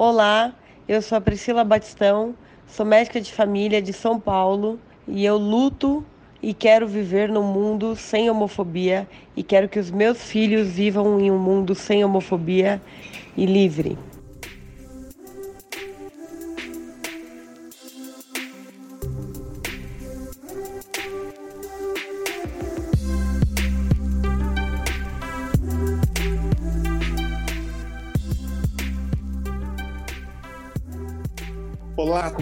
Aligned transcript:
Olá, 0.00 0.54
eu 0.86 1.02
sou 1.02 1.18
a 1.18 1.20
Priscila 1.20 1.64
Batistão, 1.64 2.32
sou 2.68 2.86
médica 2.86 3.20
de 3.20 3.32
família 3.32 3.82
de 3.82 3.92
São 3.92 4.20
Paulo 4.20 4.78
e 5.08 5.24
eu 5.24 5.36
luto 5.36 6.06
e 6.40 6.54
quero 6.54 6.86
viver 6.86 7.28
num 7.28 7.42
mundo 7.42 7.96
sem 7.96 8.30
homofobia 8.30 9.08
e 9.36 9.42
quero 9.42 9.68
que 9.68 9.76
os 9.76 9.90
meus 9.90 10.22
filhos 10.22 10.68
vivam 10.68 11.18
em 11.18 11.32
um 11.32 11.38
mundo 11.40 11.74
sem 11.74 12.04
homofobia 12.04 12.80
e 13.36 13.44
livre. 13.44 13.98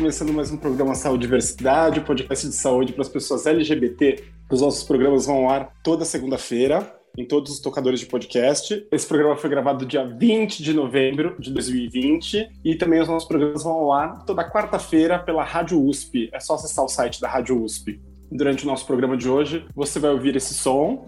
Começando 0.07 0.33
mais 0.33 0.53
um 0.53 0.57
programa 0.57 0.95
Saúde 0.95 1.23
Diversidade, 1.23 2.01
podcast 2.03 2.47
de 2.47 2.55
saúde 2.55 2.93
para 2.93 3.03
as 3.03 3.09
pessoas 3.09 3.45
LGBT. 3.45 4.23
Os 4.49 4.61
nossos 4.61 4.85
programas 4.85 5.27
vão 5.27 5.39
ao 5.39 5.51
ar 5.51 5.73
toda 5.83 6.05
segunda-feira 6.05 6.97
em 7.19 7.25
todos 7.25 7.51
os 7.51 7.59
tocadores 7.59 7.99
de 7.99 8.07
podcast. 8.07 8.87
Esse 8.93 9.05
programa 9.05 9.35
foi 9.35 9.51
gravado 9.51 9.85
dia 9.85 10.07
20 10.07 10.63
de 10.63 10.73
novembro 10.73 11.35
de 11.41 11.53
2020 11.53 12.49
e 12.65 12.77
também 12.77 13.01
os 13.01 13.09
nossos 13.09 13.27
programas 13.27 13.65
vão 13.65 13.73
ao 13.73 13.93
ar 13.93 14.25
toda 14.25 14.49
quarta-feira 14.49 15.19
pela 15.19 15.43
Rádio 15.43 15.85
USP. 15.85 16.31
É 16.33 16.39
só 16.39 16.55
acessar 16.55 16.85
o 16.85 16.89
site 16.89 17.21
da 17.21 17.29
Rádio 17.29 17.61
USP. 17.61 18.01
Durante 18.31 18.63
o 18.63 18.69
nosso 18.69 18.87
programa 18.87 19.17
de 19.17 19.29
hoje, 19.29 19.67
você 19.75 19.99
vai 19.99 20.13
ouvir 20.13 20.37
esse 20.37 20.55
som 20.55 21.05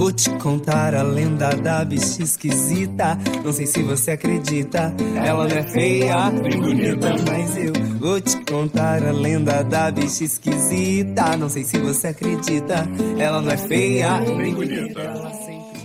Vou 0.00 0.10
te 0.10 0.30
contar 0.38 0.94
a 0.94 1.02
lenda 1.02 1.54
da 1.56 1.84
bicha 1.84 2.22
esquisita. 2.22 3.18
Não 3.44 3.52
sei 3.52 3.66
se 3.66 3.82
você 3.82 4.12
acredita, 4.12 4.94
ela 5.14 5.46
não 5.46 5.54
é 5.54 5.62
feia, 5.62 6.30
bem 6.30 6.58
bonita, 6.58 7.10
mas 7.28 7.54
eu 7.58 7.74
vou 7.98 8.18
te 8.18 8.42
contar 8.50 9.06
a 9.06 9.12
lenda 9.12 9.62
da 9.62 9.90
bicha 9.90 10.24
esquisita. 10.24 11.36
Não 11.36 11.50
sei 11.50 11.64
se 11.64 11.76
você 11.76 12.08
acredita, 12.08 12.88
ela 13.18 13.42
não 13.42 13.52
é 13.52 13.58
feia, 13.58 14.20
bem 14.38 14.54
bonita. 14.54 15.02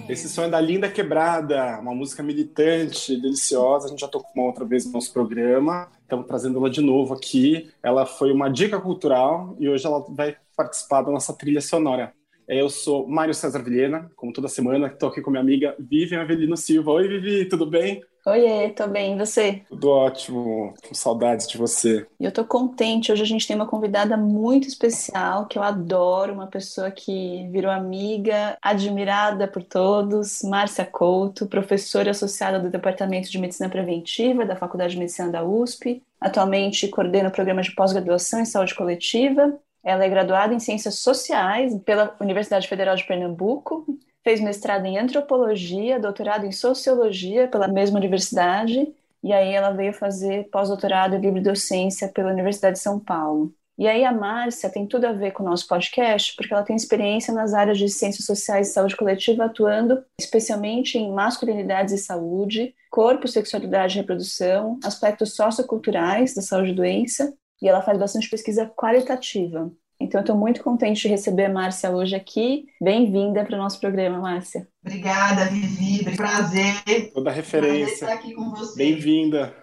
Esse 0.07 0.29
som 0.29 0.43
é 0.43 0.49
da 0.49 0.61
Linda 0.61 0.87
Quebrada, 0.89 1.77
uma 1.81 1.93
música 1.93 2.23
militante, 2.23 3.19
deliciosa. 3.19 3.87
A 3.87 3.89
gente 3.89 3.99
já 3.99 4.07
tocou 4.07 4.31
uma 4.33 4.45
outra 4.45 4.63
vez 4.63 4.85
no 4.85 4.93
nosso 4.93 5.11
programa. 5.11 5.89
Estamos 6.03 6.25
trazendo 6.25 6.57
ela 6.57 6.69
de 6.69 6.79
novo 6.79 7.13
aqui. 7.13 7.69
Ela 7.83 8.05
foi 8.05 8.31
uma 8.31 8.47
dica 8.47 8.79
cultural 8.79 9.57
e 9.59 9.67
hoje 9.67 9.85
ela 9.85 9.99
vai 10.07 10.37
participar 10.55 11.01
da 11.01 11.11
nossa 11.11 11.33
trilha 11.33 11.59
sonora. 11.59 12.13
Eu 12.47 12.69
sou 12.69 13.07
Mário 13.07 13.33
César 13.33 13.63
Vilhena, 13.63 14.11
como 14.15 14.31
toda 14.31 14.47
semana, 14.47 14.87
estou 14.87 15.09
aqui 15.09 15.19
com 15.19 15.31
minha 15.31 15.41
amiga 15.41 15.75
Vivian 15.79 16.21
Avelino 16.21 16.55
Silva. 16.55 16.91
Oi, 16.91 17.07
Vivi, 17.07 17.45
tudo 17.49 17.65
bem? 17.65 18.03
Oi, 18.27 18.69
tô 18.75 18.87
bem, 18.87 19.13
e 19.13 19.17
você? 19.19 19.61
Tudo 19.67 19.89
ótimo, 19.89 20.73
com 20.87 20.95
saudades 20.95 21.47
de 21.47 21.59
você. 21.59 22.07
Eu 22.19 22.31
tô 22.31 22.43
contente, 22.43 23.11
hoje 23.11 23.21
a 23.21 23.25
gente 23.25 23.47
tem 23.47 23.55
uma 23.55 23.67
convidada 23.67 24.17
muito 24.17 24.67
especial, 24.67 25.45
que 25.45 25.59
eu 25.59 25.63
adoro, 25.63 26.33
uma 26.33 26.47
pessoa 26.47 26.89
que 26.89 27.47
virou 27.51 27.71
amiga, 27.71 28.57
admirada 28.61 29.47
por 29.47 29.61
todos, 29.61 30.41
Márcia 30.43 30.85
Couto, 30.85 31.45
professora 31.45 32.11
associada 32.11 32.59
do 32.59 32.71
Departamento 32.71 33.29
de 33.29 33.37
Medicina 33.37 33.69
Preventiva 33.69 34.43
da 34.43 34.55
Faculdade 34.55 34.93
de 34.93 34.99
Medicina 34.99 35.29
da 35.29 35.43
USP, 35.43 36.01
atualmente 36.19 36.87
coordena 36.87 37.29
o 37.29 37.31
programa 37.31 37.61
de 37.61 37.75
pós-graduação 37.75 38.39
em 38.39 38.45
saúde 38.45 38.73
coletiva 38.73 39.55
ela 39.85 40.03
é 40.03 40.09
graduada 40.09 40.51
em 40.51 40.59
Ciências 40.59 40.95
Sociais 40.95 41.71
pela 41.85 42.15
Universidade 42.19 42.67
Federal 42.67 42.95
de 42.95 43.05
Pernambuco, 43.05 43.85
fez 44.23 44.41
mestrado 44.41 44.87
em 44.87 44.97
Antropologia, 44.97 45.99
doutorado 45.99 46.47
em 46.47 46.51
Sociologia 46.51 47.47
pela 47.47 47.67
mesma 47.67 47.99
universidade, 47.99 48.91
e 49.23 49.31
aí 49.31 49.53
ela 49.53 49.69
veio 49.69 49.93
fazer 49.93 50.49
pós-doutorado 50.49 51.15
em 51.15 51.19
Livre 51.19 51.39
Docência 51.39 52.07
pela 52.07 52.31
Universidade 52.31 52.77
de 52.77 52.81
São 52.81 52.99
Paulo. 52.99 53.53
E 53.77 53.87
aí 53.87 54.03
a 54.05 54.11
Márcia 54.11 54.69
tem 54.69 54.87
tudo 54.87 55.05
a 55.05 55.11
ver 55.11 55.31
com 55.31 55.43
o 55.43 55.45
nosso 55.45 55.67
podcast, 55.67 56.35
porque 56.35 56.53
ela 56.53 56.63
tem 56.63 56.75
experiência 56.75 57.33
nas 57.33 57.53
áreas 57.53 57.77
de 57.77 57.87
ciências 57.89 58.25
sociais 58.25 58.69
e 58.69 58.73
saúde 58.73 58.95
coletiva, 58.95 59.45
atuando 59.45 60.03
especialmente 60.19 60.97
em 60.97 61.11
masculinidades 61.11 61.93
e 61.93 61.97
saúde, 61.97 62.73
corpo, 62.89 63.27
sexualidade 63.27 63.95
e 63.95 64.01
reprodução, 64.01 64.79
aspectos 64.83 65.35
socioculturais 65.35 66.33
da 66.33 66.41
saúde 66.41 66.71
e 66.71 66.75
doença, 66.75 67.33
e 67.65 67.67
ela 67.67 67.81
faz 67.81 67.97
bastante 67.97 68.29
pesquisa 68.29 68.71
qualitativa. 68.75 69.71
Então, 69.99 70.19
eu 70.19 70.23
estou 70.23 70.37
muito 70.37 70.61
contente 70.63 71.01
de 71.01 71.07
receber 71.07 71.45
a 71.45 71.49
Márcia 71.49 71.89
hoje 71.89 72.15
aqui. 72.15 72.67
Bem-vinda 72.79 73.43
para 73.43 73.55
o 73.55 73.57
nosso 73.57 73.79
programa, 73.79 74.19
Márcia. 74.19 74.67
Obrigada, 74.85 75.45
Vivi. 75.45 76.15
Prazer. 76.15 77.11
Toda 77.11 77.31
referência. 77.31 77.79
Prazer 77.79 77.93
estar 77.93 78.13
aqui 78.13 78.35
com 78.35 78.51
você. 78.51 78.77
Bem-vinda. 78.77 79.55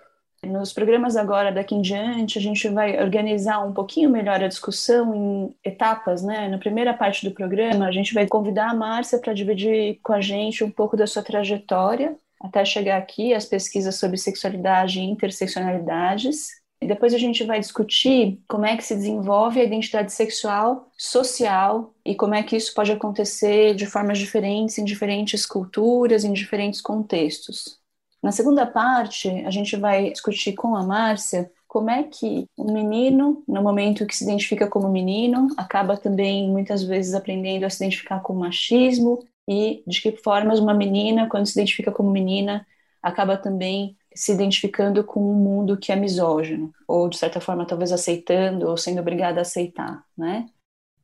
Nos 0.45 0.73
programas 0.73 1.17
agora, 1.17 1.53
daqui 1.53 1.77
em 1.77 1.81
diante, 1.81 2.39
a 2.39 2.43
gente 2.43 2.69
vai 2.69 3.01
organizar 3.01 3.65
um 3.65 3.73
pouquinho 3.73 4.11
melhor 4.11 4.43
a 4.43 4.49
discussão 4.49 5.15
em 5.15 5.55
etapas, 5.65 6.25
né? 6.25 6.49
Na 6.49 6.59
primeira 6.59 6.93
parte 6.93 7.25
do 7.25 7.33
programa, 7.33 7.87
a 7.87 7.93
gente 7.93 8.13
vai 8.13 8.27
convidar 8.27 8.71
a 8.71 8.75
Márcia 8.75 9.21
para 9.21 9.33
dividir 9.33 10.01
com 10.03 10.13
a 10.13 10.21
gente 10.21 10.65
um 10.65 10.71
pouco 10.71 10.97
da 10.97 11.07
sua 11.07 11.23
trajetória 11.23 12.17
até 12.41 12.65
chegar 12.65 12.99
aqui, 12.99 13.33
as 13.33 13.45
pesquisas 13.45 13.95
sobre 13.95 14.17
sexualidade 14.17 14.99
e 14.99 15.05
interseccionalidades, 15.05 16.62
e 16.83 16.87
depois 16.87 17.15
a 17.15 17.19
gente 17.19 17.45
vai 17.45 17.61
discutir 17.61 18.41
como 18.49 18.67
é 18.67 18.77
que 18.77 18.85
se 18.85 18.95
desenvolve 18.95 19.61
a 19.61 19.65
identidade 19.65 20.13
sexual 20.13 20.91
social 20.99 21.95
e 22.05 22.15
como 22.15 22.35
é 22.35 22.43
que 22.43 22.57
isso 22.57 22.75
pode 22.75 22.91
acontecer 22.91 23.75
de 23.75 23.87
formas 23.87 24.19
diferentes 24.19 24.79
em 24.79 24.85
diferentes 24.85 25.47
culturas, 25.47 26.25
em 26.25 26.33
diferentes 26.33 26.81
contextos. 26.81 27.79
Na 28.23 28.33
segunda 28.33 28.67
parte, 28.67 29.29
a 29.29 29.51
gente 29.51 29.77
vai 29.77 30.11
discutir 30.11 30.53
com 30.55 30.77
a 30.77 30.83
Márcia 30.83 31.51
como 31.67 31.91
é 31.91 32.03
que 32.03 32.47
um 32.59 32.73
menino, 32.73 33.43
no 33.49 33.63
momento 33.63 34.07
que 34.07 34.15
se 34.15 34.25
identifica 34.25 34.67
como 34.67 34.89
menino, 34.89 35.49
acaba 35.57 35.97
também 35.97 36.49
muitas 36.51 36.83
vezes 36.83 37.15
aprendendo 37.15 37.65
a 37.65 37.71
se 37.71 37.83
identificar 37.83 38.21
com 38.21 38.35
machismo 38.35 39.25
e 39.49 39.83
de 39.87 40.01
que 40.03 40.13
formas 40.13 40.59
uma 40.59 40.75
menina, 40.75 41.29
quando 41.29 41.47
se 41.47 41.59
identifica 41.59 41.91
como 41.91 42.11
menina, 42.11 42.67
acaba 43.03 43.37
também 43.37 43.97
se 44.15 44.33
identificando 44.33 45.05
com 45.05 45.21
um 45.21 45.35
mundo 45.35 45.77
que 45.77 45.93
é 45.93 45.97
misógino, 45.97 46.73
ou 46.87 47.09
de 47.09 47.19
certa 47.19 47.41
forma 47.41 47.67
talvez 47.67 47.93
aceitando 47.93 48.69
ou 48.69 48.77
sendo 48.77 49.01
obrigada 49.01 49.41
a 49.41 49.43
aceitar, 49.43 50.05
né? 50.17 50.47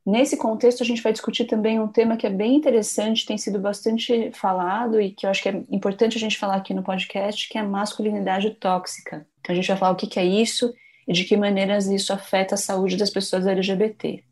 Nesse 0.05 0.37
contexto, 0.37 0.81
a 0.81 0.85
gente 0.85 1.03
vai 1.03 1.11
discutir 1.11 1.45
também 1.45 1.79
um 1.79 1.87
tema 1.87 2.17
que 2.17 2.25
é 2.25 2.29
bem 2.29 2.55
interessante, 2.55 3.25
tem 3.25 3.37
sido 3.37 3.59
bastante 3.59 4.31
falado 4.31 4.99
e 4.99 5.11
que 5.11 5.25
eu 5.25 5.29
acho 5.29 5.43
que 5.43 5.49
é 5.49 5.63
importante 5.69 6.17
a 6.17 6.19
gente 6.19 6.37
falar 6.37 6.55
aqui 6.55 6.73
no 6.73 6.81
podcast, 6.81 7.47
que 7.47 7.57
é 7.57 7.61
a 7.61 7.67
masculinidade 7.67 8.51
tóxica. 8.55 9.27
Então, 9.39 9.53
a 9.53 9.55
gente 9.55 9.67
vai 9.67 9.77
falar 9.77 9.91
o 9.91 9.95
que 9.95 10.19
é 10.19 10.25
isso 10.25 10.73
e 11.07 11.13
de 11.13 11.25
que 11.25 11.37
maneiras 11.37 11.87
isso 11.87 12.11
afeta 12.11 12.55
a 12.55 12.57
saúde 12.57 12.97
das 12.97 13.11
pessoas 13.11 13.45
LGBT. 13.45 14.23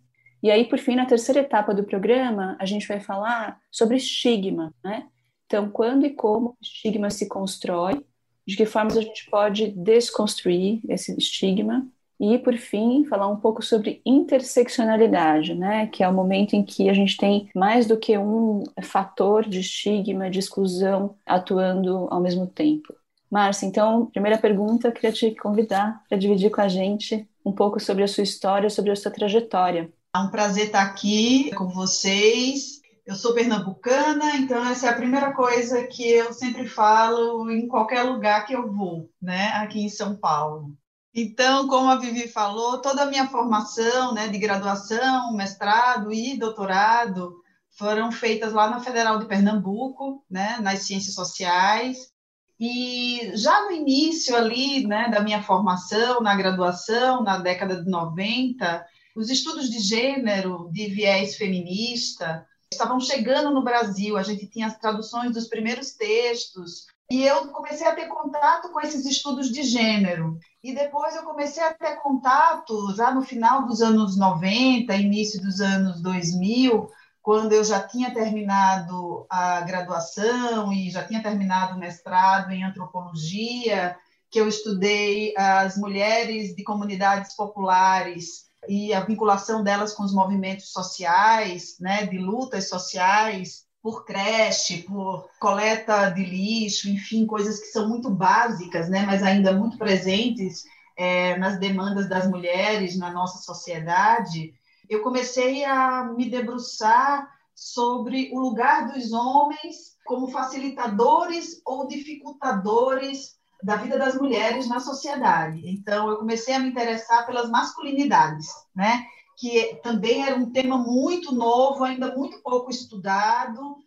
E 0.41 0.49
aí, 0.49 0.65
por 0.65 0.79
fim, 0.79 0.95
na 0.95 1.05
terceira 1.05 1.41
etapa 1.41 1.73
do 1.73 1.83
programa, 1.83 2.55
a 2.59 2.65
gente 2.65 2.88
vai 2.88 2.99
falar 2.99 3.59
sobre 3.71 3.97
estigma, 3.97 4.73
né? 4.83 5.07
Então, 5.45 5.69
quando 5.69 6.05
e 6.05 6.11
como 6.11 6.49
o 6.49 6.57
estigma 6.61 7.09
se 7.09 7.27
constrói 7.27 8.03
de 8.47 8.56
que 8.56 8.66
formas 8.66 8.97
a 8.97 9.02
gente 9.02 9.30
pode 9.30 9.68
desconstruir 9.72 10.80
esse 10.88 11.16
estigma 11.18 11.85
e, 12.19 12.38
por 12.40 12.58
fim, 12.58 13.06
falar 13.06 13.28
um 13.28 13.35
pouco 13.35 13.62
sobre 13.62 14.02
interseccionalidade, 14.06 15.53
né, 15.53 15.88
que 15.88 16.03
é 16.03 16.09
o 16.09 16.13
momento 16.13 16.56
em 16.56 16.63
que 16.63 16.90
a 16.90 16.94
gente 16.94 17.18
tem 17.18 17.50
mais 17.53 17.86
do 17.86 17.97
que 17.97 18.18
um 18.18 18.63
fator 18.81 19.47
de 19.47 19.59
estigma, 19.59 20.30
de 20.30 20.40
exclusão 20.40 21.16
atuando 21.25 22.07
ao 22.09 22.22
mesmo 22.22 22.47
tempo. 22.47 22.96
Márcia, 23.30 23.66
então, 23.66 24.06
primeira 24.06 24.38
pergunta, 24.38 24.88
eu 24.88 24.91
queria 24.94 25.12
te 25.12 25.36
convidar 25.36 26.02
para 26.07 26.18
dividir 26.18 26.50
com 26.50 26.62
a 26.62 26.68
gente 26.69 27.28
um 27.46 27.52
pouco 27.52 27.80
sobre 27.80 28.03
a 28.03 28.07
sua 28.07 28.24
história, 28.24 28.69
sobre 28.69 28.91
a 28.91 28.96
sua 28.96 29.12
trajetória. 29.12 29.91
É 30.16 30.19
um 30.19 30.30
prazer 30.30 30.68
estar 30.68 30.81
aqui 30.81 31.52
com 31.53 31.68
vocês 31.68 32.76
eu 33.07 33.16
sou 33.16 33.34
pernambucana, 33.34 34.35
então 34.35 34.66
essa 34.66 34.88
é 34.88 34.90
a 34.90 34.95
primeira 34.95 35.34
coisa 35.34 35.88
que 35.88 36.06
eu 36.06 36.34
sempre 36.34 36.68
falo 36.68 37.50
em 37.50 37.66
qualquer 37.66 38.03
lugar 38.03 38.45
que 38.45 38.53
eu 38.53 38.69
vou, 38.69 39.09
né, 39.21 39.48
aqui 39.54 39.80
em 39.80 39.88
São 39.88 40.18
Paulo. 40.18 40.75
Então, 41.15 41.69
como 41.69 41.89
a 41.89 41.95
Vivi 41.95 42.27
falou, 42.27 42.81
toda 42.81 43.04
a 43.04 43.06
minha 43.06 43.30
formação, 43.30 44.13
né, 44.13 44.27
de 44.27 44.38
graduação, 44.38 45.33
mestrado 45.33 46.12
e 46.12 46.38
doutorado 46.38 47.33
foram 47.77 48.12
feitas 48.12 48.51
lá 48.51 48.69
na 48.69 48.81
Federal 48.81 49.18
de 49.19 49.25
Pernambuco, 49.25 50.25
né, 50.30 50.57
nas 50.62 50.80
ciências 50.81 51.15
sociais. 51.15 52.12
E 52.59 53.31
já 53.36 53.65
no 53.65 53.71
início 53.71 54.36
ali, 54.36 54.86
né, 54.86 55.09
da 55.09 55.21
minha 55.21 55.42
formação, 55.42 56.19
na 56.21 56.36
graduação, 56.36 57.24
na 57.24 57.38
década 57.38 57.81
de 57.81 57.89
90, 57.89 58.86
os 59.15 59.30
estudos 59.30 59.69
de 59.69 59.80
gênero, 59.80 60.69
de 60.74 60.88
viés 60.88 61.38
feminista, 61.38 62.45
estavam 62.72 63.00
chegando 63.00 63.52
no 63.52 63.64
Brasil, 63.64 64.18
a 64.18 64.24
gente 64.24 64.48
tinha 64.48 64.68
as 64.68 64.78
traduções 64.78 65.34
dos 65.34 65.48
primeiros 65.48 65.92
textos, 65.92 66.86
e 67.10 67.24
eu 67.24 67.48
comecei 67.48 67.88
a 67.88 67.96
ter 67.96 68.08
contato 68.08 68.69
com 68.69 68.81
esses 68.81 69.06
estudos 69.06 69.50
de 69.50 69.64
gênero. 69.64 70.38
E 70.62 70.75
depois 70.75 71.16
eu 71.16 71.24
comecei 71.24 71.64
a 71.64 71.74
ter 71.74 71.96
contato, 72.02 72.94
já 72.96 73.14
no 73.14 73.22
final 73.22 73.66
dos 73.66 73.81
anos 73.81 74.18
90, 74.18 74.94
início 74.96 75.42
dos 75.42 75.62
anos 75.62 76.02
2000, 76.02 76.90
quando 77.22 77.54
eu 77.54 77.64
já 77.64 77.86
tinha 77.88 78.14
terminado 78.14 79.25
a 79.30 79.62
graduação 79.62 80.74
e 80.74 80.90
já 80.90 81.06
tinha 81.06 81.24
terminado 81.24 81.75
o 81.75 81.80
mestrado 81.80 82.52
em 82.52 82.64
antropologia, 82.64 83.98
que 84.30 84.40
eu 84.40 84.48
estudei 84.48 85.34
as 85.38 85.78
mulheres 85.78 86.54
de 86.56 86.64
comunidades 86.64 87.36
populares 87.36 88.46
e 88.68 88.94
a 88.94 89.02
vinculação 89.02 89.64
delas 89.64 89.94
com 89.94 90.04
os 90.04 90.14
movimentos 90.14 90.72
sociais, 90.72 91.78
né, 91.80 92.06
de 92.06 92.18
lutas 92.18 92.69
sociais, 92.69 93.66
por 93.81 94.06
creche, 94.06 94.84
por 94.84 95.30
coleta 95.40 96.10
de 96.10 96.25
lixo, 96.25 96.90
enfim, 96.90 97.25
coisas 97.25 97.60
que 97.60 97.68
são 97.68 97.88
muito 97.88 98.10
básicas, 98.10 98.90
né, 98.90 99.06
mas 99.06 99.24
ainda 99.24 99.54
muito 99.54 99.78
presentes 99.78 100.64
é, 100.98 101.38
nas 101.38 101.60
demandas 101.60 102.10
das 102.10 102.28
mulheres 102.28 102.98
na 102.98 103.12
nossa 103.12 103.38
sociedade 103.40 104.54
eu 104.90 105.02
comecei 105.02 105.66
a 105.66 106.06
me 106.06 106.30
debruçar 106.30 107.30
sobre 107.54 108.30
o 108.34 108.40
lugar 108.40 108.88
dos 108.88 109.12
homens 109.12 109.98
como 110.06 110.30
facilitadores 110.30 111.62
ou 111.66 111.88
dificultadores 111.88 113.37
da 113.63 113.75
vida 113.75 113.98
das 113.98 114.15
mulheres 114.15 114.68
na 114.68 114.80
sociedade. 114.80 115.62
Então, 115.65 116.09
eu 116.09 116.18
comecei 116.18 116.54
a 116.54 116.59
me 116.59 116.69
interessar 116.69 117.25
pelas 117.25 117.50
masculinidades, 117.50 118.48
né? 118.75 119.06
que 119.38 119.80
também 119.83 120.25
era 120.25 120.36
um 120.36 120.51
tema 120.51 120.77
muito 120.77 121.33
novo, 121.33 121.83
ainda 121.83 122.15
muito 122.15 122.42
pouco 122.42 122.71
estudado. 122.71 123.77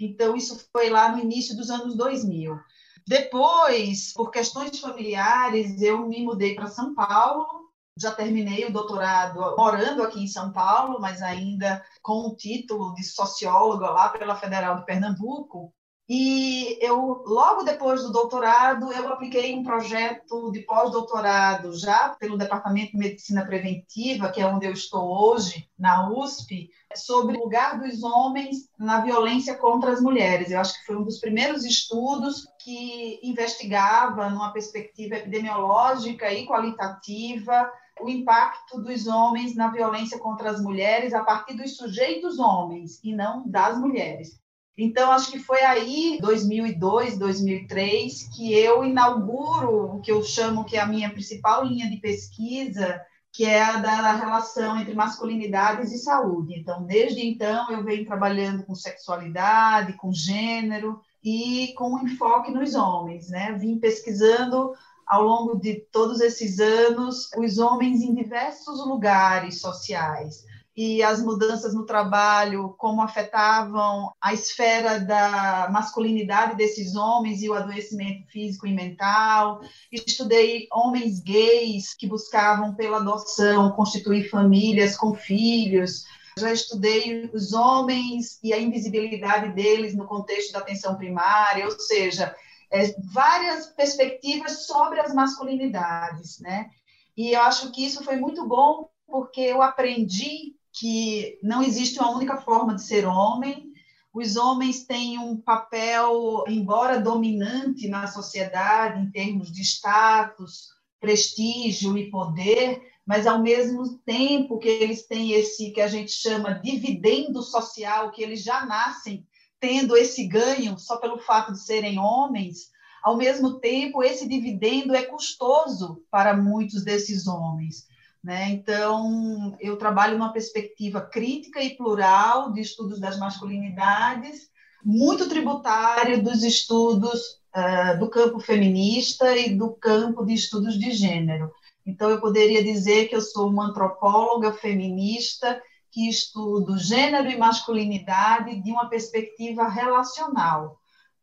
Então, 0.00 0.34
isso 0.34 0.66
foi 0.72 0.88
lá 0.88 1.12
no 1.12 1.18
início 1.18 1.56
dos 1.56 1.70
anos 1.70 1.96
2000. 1.96 2.58
Depois, 3.06 4.12
por 4.14 4.30
questões 4.30 4.80
familiares, 4.80 5.80
eu 5.82 6.06
me 6.08 6.24
mudei 6.24 6.54
para 6.54 6.68
São 6.68 6.94
Paulo 6.94 7.64
já 7.96 8.12
terminei 8.12 8.64
o 8.64 8.72
doutorado 8.72 9.54
morando 9.56 10.02
aqui 10.02 10.22
em 10.22 10.26
São 10.26 10.52
Paulo, 10.52 11.00
mas 11.00 11.22
ainda 11.22 11.84
com 12.02 12.28
o 12.28 12.34
título 12.34 12.92
de 12.94 13.04
socióloga 13.04 13.88
lá 13.90 14.08
pela 14.08 14.34
Federal 14.34 14.76
de 14.76 14.84
Pernambuco. 14.84 15.72
E 16.06 16.78
eu, 16.84 17.22
logo 17.24 17.62
depois 17.62 18.02
do 18.02 18.12
doutorado, 18.12 18.92
eu 18.92 19.08
apliquei 19.08 19.54
um 19.54 19.62
projeto 19.62 20.52
de 20.52 20.60
pós-doutorado 20.60 21.72
já 21.78 22.10
pelo 22.10 22.36
Departamento 22.36 22.92
de 22.92 22.98
Medicina 22.98 23.46
Preventiva, 23.46 24.30
que 24.30 24.38
é 24.38 24.46
onde 24.46 24.66
eu 24.66 24.72
estou 24.72 25.02
hoje, 25.02 25.66
na 25.78 26.10
USP, 26.10 26.68
sobre 26.94 27.38
o 27.38 27.44
lugar 27.44 27.80
dos 27.80 28.02
homens 28.02 28.68
na 28.78 29.00
violência 29.00 29.56
contra 29.56 29.92
as 29.92 30.00
mulheres. 30.02 30.50
Eu 30.50 30.60
acho 30.60 30.74
que 30.74 30.84
foi 30.84 30.96
um 30.96 31.04
dos 31.04 31.20
primeiros 31.20 31.64
estudos 31.64 32.46
que 32.62 33.18
investigava, 33.22 34.28
numa 34.28 34.52
perspectiva 34.52 35.16
epidemiológica 35.16 36.30
e 36.30 36.46
qualitativa, 36.46 37.72
o 38.02 38.10
impacto 38.10 38.78
dos 38.82 39.06
homens 39.06 39.54
na 39.54 39.68
violência 39.70 40.18
contra 40.18 40.50
as 40.50 40.60
mulheres 40.60 41.14
a 41.14 41.24
partir 41.24 41.54
dos 41.54 41.78
sujeitos 41.78 42.38
homens 42.38 43.00
e 43.02 43.14
não 43.14 43.48
das 43.48 43.78
mulheres. 43.78 44.43
Então, 44.76 45.12
acho 45.12 45.30
que 45.30 45.38
foi 45.38 45.62
aí, 45.62 46.18
2002, 46.20 47.16
2003, 47.16 48.28
que 48.34 48.52
eu 48.52 48.84
inauguro 48.84 49.96
o 49.96 50.00
que 50.00 50.10
eu 50.10 50.22
chamo 50.22 50.64
que 50.64 50.76
é 50.76 50.80
a 50.80 50.86
minha 50.86 51.10
principal 51.10 51.64
linha 51.64 51.88
de 51.88 51.98
pesquisa, 51.98 53.00
que 53.32 53.44
é 53.44 53.62
a 53.62 53.78
da 53.78 54.12
relação 54.12 54.76
entre 54.78 54.92
masculinidades 54.94 55.92
e 55.92 55.98
saúde. 55.98 56.58
Então, 56.58 56.84
desde 56.84 57.24
então, 57.24 57.70
eu 57.70 57.84
venho 57.84 58.04
trabalhando 58.04 58.64
com 58.64 58.74
sexualidade, 58.74 59.92
com 59.94 60.12
gênero 60.12 61.00
e 61.22 61.72
com 61.76 61.98
enfoque 62.00 62.50
nos 62.50 62.74
homens, 62.74 63.28
né? 63.28 63.52
Vim 63.52 63.78
pesquisando 63.78 64.72
ao 65.06 65.22
longo 65.22 65.58
de 65.58 65.74
todos 65.92 66.20
esses 66.20 66.58
anos 66.58 67.28
os 67.36 67.58
homens 67.58 68.02
em 68.02 68.14
diversos 68.14 68.84
lugares 68.86 69.60
sociais 69.60 70.44
e 70.76 71.02
as 71.02 71.22
mudanças 71.22 71.72
no 71.72 71.86
trabalho, 71.86 72.74
como 72.76 73.00
afetavam 73.00 74.12
a 74.20 74.32
esfera 74.32 74.98
da 74.98 75.68
masculinidade 75.70 76.56
desses 76.56 76.96
homens 76.96 77.42
e 77.42 77.48
o 77.48 77.54
adoecimento 77.54 78.26
físico 78.26 78.66
e 78.66 78.72
mental. 78.72 79.60
Estudei 79.92 80.66
homens 80.72 81.20
gays 81.20 81.94
que 81.94 82.08
buscavam 82.08 82.74
pela 82.74 82.96
adoção 82.96 83.70
constituir 83.70 84.28
famílias 84.28 84.96
com 84.96 85.14
filhos. 85.14 86.04
Já 86.36 86.52
estudei 86.52 87.30
os 87.32 87.52
homens 87.52 88.40
e 88.42 88.52
a 88.52 88.58
invisibilidade 88.58 89.52
deles 89.52 89.94
no 89.94 90.06
contexto 90.06 90.52
da 90.52 90.58
atenção 90.58 90.96
primária, 90.96 91.66
ou 91.66 91.78
seja, 91.78 92.34
é, 92.68 92.92
várias 93.12 93.66
perspectivas 93.66 94.66
sobre 94.66 94.98
as 94.98 95.14
masculinidades, 95.14 96.40
né? 96.40 96.68
E 97.16 97.30
eu 97.30 97.42
acho 97.42 97.70
que 97.70 97.86
isso 97.86 98.02
foi 98.02 98.16
muito 98.16 98.44
bom 98.48 98.88
porque 99.06 99.42
eu 99.42 99.62
aprendi 99.62 100.56
que 100.74 101.38
não 101.42 101.62
existe 101.62 101.98
uma 101.98 102.10
única 102.10 102.36
forma 102.36 102.74
de 102.74 102.82
ser 102.82 103.06
homem. 103.06 103.72
Os 104.12 104.36
homens 104.36 104.84
têm 104.84 105.18
um 105.18 105.36
papel, 105.36 106.44
embora 106.48 107.00
dominante 107.00 107.88
na 107.88 108.06
sociedade 108.06 109.00
em 109.00 109.10
termos 109.10 109.52
de 109.52 109.62
status, 109.62 110.68
prestígio 111.00 111.96
e 111.96 112.10
poder, 112.10 112.82
mas 113.06 113.26
ao 113.26 113.42
mesmo 113.42 113.98
tempo 113.98 114.58
que 114.58 114.68
eles 114.68 115.06
têm 115.06 115.32
esse 115.32 115.70
que 115.70 115.80
a 115.80 115.88
gente 115.88 116.10
chama 116.10 116.54
dividendo 116.54 117.42
social, 117.42 118.10
que 118.10 118.22
eles 118.22 118.42
já 118.42 118.64
nascem 118.66 119.26
tendo 119.60 119.96
esse 119.96 120.26
ganho 120.26 120.78
só 120.78 120.96
pelo 120.96 121.18
fato 121.18 121.52
de 121.52 121.62
serem 121.62 121.98
homens, 121.98 122.74
ao 123.04 123.18
mesmo 123.18 123.60
tempo, 123.60 124.02
esse 124.02 124.26
dividendo 124.26 124.94
é 124.94 125.02
custoso 125.02 126.02
para 126.10 126.34
muitos 126.34 126.82
desses 126.82 127.26
homens. 127.26 127.86
Né? 128.24 128.48
Então, 128.52 129.54
eu 129.60 129.76
trabalho 129.76 130.16
numa 130.16 130.32
perspectiva 130.32 130.98
crítica 131.02 131.62
e 131.62 131.76
plural 131.76 132.52
de 132.54 132.62
estudos 132.62 132.98
das 132.98 133.18
masculinidades, 133.18 134.48
muito 134.82 135.28
tributário 135.28 136.22
dos 136.22 136.42
estudos 136.42 137.20
uh, 137.54 137.98
do 137.98 138.08
campo 138.08 138.40
feminista 138.40 139.36
e 139.36 139.54
do 139.54 139.74
campo 139.74 140.24
de 140.24 140.32
estudos 140.32 140.78
de 140.78 140.90
gênero. 140.90 141.52
Então, 141.84 142.08
eu 142.08 142.18
poderia 142.18 142.64
dizer 142.64 143.08
que 143.08 143.14
eu 143.14 143.20
sou 143.20 143.50
uma 143.50 143.66
antropóloga 143.66 144.54
feminista 144.54 145.60
que 145.92 146.08
estudo 146.08 146.78
gênero 146.78 147.28
e 147.28 147.36
masculinidade 147.36 148.58
de 148.62 148.72
uma 148.72 148.88
perspectiva 148.88 149.68
relacional 149.68 150.78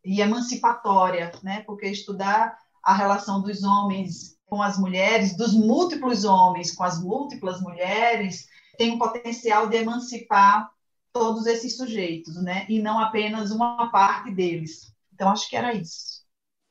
e 0.06 0.21
emancipatória, 0.21 1.31
né? 1.42 1.63
Porque 1.65 1.88
estudar 1.88 2.56
a 2.83 2.94
relação 2.94 3.42
dos 3.42 3.63
homens 3.63 4.38
com 4.51 4.62
as 4.62 4.77
mulheres, 4.77 5.38
dos 5.38 5.53
múltiplos 5.53 6.25
homens 6.25 6.75
com 6.75 6.83
as 6.83 7.01
múltiplas 7.01 7.62
mulheres, 7.62 8.50
tem 8.77 8.92
um 8.92 9.00
potencial 9.00 9.69
de 9.69 9.77
emancipar 9.77 10.69
todos 11.13 11.45
esses 11.45 11.77
sujeitos, 11.77 12.36
né? 12.44 12.65
E 12.68 12.77
não 12.77 13.00
apenas 13.00 13.50
uma 13.51 13.89
parte 13.89 14.30
deles. 14.30 14.94
Então 15.13 15.30
acho 15.30 15.50
que 15.50 15.56
era 15.56 15.74
isso. 15.74 16.19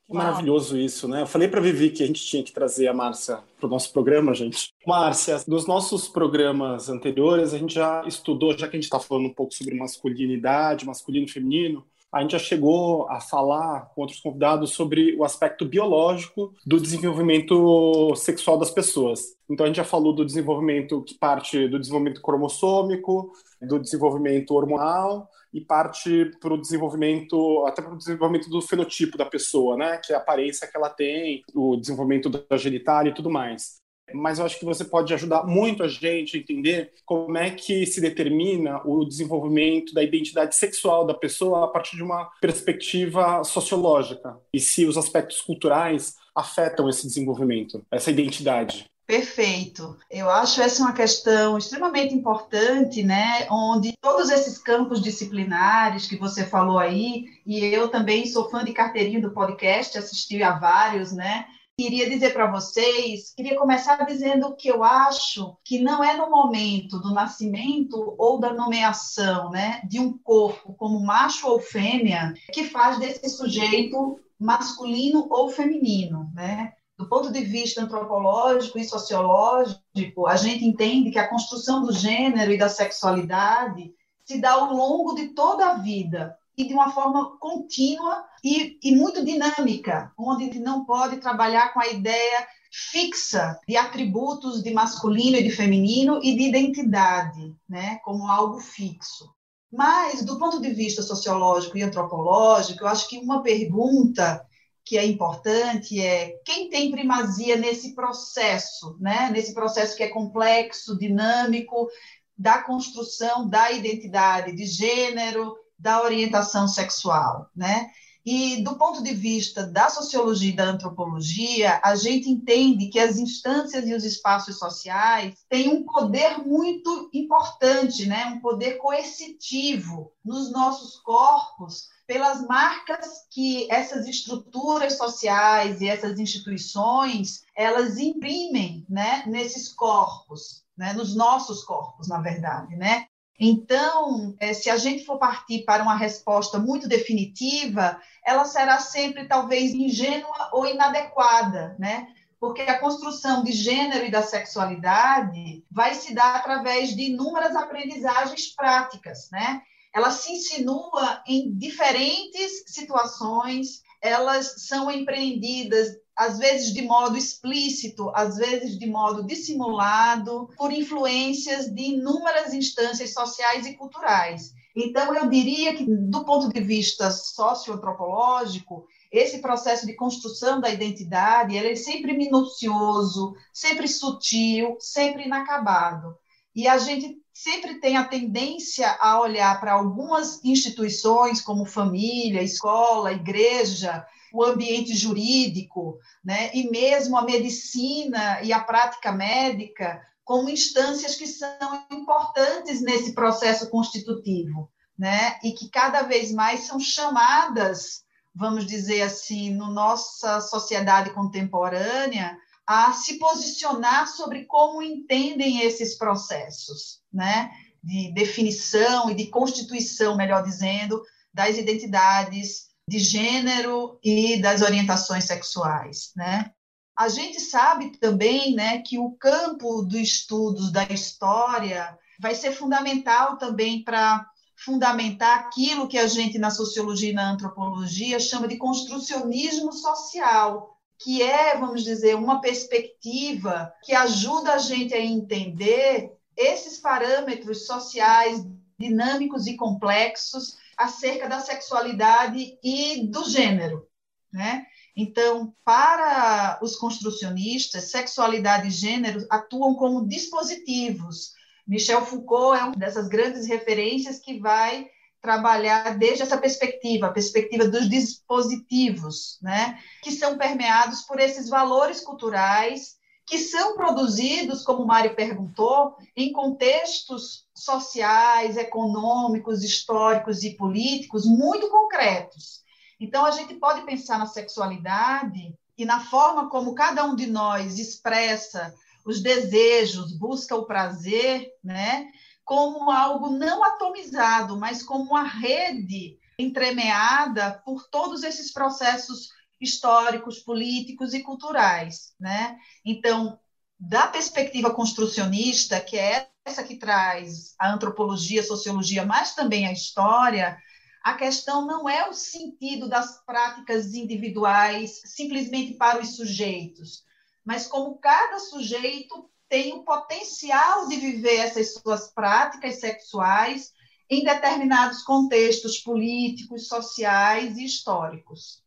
Maravilhoso 0.07 0.77
isso, 0.77 1.09
né? 1.09 1.23
Eu 1.23 1.27
falei 1.27 1.49
para 1.49 1.61
Vivi 1.61 1.89
que 1.91 2.03
a 2.03 2.07
gente 2.07 2.23
tinha 2.23 2.43
que 2.43 2.53
trazer 2.53 2.89
a 2.89 2.93
Márcia 2.93 3.39
para 3.59 3.67
o 3.67 3.71
nosso 3.71 3.93
programa, 3.93 4.35
gente. 4.35 4.75
Márcia, 4.87 5.43
nos 5.47 5.67
nossos 5.67 6.07
programas 6.07 6.91
anteriores, 6.91 7.55
a 7.55 7.59
gente 7.59 7.75
já 7.75 8.05
estudou, 8.07 8.53
já 8.59 8.69
que 8.69 8.77
a 8.77 8.79
gente 8.79 8.85
está 8.85 8.99
falando 8.99 9.27
um 9.27 9.33
pouco 9.35 9.55
sobre 9.55 9.75
masculinidade, 9.77 10.85
masculino 10.85 11.27
e 11.27 11.31
feminino, 11.31 11.87
a 12.13 12.21
gente 12.21 12.33
já 12.33 12.39
chegou 12.39 13.09
a 13.09 13.21
falar 13.21 13.91
com 13.95 14.01
outros 14.01 14.21
convidados 14.21 14.73
sobre 14.73 15.17
o 15.17 15.25
aspecto 15.25 15.65
biológico 15.65 16.53
do 16.67 16.81
desenvolvimento 16.81 18.15
sexual 18.17 18.59
das 18.59 18.71
pessoas. 18.71 19.37
Então, 19.49 19.65
a 19.65 19.69
gente 19.69 19.77
já 19.77 19.85
falou 19.85 20.13
do 20.13 20.25
desenvolvimento 20.25 21.03
que 21.03 21.15
parte 21.15 21.69
do 21.69 21.79
desenvolvimento 21.79 22.21
cromossômico, 22.21 23.33
do 23.63 23.79
desenvolvimento 23.79 24.53
hormonal 24.53 25.29
e 25.53 25.61
parte 25.61 26.31
para 26.41 26.55
o 26.55 26.61
desenvolvimento, 26.61 27.65
até 27.67 27.83
para 27.83 27.95
o 27.95 27.99
desenvolvimento 27.99 28.49
do 28.49 28.61
fenotipo 28.61 29.19
da 29.19 29.25
pessoa, 29.25 29.77
né? 29.77 29.99
Que 29.99 30.13
é 30.13 30.17
a 30.17 30.19
aparência 30.19 30.67
que 30.67 30.77
ela 30.77 30.89
tem, 30.89 31.43
o 31.55 31.77
desenvolvimento 31.77 32.29
da 32.29 32.57
genitália 32.57 33.11
e 33.11 33.15
tudo 33.15 33.31
mais 33.31 33.80
mas 34.15 34.39
eu 34.39 34.45
acho 34.45 34.59
que 34.59 34.65
você 34.65 34.85
pode 34.85 35.13
ajudar 35.15 35.45
muito 35.45 35.83
a 35.83 35.89
gente 35.89 36.37
a 36.37 36.41
entender 36.41 36.93
como 37.05 37.37
é 37.37 37.51
que 37.51 37.87
se 37.87 38.01
determina 38.01 38.81
o 38.85 39.05
desenvolvimento 39.05 39.93
da 39.95 40.03
identidade 40.03 40.57
sexual 40.57 41.07
da 41.07 41.15
pessoa 41.15 41.65
a 41.65 41.69
partir 41.69 41.97
de 41.97 42.03
uma 42.03 42.31
perspectiva 42.41 43.43
sociológica 43.45 44.37
e 44.53 44.61
se 44.61 44.85
os 44.87 44.97
aspectos 44.97 45.41
culturais 45.41 46.17
afetam 46.35 46.89
esse 46.89 47.07
desenvolvimento, 47.07 47.85
essa 47.91 48.11
identidade. 48.11 48.91
Perfeito. 49.11 49.99
Eu 50.09 50.31
acho 50.31 50.63
essa 50.63 50.85
uma 50.85 50.93
questão 50.93 51.59
extremamente 51.59 52.15
importante, 52.15 53.03
né? 53.03 53.45
Onde 53.51 53.93
todos 54.01 54.31
esses 54.31 54.57
campos 54.57 55.03
disciplinares 55.03 56.07
que 56.07 56.17
você 56.17 56.47
falou 56.47 56.79
aí, 56.79 57.25
e 57.45 57.59
eu 57.59 57.89
também 57.89 58.25
sou 58.27 58.49
fã 58.49 58.65
de 58.65 58.73
carteirinha 58.73 59.21
do 59.21 59.33
podcast, 59.33 59.99
assisti 59.99 60.41
a 60.45 60.53
vários, 60.53 61.11
né? 61.11 61.45
Queria 61.81 62.11
dizer 62.11 62.35
para 62.35 62.51
vocês, 62.51 63.33
queria 63.35 63.59
começar 63.59 64.05
dizendo 64.05 64.55
que 64.55 64.69
eu 64.69 64.85
acho 64.85 65.57
que 65.65 65.81
não 65.81 66.05
é 66.05 66.15
no 66.15 66.29
momento 66.29 66.99
do 66.99 67.15
nascimento 67.15 68.15
ou 68.19 68.39
da 68.39 68.53
nomeação, 68.53 69.49
né, 69.51 69.81
de 69.89 69.99
um 69.99 70.17
corpo 70.19 70.75
como 70.75 71.01
macho 71.01 71.49
ou 71.49 71.59
fêmea 71.59 72.35
que 72.53 72.65
faz 72.65 72.99
desse 72.99 73.31
sujeito 73.31 74.21
masculino 74.39 75.27
ou 75.31 75.49
feminino, 75.49 76.31
né? 76.35 76.75
Do 76.99 77.09
ponto 77.09 77.33
de 77.33 77.41
vista 77.41 77.81
antropológico 77.81 78.79
e 78.79 78.85
sociológico, 78.85 80.27
a 80.27 80.37
gente 80.37 80.63
entende 80.67 81.11
que 81.11 81.19
a 81.19 81.29
construção 81.29 81.83
do 81.83 81.93
gênero 81.93 82.53
e 82.53 82.59
da 82.59 82.69
sexualidade 82.69 83.91
se 84.23 84.39
dá 84.39 84.53
ao 84.53 84.75
longo 84.75 85.15
de 85.15 85.29
toda 85.29 85.71
a 85.71 85.75
vida 85.79 86.37
e 86.57 86.67
de 86.67 86.75
uma 86.75 86.91
forma 86.91 87.39
contínua 87.39 88.25
e, 88.45 88.79
e 88.83 88.95
muito 88.95 89.25
dinâmica, 89.25 90.13
onde 90.19 90.59
não 90.59 90.85
pode 90.85 91.19
trabalhar 91.19 91.73
com 91.73 91.81
a 91.81 91.89
ideia 91.89 92.47
fixa 92.73 93.59
de 93.67 93.77
atributos 93.77 94.63
de 94.63 94.73
masculino 94.73 95.37
e 95.37 95.43
de 95.43 95.51
feminino 95.51 96.21
e 96.23 96.37
de 96.37 96.43
identidade, 96.43 97.55
né, 97.69 97.99
como 98.05 98.27
algo 98.27 98.61
fixo. 98.61 99.29
Mas, 99.73 100.25
do 100.25 100.39
ponto 100.39 100.61
de 100.61 100.71
vista 100.71 101.03
sociológico 101.03 101.79
e 101.79 101.83
antropológico, 101.83 102.83
eu 102.83 102.89
acho 102.89 103.09
que 103.09 103.19
uma 103.19 103.43
pergunta 103.43 104.45
que 104.85 104.99
é 104.99 105.07
importante 105.07 106.01
é 106.01 106.35
quem 106.45 106.69
tem 106.69 106.91
primazia 106.91 107.57
nesse 107.57 107.95
processo, 107.95 108.97
né? 108.99 109.31
nesse 109.31 109.55
processo 109.55 109.97
que 109.97 110.03
é 110.03 110.09
complexo, 110.09 110.99
dinâmico, 110.99 111.89
da 112.37 112.63
construção 112.63 113.49
da 113.49 113.71
identidade 113.71 114.53
de 114.57 114.67
gênero, 114.67 115.55
da 115.81 116.03
orientação 116.03 116.69
sexual, 116.69 117.49
né? 117.57 117.91
E 118.25 118.63
do 118.63 118.77
ponto 118.77 119.03
de 119.03 119.15
vista 119.15 119.67
da 119.67 119.89
sociologia 119.89 120.51
e 120.51 120.57
da 120.57 120.65
antropologia, 120.65 121.81
a 121.83 121.97
gente 121.97 122.29
entende 122.29 122.89
que 122.89 122.99
as 122.99 123.17
instâncias 123.17 123.87
e 123.89 123.95
os 123.95 124.05
espaços 124.05 124.59
sociais 124.59 125.35
têm 125.49 125.71
um 125.71 125.85
poder 125.85 126.39
muito 126.39 127.09
importante, 127.15 128.07
né? 128.07 128.27
um 128.27 128.41
poder 128.41 128.75
coercitivo 128.75 130.13
nos 130.23 130.53
nossos 130.53 130.97
corpos, 131.01 131.89
pelas 132.07 132.47
marcas 132.47 133.27
que 133.31 133.71
essas 133.71 134.07
estruturas 134.07 134.99
sociais 134.99 135.81
e 135.81 135.89
essas 135.89 136.19
instituições 136.19 137.45
elas 137.57 137.97
imprimem 137.99 138.85
né? 138.89 139.25
nesses 139.27 139.73
corpos, 139.73 140.63
né? 140.77 140.93
nos 140.93 141.15
nossos 141.17 141.65
corpos, 141.65 142.07
na 142.07 142.21
verdade. 142.21 142.77
Né? 142.77 143.07
Então, 143.43 144.37
é, 144.39 144.53
se 144.53 144.69
a 144.69 144.77
gente 144.77 145.07
for 145.07 145.19
partir 145.19 145.65
para 145.65 145.83
uma 145.83 145.97
resposta 145.97 146.59
muito 146.59 146.87
definitiva, 146.87 147.99
ela 148.23 148.45
será 148.45 148.79
sempre 148.79 149.27
talvez 149.27 149.73
ingênua 149.73 150.51
ou 150.53 150.67
inadequada, 150.67 151.75
né? 151.79 152.07
Porque 152.39 152.61
a 152.61 152.79
construção 152.79 153.43
de 153.43 153.53
gênero 153.53 154.05
e 154.05 154.11
da 154.11 154.23
sexualidade 154.23 155.65
vai 155.71 155.95
se 155.95 156.15
dar 156.15 156.37
através 156.37 156.95
de 156.95 157.13
inúmeras 157.13 157.57
aprendizagens 157.57 158.55
práticas, 158.55 159.31
né? 159.33 159.63
Ela 159.95 160.11
se 160.11 160.33
insinua 160.33 161.23
em 161.27 161.51
diferentes 161.57 162.63
situações, 162.67 163.83
elas 164.03 164.67
são 164.67 164.91
empreendidas 164.91 165.97
às 166.21 166.39
vezes 166.39 166.75
de 166.75 166.83
modo 166.83 167.17
explícito, 167.17 168.13
às 168.15 168.37
vezes 168.37 168.79
de 168.79 168.87
modo 168.87 169.27
dissimulado, 169.27 170.51
por 170.55 170.71
influências 170.71 171.73
de 171.75 171.95
inúmeras 171.95 172.53
instâncias 172.53 173.15
sociais 173.15 173.65
e 173.65 173.73
culturais. 173.73 174.53
Então, 174.77 175.15
eu 175.15 175.31
diria 175.31 175.75
que, 175.75 175.87
do 175.87 176.23
ponto 176.23 176.53
de 176.53 176.61
vista 176.61 177.11
socioantropológico, 177.11 178.85
esse 179.11 179.39
processo 179.39 179.87
de 179.87 179.95
construção 179.95 180.61
da 180.61 180.69
identidade 180.69 181.57
ele 181.57 181.71
é 181.71 181.75
sempre 181.75 182.13
minucioso, 182.13 183.33
sempre 183.51 183.89
sutil, 183.89 184.77
sempre 184.79 185.25
inacabado. 185.25 186.15
E 186.55 186.69
a 186.69 186.77
gente 186.77 187.17
sempre 187.43 187.81
tem 187.81 187.97
a 187.97 188.05
tendência 188.05 188.97
a 189.01 189.19
olhar 189.21 189.59
para 189.61 189.73
algumas 189.73 190.45
instituições, 190.45 191.41
como 191.41 191.65
família, 191.65 192.43
escola, 192.43 193.13
igreja, 193.13 194.07
o 194.33 194.45
ambiente 194.45 194.95
jurídico, 194.95 195.99
né, 196.25 196.51
e 196.53 196.71
mesmo 196.71 197.17
a 197.17 197.23
medicina 197.23 198.43
e 198.43 198.53
a 198.53 198.61
prática 198.61 199.11
médica 199.11 200.01
como 200.23 200.51
instâncias 200.51 201.17
que 201.17 201.27
são 201.27 201.85
importantes 201.91 202.81
nesse 202.83 203.15
processo 203.15 203.69
constitutivo, 203.71 204.71
né, 204.97 205.39
e 205.43 205.53
que 205.53 205.69
cada 205.71 206.03
vez 206.03 206.31
mais 206.31 206.67
são 206.67 206.79
chamadas, 206.79 208.05
vamos 208.35 208.67
dizer 208.67 209.03
assim, 209.03 209.51
no 209.51 209.73
nossa 209.73 210.41
sociedade 210.43 211.11
contemporânea, 211.11 212.37
a 212.73 212.93
se 212.93 213.19
posicionar 213.19 214.07
sobre 214.07 214.45
como 214.45 214.81
entendem 214.81 215.59
esses 215.63 215.99
processos, 215.99 217.01
né, 217.13 217.51
de 217.83 218.15
definição 218.15 219.11
e 219.11 219.15
de 219.17 219.27
constituição, 219.27 220.17
melhor 220.17 220.45
dizendo, 220.45 221.03
das 221.35 221.59
identidades 221.59 222.69
de 222.87 223.01
gênero 223.01 223.99
e 224.05 224.41
das 224.41 224.63
orientações 224.63 225.25
sexuais, 225.25 226.13
né? 226.15 226.53
A 226.97 227.09
gente 227.09 227.41
sabe 227.41 227.99
também, 227.99 228.55
né, 228.55 228.83
que 228.83 229.01
o 229.01 229.17
campo 229.19 229.83
dos 229.83 229.99
estudos 229.99 230.71
da 230.71 230.85
história 230.85 231.99
vai 232.21 232.37
ser 232.37 232.53
fundamental 232.53 233.37
também 233.37 233.83
para 233.83 234.25
fundamentar 234.55 235.41
aquilo 235.41 235.89
que 235.89 235.99
a 235.99 236.07
gente 236.07 236.39
na 236.39 236.53
sociologia 236.53 237.11
e 237.11 237.15
na 237.15 237.33
antropologia 237.33 238.21
chama 238.21 238.47
de 238.47 238.59
construcionismo 238.59 239.73
social, 239.73 240.80
que 241.01 241.23
é, 241.23 241.57
vamos 241.57 241.83
dizer, 241.83 242.15
uma 242.15 242.43
perspectiva 242.43 243.73
que 243.83 243.95
ajuda 243.95 244.53
a 244.53 244.59
gente 244.59 244.93
a 244.93 245.01
entender 245.01 246.13
esses 246.37 246.79
parâmetros 246.79 247.67
sociais 247.67 248.47
dinâmicos 248.79 249.47
e 249.47 249.57
complexos 249.57 250.59
acerca 250.77 251.29
da 251.29 251.41
sexualidade 251.41 252.59
e 252.63 253.07
do 253.07 253.29
gênero, 253.29 253.87
né? 254.33 254.67
Então, 254.95 255.55
para 255.65 256.59
os 256.63 256.77
construcionistas, 256.77 257.91
sexualidade 257.91 258.69
e 258.69 258.71
gênero 258.71 259.27
atuam 259.31 259.75
como 259.75 260.07
dispositivos. 260.07 261.33
Michel 261.67 262.05
Foucault 262.05 262.59
é 262.59 262.65
uma 262.65 262.77
dessas 262.77 263.09
grandes 263.09 263.47
referências 263.47 264.19
que 264.19 264.39
vai 264.39 264.87
trabalhar 265.21 265.99
desde 265.99 266.23
essa 266.23 266.39
perspectiva, 266.39 267.07
a 267.07 267.13
perspectiva 267.13 267.69
dos 267.69 267.89
dispositivos, 267.89 269.39
né, 269.43 269.79
que 270.03 270.11
são 270.11 270.39
permeados 270.39 271.03
por 271.03 271.21
esses 271.21 271.49
valores 271.49 272.01
culturais 272.01 272.99
que 273.27 273.39
são 273.39 273.77
produzidos, 273.77 274.65
como 274.65 274.83
o 274.83 274.87
Mário 274.87 275.15
perguntou, 275.15 275.95
em 276.17 276.33
contextos 276.33 277.47
sociais, 277.55 278.57
econômicos, 278.57 279.63
históricos 279.63 280.43
e 280.43 280.57
políticos 280.57 281.25
muito 281.25 281.69
concretos. 281.69 282.63
Então, 282.99 283.25
a 283.25 283.31
gente 283.31 283.55
pode 283.55 283.83
pensar 283.87 284.19
na 284.19 284.27
sexualidade 284.27 285.55
e 285.79 285.85
na 285.85 286.01
forma 286.01 286.51
como 286.51 286.75
cada 286.75 287.05
um 287.05 287.15
de 287.15 287.29
nós 287.29 287.79
expressa 287.79 288.75
os 289.07 289.23
desejos, 289.23 290.13
busca 290.13 290.57
o 290.57 290.67
prazer, 290.67 291.49
né? 291.63 292.11
Como 292.51 292.91
algo 292.91 293.31
não 293.31 293.63
atomizado, 293.63 294.59
mas 294.59 294.83
como 294.83 295.05
uma 295.05 295.23
rede 295.23 296.19
entremeada 296.37 297.63
por 297.65 297.89
todos 297.89 298.25
esses 298.25 298.53
processos 298.53 299.29
históricos, 299.61 300.41
políticos 300.41 301.15
e 301.15 301.23
culturais, 301.23 302.13
né? 302.19 302.59
Então, 302.85 303.39
da 303.79 304.09
perspectiva 304.09 304.75
construcionista, 304.75 305.81
que 305.81 305.97
é 305.97 306.27
essa 306.45 306.65
que 306.65 306.75
traz 306.75 307.55
a 307.57 307.73
antropologia, 307.73 308.41
a 308.41 308.45
sociologia, 308.45 309.05
mas 309.05 309.33
também 309.33 309.69
a 309.69 309.73
história, 309.73 310.59
a 311.05 311.15
questão 311.15 311.65
não 311.65 311.89
é 311.89 312.09
o 312.09 312.13
sentido 312.13 312.89
das 312.89 313.25
práticas 313.25 313.95
individuais 313.95 315.01
simplesmente 315.05 315.75
para 315.75 316.01
os 316.01 316.17
sujeitos, 316.17 317.05
mas 317.45 317.69
como 317.69 318.01
cada 318.01 318.41
sujeito 318.41 319.31
tem 319.51 319.75
o 319.75 319.83
potencial 319.83 320.87
de 320.89 320.97
viver 320.97 321.39
essas 321.39 321.75
suas 321.75 322.13
práticas 322.13 322.79
sexuais 322.79 323.73
em 324.09 324.25
determinados 324.25 325.03
contextos 325.03 325.79
políticos, 325.79 326.69
sociais 326.69 327.59
e 327.59 327.65
históricos. 327.65 328.63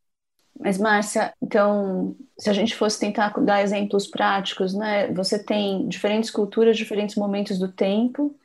Mas, 0.60 0.78
Márcia, 0.78 1.34
então, 1.42 2.16
se 2.38 2.50
a 2.50 2.54
gente 2.54 2.76
fosse 2.76 3.00
tentar 3.00 3.30
dar 3.40 3.64
exemplos 3.64 4.06
práticos, 4.06 4.74
né? 4.74 5.12
Você 5.14 5.44
tem 5.44 5.88
diferentes 5.88 6.30
culturas, 6.30 6.78
diferentes 6.78 7.16
momentos 7.16 7.58
do 7.58 7.72
tempo, 7.72 8.38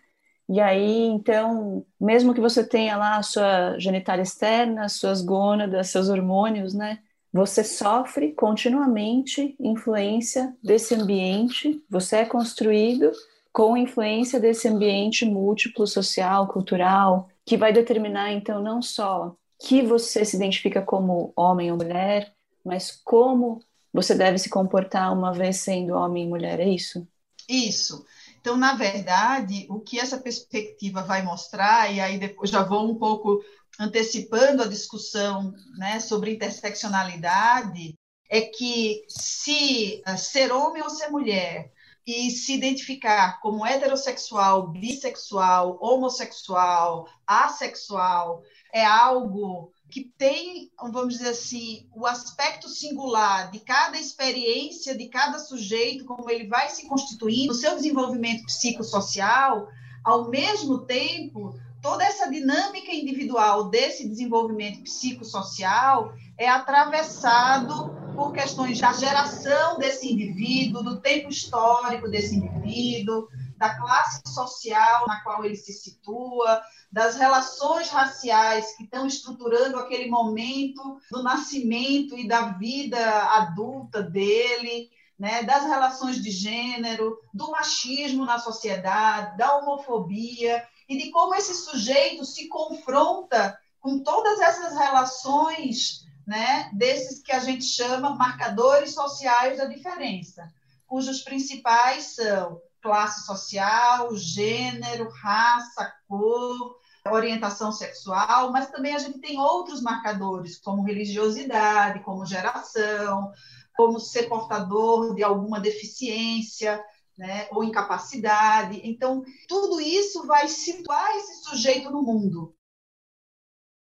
e 0.49 0.61
aí, 0.61 1.05
então, 1.05 1.85
mesmo 2.01 2.33
que 2.33 2.41
você 2.41 2.67
tenha 2.67 2.97
lá 2.97 3.19
a 3.19 3.23
sua 3.23 3.79
genitália 3.79 4.23
externa, 4.23 4.89
suas 4.89 5.21
gônadas, 5.21 5.91
seus 5.91 6.09
hormônios, 6.09 6.73
né? 6.73 7.01
Você 7.33 7.63
sofre 7.63 8.33
continuamente 8.33 9.55
influência 9.61 10.57
desse 10.63 10.95
ambiente, 10.95 11.85
você 11.89 12.17
é 12.17 12.25
construído 12.25 13.13
com 13.53 13.77
influência 13.77 14.41
desse 14.41 14.69
ambiente 14.69 15.25
múltiplo, 15.25 15.87
social, 15.87 16.49
cultural, 16.49 17.29
que 17.45 17.57
vai 17.57 17.73
determinar, 17.73 18.33
então, 18.33 18.63
não 18.63 18.81
só 18.81 19.35
que 19.61 19.83
você 19.83 20.25
se 20.25 20.37
identifica 20.37 20.81
como 20.81 21.33
homem 21.37 21.71
ou 21.71 21.77
mulher, 21.77 22.33
mas 22.65 22.93
como 23.05 23.61
você 23.93 24.15
deve 24.15 24.39
se 24.39 24.49
comportar 24.49 25.13
uma 25.13 25.33
vez 25.33 25.59
sendo 25.59 25.95
homem 25.95 26.25
e 26.25 26.29
mulher, 26.29 26.61
é 26.61 26.69
isso? 26.69 27.07
Isso. 27.49 28.05
Então, 28.41 28.57
na 28.57 28.75
verdade, 28.75 29.67
o 29.69 29.81
que 29.81 29.99
essa 29.99 30.19
perspectiva 30.19 31.03
vai 31.03 31.23
mostrar, 31.23 31.93
e 31.93 32.01
aí 32.01 32.19
depois 32.19 32.51
já 32.51 32.63
vou 32.63 32.89
um 32.89 32.95
pouco 32.95 33.43
antecipando 33.79 34.63
a 34.63 34.69
discussão 34.69 35.55
né, 35.77 36.01
sobre 36.01 36.33
interseccionalidade, 36.33 37.95
é 38.31 38.43
que 38.43 39.05
se 39.09 40.03
uh, 40.07 40.19
ser 40.19 40.53
homem 40.53 40.83
ou 40.83 40.91
ser 40.91 41.09
mulher 41.09 41.73
e 42.07 42.31
se 42.31 42.55
identificar 42.55 43.41
como 43.41 43.67
heterossexual, 43.67 44.69
bissexual, 44.69 45.79
homossexual, 45.81 47.07
assexual, 47.27 48.43
é 48.73 48.85
algo 48.85 49.73
que 49.91 50.13
tem, 50.17 50.71
vamos 50.79 51.15
dizer 51.15 51.31
assim, 51.31 51.89
o 51.95 52.07
aspecto 52.07 52.69
singular 52.69 53.51
de 53.51 53.61
cada 53.61 53.99
experiência, 53.99 54.97
de 54.97 55.09
cada 55.09 55.39
sujeito, 55.39 56.05
como 56.05 56.31
ele 56.31 56.47
vai 56.47 56.69
se 56.69 56.87
constituindo, 56.87 57.53
o 57.53 57.57
seu 57.57 57.75
desenvolvimento 57.75 58.45
psicossocial, 58.45 59.69
ao 60.05 60.31
mesmo 60.31 60.87
tempo, 60.87 61.59
toda 61.83 62.05
essa 62.05 62.31
dinâmica 62.31 62.93
individual 62.93 63.69
desse 63.71 64.09
desenvolvimento 64.09 64.83
psicossocial 64.83 66.13
é 66.37 66.49
atravessado 66.49 67.95
por 68.15 68.33
questões 68.33 68.81
da 68.81 68.93
geração 68.93 69.79
desse 69.79 70.13
indivíduo, 70.13 70.83
do 70.83 71.01
tempo 71.01 71.29
histórico 71.29 72.09
desse 72.09 72.35
indivíduo, 72.35 73.29
da 73.57 73.77
classe 73.77 74.23
social 74.27 75.07
na 75.07 75.21
qual 75.23 75.45
ele 75.45 75.57
se 75.57 75.73
situa, 75.73 76.63
das 76.91 77.17
relações 77.17 77.91
raciais 77.91 78.77
que 78.77 78.85
estão 78.85 79.07
estruturando 79.07 79.77
aquele 79.79 80.09
momento 80.09 80.99
do 81.11 81.23
nascimento 81.23 82.19
e 82.19 82.27
da 82.27 82.53
vida 82.53 82.99
adulta 83.35 84.03
dele, 84.03 84.91
né, 85.19 85.43
das 85.43 85.65
relações 85.65 86.23
de 86.23 86.31
gênero, 86.31 87.19
do 87.35 87.51
machismo 87.51 88.25
na 88.25 88.39
sociedade, 88.39 89.37
da 89.37 89.57
homofobia 89.57 90.65
e 90.89 90.97
de 90.97 91.11
como 91.11 91.35
esse 91.35 91.55
sujeito 91.55 92.25
se 92.25 92.49
confronta 92.49 93.59
com 93.81 94.03
todas 94.03 94.41
essas 94.41 94.77
relações, 94.77 96.07
né, 96.27 96.71
desses 96.75 97.23
que 97.23 97.33
a 97.33 97.39
gente 97.39 97.65
chama 97.65 98.15
marcadores 98.15 98.95
sociais 98.95 99.59
da 99.59 99.67
diferença, 99.67 100.49
cujos 100.87 101.23
principais 101.23 102.15
são 102.15 102.61
classe 102.81 103.27
social, 103.27 104.15
gênero, 104.17 105.11
raça, 105.11 105.93
cor, 106.09 106.77
orientação 107.11 107.73
sexual, 107.73 108.53
mas 108.53 108.71
também 108.71 108.95
a 108.95 108.99
gente 108.99 109.19
tem 109.21 109.39
outros 109.39 109.81
marcadores, 109.81 110.59
como 110.59 110.83
religiosidade, 110.83 112.03
como 112.05 112.27
geração, 112.27 113.31
como 113.77 114.01
ser 114.01 114.29
portador 114.29 115.15
de 115.15 115.23
alguma 115.23 115.61
deficiência, 115.61 116.83
né, 117.19 117.49
ou 117.51 117.65
incapacidade. 117.65 118.81
Então, 118.85 119.25
tudo 119.49 119.81
isso 119.81 120.25
vai 120.27 120.47
situar 120.47 121.17
esse 121.17 121.43
sujeito 121.43 121.91
no 121.91 122.03
mundo. 122.03 122.55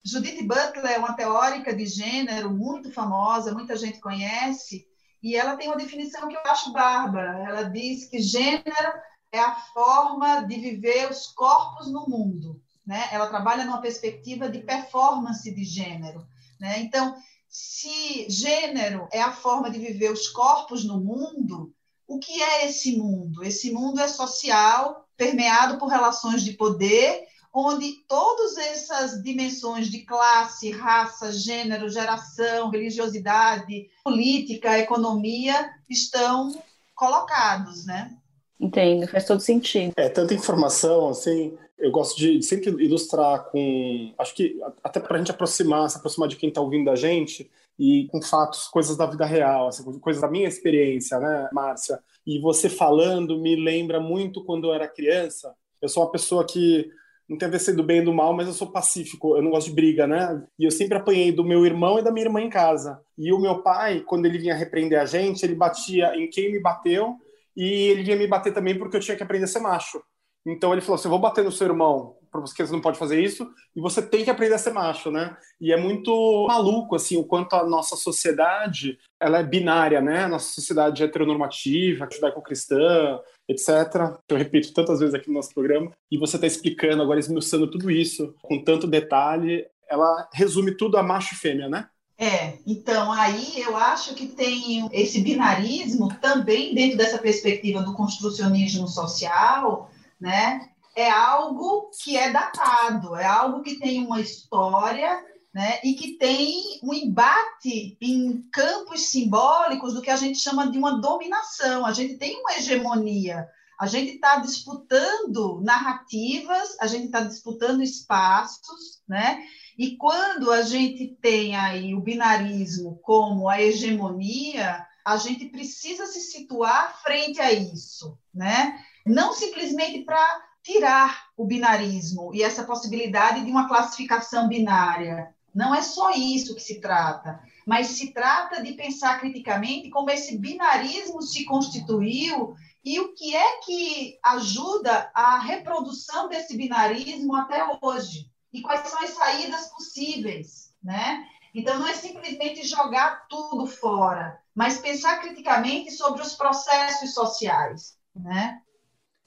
Judith 0.05 0.43
Butler 0.43 0.91
é 0.93 0.99
uma 0.99 1.15
teórica 1.15 1.75
de 1.75 1.85
gênero 1.85 2.51
muito 2.51 2.91
famosa, 2.91 3.53
muita 3.53 3.75
gente 3.75 3.99
conhece, 3.99 4.85
e 5.21 5.35
ela 5.35 5.55
tem 5.55 5.67
uma 5.67 5.77
definição 5.77 6.27
que 6.27 6.35
eu 6.35 6.41
acho 6.45 6.73
bárbara. 6.73 7.39
Ela 7.39 7.63
diz 7.63 8.05
que 8.09 8.19
gênero 8.19 8.93
é 9.31 9.39
a 9.39 9.55
forma 9.55 10.41
de 10.41 10.59
viver 10.59 11.09
os 11.09 11.27
corpos 11.27 11.91
no 11.91 12.05
mundo. 12.07 12.61
Né? 12.85 13.07
Ela 13.11 13.27
trabalha 13.27 13.63
numa 13.63 13.81
perspectiva 13.81 14.49
de 14.49 14.59
performance 14.59 15.49
de 15.49 15.63
gênero. 15.63 16.27
Né? 16.59 16.81
Então, 16.81 17.15
se 17.47 18.29
gênero 18.29 19.07
é 19.11 19.21
a 19.21 19.31
forma 19.31 19.71
de 19.71 19.79
viver 19.79 20.11
os 20.11 20.27
corpos 20.27 20.83
no 20.83 20.99
mundo, 20.99 21.73
o 22.13 22.19
que 22.19 22.41
é 22.41 22.67
esse 22.67 22.97
mundo? 22.97 23.43
Esse 23.43 23.71
mundo 23.71 23.99
é 23.99 24.07
social, 24.07 25.07
permeado 25.17 25.77
por 25.77 25.87
relações 25.87 26.43
de 26.43 26.53
poder 26.53 27.27
onde 27.53 28.03
todas 28.07 28.57
essas 28.57 29.21
dimensões 29.21 29.87
de 29.87 29.99
classe, 29.99 30.71
raça, 30.71 31.31
gênero, 31.31 31.87
geração, 31.87 32.69
religiosidade, 32.71 33.89
política, 34.03 34.79
economia 34.79 35.69
estão 35.87 36.51
colocados, 36.95 37.85
né? 37.85 38.11
Entendo, 38.59 39.07
faz 39.07 39.25
todo 39.25 39.39
sentido. 39.39 39.93
É, 39.95 40.09
tanta 40.09 40.33
informação, 40.33 41.09
assim, 41.09 41.55
eu 41.77 41.91
gosto 41.91 42.17
de 42.17 42.41
sempre 42.41 42.71
ilustrar 42.83 43.43
com, 43.51 44.13
acho 44.17 44.33
que 44.33 44.59
até 44.83 44.99
para 44.99 45.15
a 45.15 45.19
gente 45.19 45.31
aproximar, 45.31 45.89
se 45.89 45.97
aproximar 45.97 46.29
de 46.29 46.35
quem 46.35 46.49
está 46.49 46.61
ouvindo 46.61 46.89
a 46.89 46.95
gente, 46.95 47.51
e 47.77 48.07
com 48.11 48.21
fatos, 48.21 48.67
coisas 48.67 48.95
da 48.95 49.05
vida 49.05 49.25
real, 49.25 49.67
assim, 49.67 49.83
coisas 49.99 50.21
da 50.21 50.29
minha 50.29 50.47
experiência, 50.47 51.19
né, 51.19 51.49
Márcia? 51.51 51.99
E 52.25 52.39
você 52.39 52.69
falando 52.69 53.39
me 53.39 53.55
lembra 53.55 53.99
muito 53.99 54.43
quando 54.43 54.67
eu 54.67 54.73
era 54.73 54.87
criança. 54.87 55.53
Eu 55.81 55.89
sou 55.89 56.03
uma 56.03 56.11
pessoa 56.11 56.45
que 56.45 56.89
não 57.27 57.37
tem 57.37 57.47
a 57.47 57.51
ver 57.51 57.59
ser 57.59 57.73
do 57.73 57.83
bem 57.83 57.99
e 57.99 58.05
do 58.05 58.13
mal, 58.13 58.33
mas 58.33 58.47
eu 58.47 58.53
sou 58.53 58.71
pacífico, 58.71 59.35
eu 59.35 59.41
não 59.41 59.51
gosto 59.51 59.67
de 59.69 59.75
briga, 59.75 60.05
né? 60.05 60.43
E 60.59 60.65
eu 60.65 60.71
sempre 60.71 60.97
apanhei 60.97 61.31
do 61.31 61.43
meu 61.43 61.65
irmão 61.65 61.97
e 61.97 62.03
da 62.03 62.11
minha 62.11 62.25
irmã 62.25 62.41
em 62.41 62.49
casa. 62.49 63.01
E 63.17 63.31
o 63.31 63.39
meu 63.39 63.61
pai, 63.61 64.01
quando 64.01 64.25
ele 64.25 64.37
vinha 64.37 64.55
repreender 64.55 64.99
a 64.99 65.05
gente, 65.05 65.43
ele 65.43 65.55
batia 65.55 66.15
em 66.15 66.29
quem 66.29 66.51
me 66.51 66.59
bateu 66.59 67.15
e 67.55 67.63
ele 67.63 68.03
vinha 68.03 68.17
me 68.17 68.27
bater 68.27 68.53
também 68.53 68.77
porque 68.77 68.97
eu 68.97 69.01
tinha 69.01 69.15
que 69.17 69.23
aprender 69.23 69.45
a 69.45 69.47
ser 69.47 69.59
macho. 69.59 70.01
Então 70.45 70.71
ele 70.73 70.81
falou 70.81 70.95
assim: 70.95 71.07
eu 71.07 71.11
vou 71.11 71.19
bater 71.19 71.43
no 71.43 71.51
seu 71.51 71.67
irmão, 71.67 72.15
porque 72.41 72.65
você 72.65 72.71
não 72.71 72.81
pode 72.81 72.97
fazer 72.97 73.21
isso, 73.21 73.49
e 73.75 73.81
você 73.81 74.01
tem 74.01 74.23
que 74.23 74.29
aprender 74.29 74.55
a 74.55 74.57
ser 74.57 74.73
macho, 74.73 75.11
né? 75.11 75.35
E 75.59 75.71
é 75.71 75.77
muito 75.77 76.45
maluco, 76.47 76.95
assim, 76.95 77.17
o 77.17 77.23
quanto 77.23 77.55
a 77.55 77.65
nossa 77.65 77.95
sociedade, 77.95 78.97
ela 79.19 79.39
é 79.39 79.43
binária, 79.43 80.01
né? 80.01 80.23
A 80.23 80.29
nossa 80.29 80.53
sociedade 80.53 81.03
heteronormativa, 81.03 82.07
judaico-cristã, 82.11 83.19
etc. 83.47 84.17
Eu 84.29 84.37
repito 84.37 84.73
tantas 84.73 84.99
vezes 84.99 85.15
aqui 85.15 85.27
no 85.27 85.35
nosso 85.35 85.53
programa, 85.53 85.91
e 86.11 86.17
você 86.17 86.37
está 86.37 86.47
explicando, 86.47 87.01
agora 87.01 87.19
esmiuçando 87.19 87.69
tudo 87.69 87.89
isso 87.91 88.33
com 88.41 88.63
tanto 88.63 88.87
detalhe, 88.87 89.65
ela 89.89 90.27
resume 90.33 90.75
tudo 90.75 90.97
a 90.97 91.03
macho 91.03 91.35
e 91.35 91.37
fêmea, 91.37 91.69
né? 91.69 91.87
É, 92.17 92.59
então 92.65 93.11
aí 93.11 93.59
eu 93.59 93.75
acho 93.75 94.13
que 94.13 94.27
tem 94.27 94.87
esse 94.93 95.19
binarismo 95.19 96.13
também 96.21 96.73
dentro 96.73 96.97
dessa 96.97 97.17
perspectiva 97.17 97.81
do 97.81 97.93
construcionismo 97.93 98.87
social, 98.87 99.89
né? 100.21 100.69
É 100.95 101.09
algo 101.09 101.89
que 102.01 102.17
é 102.17 102.31
datado, 102.31 103.15
é 103.15 103.25
algo 103.25 103.63
que 103.63 103.79
tem 103.79 104.05
uma 104.05 104.21
história, 104.21 105.23
né? 105.53 105.79
E 105.83 105.93
que 105.93 106.17
tem 106.17 106.79
um 106.83 106.93
embate 106.93 107.97
em 108.01 108.41
campos 108.51 109.07
simbólicos 109.07 109.93
do 109.93 110.01
que 110.01 110.09
a 110.09 110.15
gente 110.15 110.39
chama 110.39 110.69
de 110.71 110.77
uma 110.77 110.99
dominação. 110.99 111.85
A 111.85 111.93
gente 111.93 112.17
tem 112.17 112.39
uma 112.39 112.53
hegemonia. 112.53 113.47
A 113.79 113.87
gente 113.87 114.13
está 114.13 114.37
disputando 114.37 115.59
narrativas, 115.61 116.77
a 116.79 116.87
gente 116.87 117.05
está 117.05 117.21
disputando 117.21 117.81
espaços, 117.81 119.01
né? 119.07 119.43
E 119.77 119.97
quando 119.97 120.51
a 120.51 120.61
gente 120.61 121.17
tem 121.21 121.55
aí 121.55 121.95
o 121.95 122.01
binarismo 122.01 122.99
como 123.01 123.49
a 123.49 123.59
hegemonia, 123.59 124.85
a 125.03 125.17
gente 125.17 125.49
precisa 125.49 126.05
se 126.05 126.21
situar 126.21 127.01
frente 127.01 127.41
a 127.41 127.51
isso, 127.51 128.17
né? 128.33 128.79
não 129.05 129.33
simplesmente 129.33 130.03
para 130.03 130.41
tirar 130.63 131.27
o 131.35 131.45
binarismo 131.45 132.33
e 132.33 132.41
essa 132.41 132.63
possibilidade 132.63 133.43
de 133.43 133.51
uma 133.51 133.67
classificação 133.67 134.47
binária. 134.47 135.33
Não 135.53 135.75
é 135.75 135.81
só 135.81 136.11
isso 136.11 136.55
que 136.55 136.61
se 136.61 136.81
trata, 136.81 137.39
mas 137.67 137.87
se 137.87 138.11
trata 138.11 138.63
de 138.63 138.73
pensar 138.73 139.19
criticamente 139.19 139.89
como 139.89 140.09
esse 140.09 140.37
binarismo 140.37 141.21
se 141.21 141.45
constituiu 141.45 142.55
e 142.83 142.99
o 142.99 143.13
que 143.13 143.35
é 143.35 143.57
que 143.57 144.17
ajuda 144.23 145.11
a 145.13 145.37
reprodução 145.39 146.27
desse 146.27 146.57
binarismo 146.57 147.35
até 147.35 147.63
hoje 147.81 148.31
e 148.51 148.61
quais 148.61 148.87
são 148.87 149.01
as 149.03 149.11
saídas 149.11 149.67
possíveis, 149.67 150.73
né? 150.81 151.25
Então 151.53 151.77
não 151.77 151.87
é 151.87 151.93
simplesmente 151.93 152.67
jogar 152.67 153.27
tudo 153.27 153.67
fora, 153.67 154.39
mas 154.55 154.79
pensar 154.79 155.19
criticamente 155.21 155.91
sobre 155.91 156.21
os 156.21 156.33
processos 156.33 157.13
sociais, 157.13 157.95
né? 158.15 158.59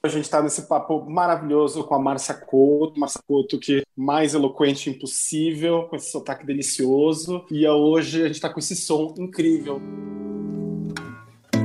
A 0.03 0.09
gente 0.09 0.25
está 0.25 0.41
nesse 0.43 0.67
papo 0.67 1.03
maravilhoso 1.09 1.83
com 1.83 1.95
a 1.95 1.99
Márcia 1.99 2.35
Couto, 2.35 2.99
Márcia 2.99 3.19
Couto 3.27 3.59
que 3.59 3.83
mais 3.95 4.35
eloquente 4.35 4.91
impossível, 4.91 5.87
com 5.89 5.95
esse 5.95 6.11
sotaque 6.11 6.45
delicioso. 6.45 7.43
E 7.49 7.67
hoje 7.67 8.21
a 8.21 8.27
gente 8.27 8.35
está 8.35 8.49
com 8.49 8.59
esse 8.59 8.75
som 8.75 9.15
incrível. 9.17 9.81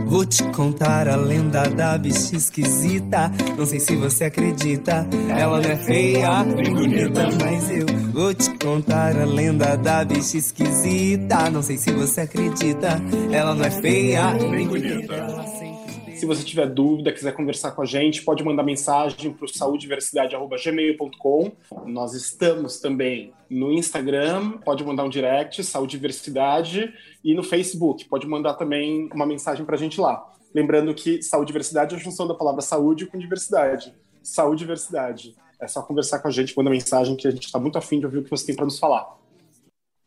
Vou 0.06 0.26
te 0.26 0.42
contar 0.50 1.08
a 1.08 1.16
lenda 1.16 1.68
da 1.68 1.96
bicha 1.96 2.36
esquisita. 2.36 3.30
Não 3.56 3.64
sei 3.64 3.80
se 3.80 3.96
você 3.96 4.24
acredita. 4.24 5.06
Ela 5.28 5.60
não 5.60 5.70
é 5.70 5.76
feia, 5.76 6.42
bem 6.44 6.74
bonita, 6.74 7.28
mas 7.40 7.70
eu 7.70 7.86
vou 8.12 8.34
te 8.34 8.50
contar 8.58 9.16
a 9.16 9.24
lenda 9.24 9.76
da 9.76 10.04
bicha 10.04 10.38
esquisita. 10.38 11.50
Não 11.50 11.62
sei 11.62 11.76
se 11.76 11.92
você 11.92 12.22
acredita. 12.22 13.00
Ela 13.30 13.54
não 13.54 13.64
é 13.64 13.70
feia, 13.70 14.32
bem 14.50 14.66
bonita. 14.66 15.61
Se 16.22 16.26
você 16.26 16.44
tiver 16.44 16.70
dúvida, 16.70 17.10
quiser 17.10 17.34
conversar 17.34 17.72
com 17.72 17.82
a 17.82 17.84
gente, 17.84 18.22
pode 18.22 18.44
mandar 18.44 18.62
mensagem 18.62 19.32
para 19.32 19.44
o 19.44 19.48
saudiversidade.gmail.com. 19.48 21.50
Nós 21.84 22.14
estamos 22.14 22.78
também 22.78 23.32
no 23.50 23.72
Instagram, 23.72 24.52
pode 24.58 24.84
mandar 24.84 25.02
um 25.02 25.08
direct, 25.08 25.64
Saúde 25.64 25.96
Diversidade, 25.96 26.94
e 27.24 27.34
no 27.34 27.42
Facebook, 27.42 28.04
pode 28.04 28.24
mandar 28.28 28.54
também 28.54 29.10
uma 29.12 29.26
mensagem 29.26 29.66
para 29.66 29.74
a 29.74 29.78
gente 29.78 30.00
lá. 30.00 30.32
Lembrando 30.54 30.94
que 30.94 31.20
saúde 31.24 31.48
diversidade 31.48 31.92
é 31.92 31.98
a 31.98 32.00
junção 32.00 32.28
da 32.28 32.34
palavra 32.34 32.62
saúde 32.62 33.06
com 33.06 33.18
diversidade. 33.18 33.92
Saúde 34.22 34.60
diversidade. 34.60 35.34
É 35.60 35.66
só 35.66 35.82
conversar 35.82 36.20
com 36.20 36.28
a 36.28 36.30
gente, 36.30 36.56
mandar 36.56 36.70
mensagem 36.70 37.16
que 37.16 37.26
a 37.26 37.32
gente 37.32 37.46
está 37.46 37.58
muito 37.58 37.78
afim 37.78 37.98
de 37.98 38.06
ouvir 38.06 38.18
o 38.18 38.22
que 38.22 38.30
você 38.30 38.46
tem 38.46 38.54
para 38.54 38.64
nos 38.64 38.78
falar. 38.78 39.20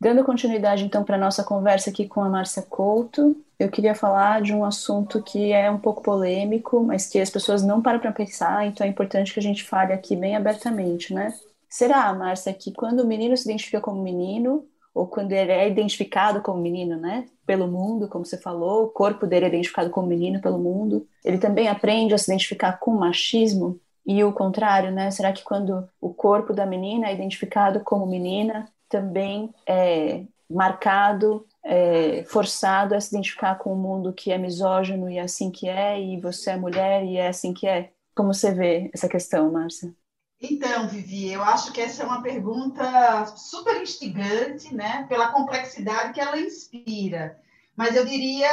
Dando 0.06 0.24
continuidade, 0.24 0.86
então, 0.86 1.04
para 1.04 1.15
a 1.15 1.20
nossa 1.20 1.44
conversa 1.44 1.89
aqui 1.89 2.08
com 2.08 2.22
a 2.22 2.30
Márcia 2.30 2.62
Couto, 2.62 3.36
eu 3.58 3.72
queria 3.72 3.96
falar 3.96 4.39
de 4.39 4.54
um 4.54 4.63
assunto 4.63 5.20
que 5.24 5.52
é 5.52 5.72
um 5.72 5.80
pouco 5.80 6.04
polêmico, 6.04 6.84
mas 6.84 7.08
que 7.08 7.20
as 7.20 7.32
pessoas 7.32 7.63
não 7.63 7.82
param 7.82 7.98
para 7.98 8.12
pensar, 8.12 8.68
então 8.68 8.86
é 8.86 8.89
importante 8.91 9.34
que 9.34 9.39
a 9.39 9.41
gente 9.41 9.63
fale 9.63 9.94
aqui 9.94 10.15
bem 10.15 10.36
abertamente, 10.36 11.12
né? 11.12 11.34
Será, 11.68 12.13
Márcia, 12.13 12.54
que 12.54 12.72
quando 12.72 13.00
o 13.00 13.08
menino 13.08 13.36
se 13.36 13.50
identifica 13.50 13.82
como 13.82 14.00
menino, 14.00 14.63
ou 14.94 15.08
quando 15.08 15.32
ele 15.32 15.52
é 15.52 15.68
identificado 15.68 16.39
como 16.39 16.62
menino, 16.62 16.98
né, 16.98 17.26
pelo 17.44 17.68
mundo, 17.68 18.08
como 18.08 18.24
você 18.24 18.38
falou, 18.38 18.84
o 18.84 18.89
corpo 18.89 19.26
dele 19.26 19.46
é 19.46 19.48
identificado 19.48 19.89
como 19.89 20.06
menino 20.06 20.39
pelo 20.39 20.60
mundo, 20.60 21.08
ele 21.24 21.39
também 21.39 21.68
aprende 21.68 22.13
a 22.13 22.20
se 22.20 22.30
identificar 22.30 22.74
com 22.74 22.91
machismo? 22.91 23.80
E 24.06 24.24
o 24.24 24.32
contrário, 24.32 24.91
né? 24.91 25.10
Será 25.10 25.34
que 25.34 25.44
quando 25.44 25.89
o 26.00 26.13
corpo 26.13 26.54
da 26.54 26.63
menina 26.63 27.08
é 27.08 27.13
identificado 27.15 27.80
como 27.80 28.06
menina, 28.06 28.70
também 28.89 29.54
é 29.67 30.24
marcado, 30.50 31.45
é 31.63 32.24
forçado 32.28 32.93
a 32.95 33.02
se 33.02 33.10
identificar 33.10 33.56
com 33.56 33.74
um 33.74 33.78
mundo 33.78 34.13
que 34.13 34.32
é 34.32 34.38
misógino 34.38 35.10
e 35.10 35.17
é 35.17 35.21
assim 35.21 35.52
que 35.52 35.67
é, 35.67 36.00
e 36.00 36.19
você 36.19 36.52
é 36.52 36.58
mulher 36.58 37.04
e 37.04 37.17
é 37.17 37.28
assim 37.28 37.54
que 37.54 37.67
é? 37.67 37.91
Como 38.15 38.34
você 38.34 38.54
vê 38.54 38.89
essa 38.93 39.10
questão, 39.10 39.52
Márcia? 39.52 39.93
Então, 40.39 40.88
Vivi, 40.88 41.32
eu 41.32 41.41
acho 41.41 41.71
que 41.71 41.82
essa 41.82 42.04
é 42.04 42.06
uma 42.06 42.21
pergunta 42.21 43.26
super 43.36 43.82
instigante, 43.82 44.74
né, 44.74 45.06
pela 45.08 45.32
complexidade 45.32 46.13
que 46.13 46.21
ela 46.21 46.39
inspira. 46.39 47.39
Mas 47.76 47.95
eu 47.95 48.06
diria, 48.06 48.50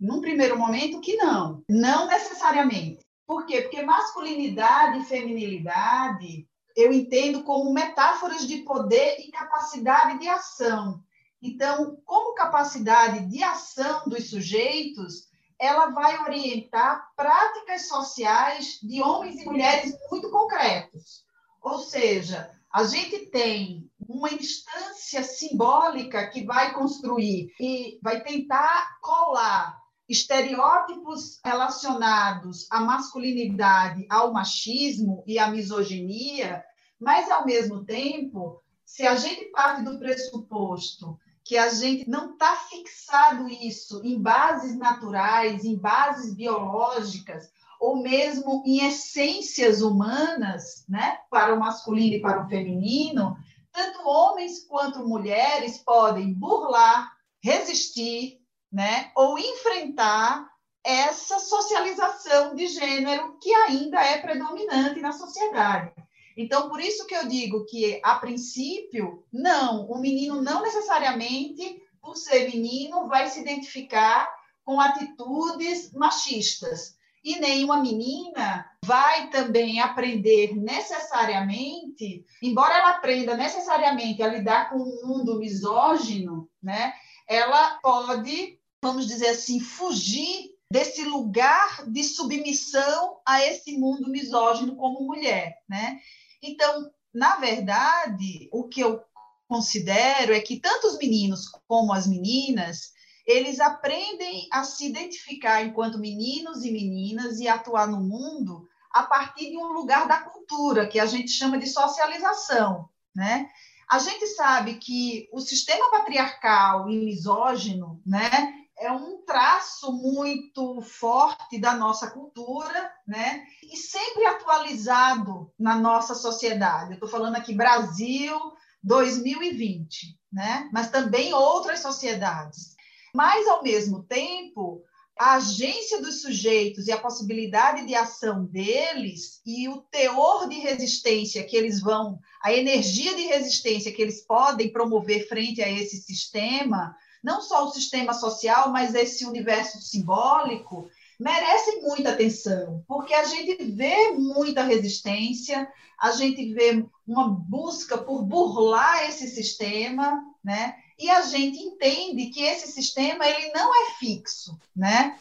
num 0.00 0.20
primeiro 0.20 0.58
momento, 0.58 1.00
que 1.00 1.16
não, 1.16 1.62
não 1.68 2.06
necessariamente. 2.06 3.04
Por 3.26 3.46
quê? 3.46 3.62
Porque 3.62 3.82
masculinidade 3.82 4.98
e 4.98 5.04
feminilidade 5.04 6.46
eu 6.76 6.92
entendo 6.92 7.44
como 7.44 7.72
metáforas 7.72 8.46
de 8.46 8.58
poder 8.58 9.20
e 9.20 9.30
capacidade 9.30 10.18
de 10.18 10.28
ação. 10.28 11.02
Então, 11.40 11.98
como 12.04 12.34
capacidade 12.34 13.26
de 13.26 13.42
ação 13.42 14.02
dos 14.06 14.30
sujeitos, 14.30 15.28
ela 15.58 15.90
vai 15.90 16.20
orientar 16.22 17.08
práticas 17.16 17.86
sociais 17.86 18.78
de 18.82 19.02
homens 19.02 19.40
e 19.40 19.44
mulheres 19.44 19.94
muito 20.10 20.30
concretos. 20.30 21.24
Ou 21.62 21.78
seja, 21.78 22.50
a 22.72 22.84
gente 22.84 23.26
tem 23.26 23.88
uma 24.08 24.32
instância 24.32 25.22
simbólica 25.22 26.26
que 26.28 26.44
vai 26.44 26.74
construir 26.74 27.52
e 27.60 27.98
vai 28.02 28.22
tentar 28.22 28.98
colar 29.00 29.83
estereótipos 30.08 31.40
relacionados 31.44 32.66
à 32.70 32.80
masculinidade, 32.80 34.06
ao 34.10 34.32
machismo 34.32 35.24
e 35.26 35.38
à 35.38 35.48
misoginia, 35.48 36.62
mas, 37.00 37.30
ao 37.30 37.44
mesmo 37.44 37.84
tempo, 37.84 38.62
se 38.84 39.06
a 39.06 39.16
gente 39.16 39.46
parte 39.46 39.82
do 39.82 39.98
pressuposto 39.98 41.18
que 41.44 41.58
a 41.58 41.68
gente 41.68 42.08
não 42.08 42.32
está 42.32 42.56
fixado 42.56 43.48
isso 43.48 44.00
em 44.02 44.20
bases 44.20 44.76
naturais, 44.76 45.64
em 45.64 45.76
bases 45.76 46.34
biológicas, 46.34 47.50
ou 47.78 48.02
mesmo 48.02 48.62
em 48.64 48.86
essências 48.86 49.82
humanas, 49.82 50.84
né, 50.88 51.18
para 51.30 51.54
o 51.54 51.60
masculino 51.60 52.16
e 52.16 52.20
para 52.20 52.42
o 52.42 52.48
feminino, 52.48 53.36
tanto 53.70 54.08
homens 54.08 54.64
quanto 54.66 55.06
mulheres 55.06 55.78
podem 55.78 56.32
burlar, 56.32 57.12
resistir, 57.42 58.40
né, 58.74 59.12
ou 59.14 59.38
enfrentar 59.38 60.50
essa 60.82 61.38
socialização 61.38 62.56
de 62.56 62.66
gênero 62.66 63.38
que 63.40 63.54
ainda 63.54 64.00
é 64.02 64.18
predominante 64.18 65.00
na 65.00 65.12
sociedade. 65.12 65.92
Então, 66.36 66.68
por 66.68 66.80
isso 66.80 67.06
que 67.06 67.14
eu 67.14 67.28
digo 67.28 67.64
que, 67.66 68.00
a 68.02 68.16
princípio, 68.16 69.24
não, 69.32 69.86
o 69.86 70.00
menino 70.00 70.42
não 70.42 70.62
necessariamente, 70.62 71.80
por 72.02 72.16
ser 72.16 72.50
menino, 72.50 73.06
vai 73.06 73.28
se 73.28 73.40
identificar 73.40 74.28
com 74.64 74.80
atitudes 74.80 75.92
machistas. 75.92 76.96
E 77.22 77.38
nenhuma 77.38 77.80
menina 77.80 78.68
vai 78.84 79.30
também 79.30 79.80
aprender 79.80 80.54
necessariamente, 80.54 82.24
embora 82.42 82.74
ela 82.74 82.90
aprenda 82.90 83.36
necessariamente 83.36 84.22
a 84.22 84.28
lidar 84.28 84.68
com 84.68 84.76
um 84.76 85.06
mundo 85.06 85.38
misógino, 85.38 86.50
né? 86.62 86.92
Ela 87.26 87.78
pode, 87.82 88.58
vamos 88.84 89.06
dizer 89.06 89.28
assim, 89.28 89.58
fugir 89.60 90.50
desse 90.70 91.04
lugar 91.04 91.86
de 91.90 92.04
submissão 92.04 93.18
a 93.24 93.42
esse 93.42 93.78
mundo 93.78 94.10
misógino 94.10 94.76
como 94.76 95.06
mulher, 95.06 95.62
né? 95.66 95.98
Então, 96.42 96.90
na 97.12 97.36
verdade, 97.36 98.46
o 98.52 98.68
que 98.68 98.80
eu 98.82 99.02
considero 99.48 100.34
é 100.34 100.40
que 100.40 100.60
tanto 100.60 100.86
os 100.86 100.98
meninos 100.98 101.48
como 101.66 101.94
as 101.94 102.06
meninas, 102.06 102.92
eles 103.26 103.58
aprendem 103.58 104.46
a 104.52 104.64
se 104.64 104.86
identificar 104.86 105.64
enquanto 105.64 105.98
meninos 105.98 106.62
e 106.62 106.70
meninas 106.70 107.40
e 107.40 107.48
atuar 107.48 107.88
no 107.88 108.00
mundo 108.00 108.68
a 108.92 109.04
partir 109.04 109.50
de 109.50 109.56
um 109.56 109.72
lugar 109.72 110.06
da 110.06 110.20
cultura, 110.20 110.86
que 110.86 111.00
a 111.00 111.06
gente 111.06 111.30
chama 111.30 111.56
de 111.56 111.66
socialização, 111.66 112.90
né? 113.16 113.48
A 113.88 113.98
gente 113.98 114.26
sabe 114.26 114.74
que 114.74 115.26
o 115.32 115.40
sistema 115.40 115.90
patriarcal 115.90 116.90
e 116.90 117.02
misógino, 117.04 118.02
né, 118.04 118.63
é 118.78 118.90
um 118.90 119.22
traço 119.24 119.92
muito 119.92 120.80
forte 120.82 121.58
da 121.58 121.74
nossa 121.74 122.10
cultura, 122.10 122.92
né? 123.06 123.44
E 123.62 123.76
sempre 123.76 124.26
atualizado 124.26 125.52
na 125.58 125.76
nossa 125.76 126.14
sociedade. 126.14 126.90
Eu 126.90 126.94
estou 126.94 127.08
falando 127.08 127.36
aqui 127.36 127.54
Brasil 127.54 128.38
2020, 128.82 130.18
né? 130.32 130.68
Mas 130.72 130.90
também 130.90 131.32
outras 131.32 131.80
sociedades. 131.80 132.74
Mas 133.14 133.46
ao 133.46 133.62
mesmo 133.62 134.02
tempo, 134.02 134.82
a 135.18 135.34
agência 135.34 136.02
dos 136.02 136.22
sujeitos 136.22 136.88
e 136.88 136.92
a 136.92 137.00
possibilidade 137.00 137.86
de 137.86 137.94
ação 137.94 138.44
deles 138.44 139.40
e 139.46 139.68
o 139.68 139.80
teor 139.82 140.48
de 140.48 140.58
resistência 140.58 141.44
que 141.44 141.56
eles 141.56 141.80
vão, 141.80 142.18
a 142.42 142.52
energia 142.52 143.14
de 143.14 143.22
resistência 143.22 143.92
que 143.92 144.02
eles 144.02 144.26
podem 144.26 144.72
promover 144.72 145.28
frente 145.28 145.62
a 145.62 145.70
esse 145.70 145.98
sistema, 145.98 146.96
não 147.24 147.40
só 147.40 147.64
o 147.64 147.70
sistema 147.70 148.12
social, 148.12 148.70
mas 148.70 148.94
esse 148.94 149.24
universo 149.24 149.80
simbólico, 149.80 150.90
merecem 151.18 151.80
muita 151.80 152.10
atenção, 152.10 152.84
porque 152.86 153.14
a 153.14 153.24
gente 153.24 153.64
vê 153.64 154.12
muita 154.12 154.62
resistência, 154.62 155.66
a 155.98 156.12
gente 156.12 156.52
vê 156.52 156.84
uma 157.06 157.28
busca 157.28 157.96
por 157.96 158.22
burlar 158.24 159.08
esse 159.08 159.28
sistema, 159.28 160.22
né? 160.44 160.76
E 160.98 161.08
a 161.08 161.22
gente 161.22 161.58
entende 161.58 162.26
que 162.26 162.42
esse 162.42 162.70
sistema 162.70 163.26
ele 163.26 163.52
não 163.52 163.72
é 163.74 163.90
fixo, 163.98 164.58
né? 164.76 165.18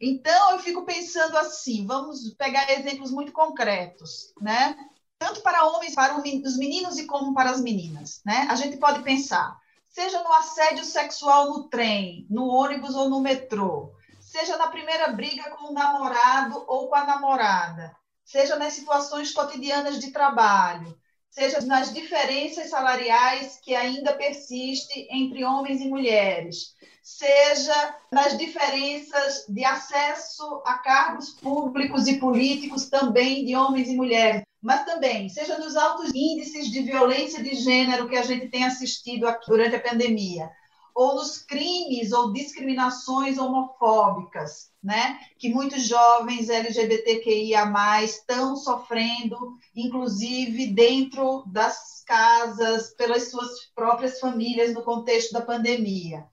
Então 0.00 0.52
eu 0.52 0.58
fico 0.60 0.84
pensando 0.84 1.36
assim, 1.38 1.84
vamos 1.86 2.34
pegar 2.34 2.70
exemplos 2.70 3.10
muito 3.10 3.32
concretos, 3.32 4.32
né? 4.40 4.76
Tanto 5.18 5.40
para 5.40 5.66
homens, 5.66 5.94
para 5.94 6.16
os 6.18 6.56
meninos 6.56 6.98
e 6.98 7.06
como 7.06 7.34
para 7.34 7.50
as 7.50 7.60
meninas, 7.60 8.20
né? 8.24 8.46
A 8.48 8.54
gente 8.54 8.76
pode 8.76 9.02
pensar 9.02 9.60
seja 9.92 10.22
no 10.22 10.32
assédio 10.32 10.84
sexual 10.84 11.50
no 11.50 11.68
trem, 11.68 12.26
no 12.30 12.48
ônibus 12.48 12.94
ou 12.94 13.10
no 13.10 13.20
metrô, 13.20 13.92
seja 14.20 14.56
na 14.56 14.68
primeira 14.68 15.08
briga 15.08 15.50
com 15.50 15.68
o 15.68 15.72
namorado 15.72 16.64
ou 16.66 16.88
com 16.88 16.94
a 16.94 17.04
namorada, 17.04 17.94
seja 18.24 18.56
nas 18.56 18.72
situações 18.72 19.32
cotidianas 19.32 20.00
de 20.00 20.10
trabalho, 20.10 20.98
seja 21.30 21.60
nas 21.60 21.92
diferenças 21.92 22.70
salariais 22.70 23.60
que 23.62 23.74
ainda 23.74 24.14
persistem 24.14 25.06
entre 25.10 25.44
homens 25.44 25.82
e 25.82 25.88
mulheres, 25.88 26.74
seja 27.02 27.96
nas 28.10 28.36
diferenças 28.38 29.44
de 29.46 29.62
acesso 29.62 30.62
a 30.64 30.78
cargos 30.78 31.30
públicos 31.32 32.08
e 32.08 32.18
políticos 32.18 32.88
também 32.88 33.44
de 33.44 33.54
homens 33.54 33.88
e 33.88 33.96
mulheres 33.96 34.42
mas 34.62 34.84
também, 34.84 35.28
seja 35.28 35.58
nos 35.58 35.74
altos 35.74 36.12
índices 36.14 36.70
de 36.70 36.82
violência 36.82 37.42
de 37.42 37.56
gênero 37.56 38.08
que 38.08 38.16
a 38.16 38.22
gente 38.22 38.48
tem 38.48 38.64
assistido 38.64 39.26
aqui 39.26 39.50
durante 39.50 39.74
a 39.74 39.80
pandemia, 39.80 40.48
ou 40.94 41.16
nos 41.16 41.38
crimes 41.38 42.12
ou 42.12 42.32
discriminações 42.32 43.38
homofóbicas, 43.38 44.70
né, 44.80 45.18
que 45.38 45.48
muitos 45.48 45.88
jovens 45.88 46.48
LGBTQIA+, 46.48 48.04
estão 48.04 48.54
sofrendo, 48.54 49.56
inclusive 49.74 50.68
dentro 50.68 51.42
das 51.46 52.04
casas, 52.06 52.94
pelas 52.94 53.30
suas 53.30 53.50
próprias 53.74 54.20
famílias 54.20 54.74
no 54.74 54.82
contexto 54.82 55.32
da 55.32 55.40
pandemia. 55.40 56.24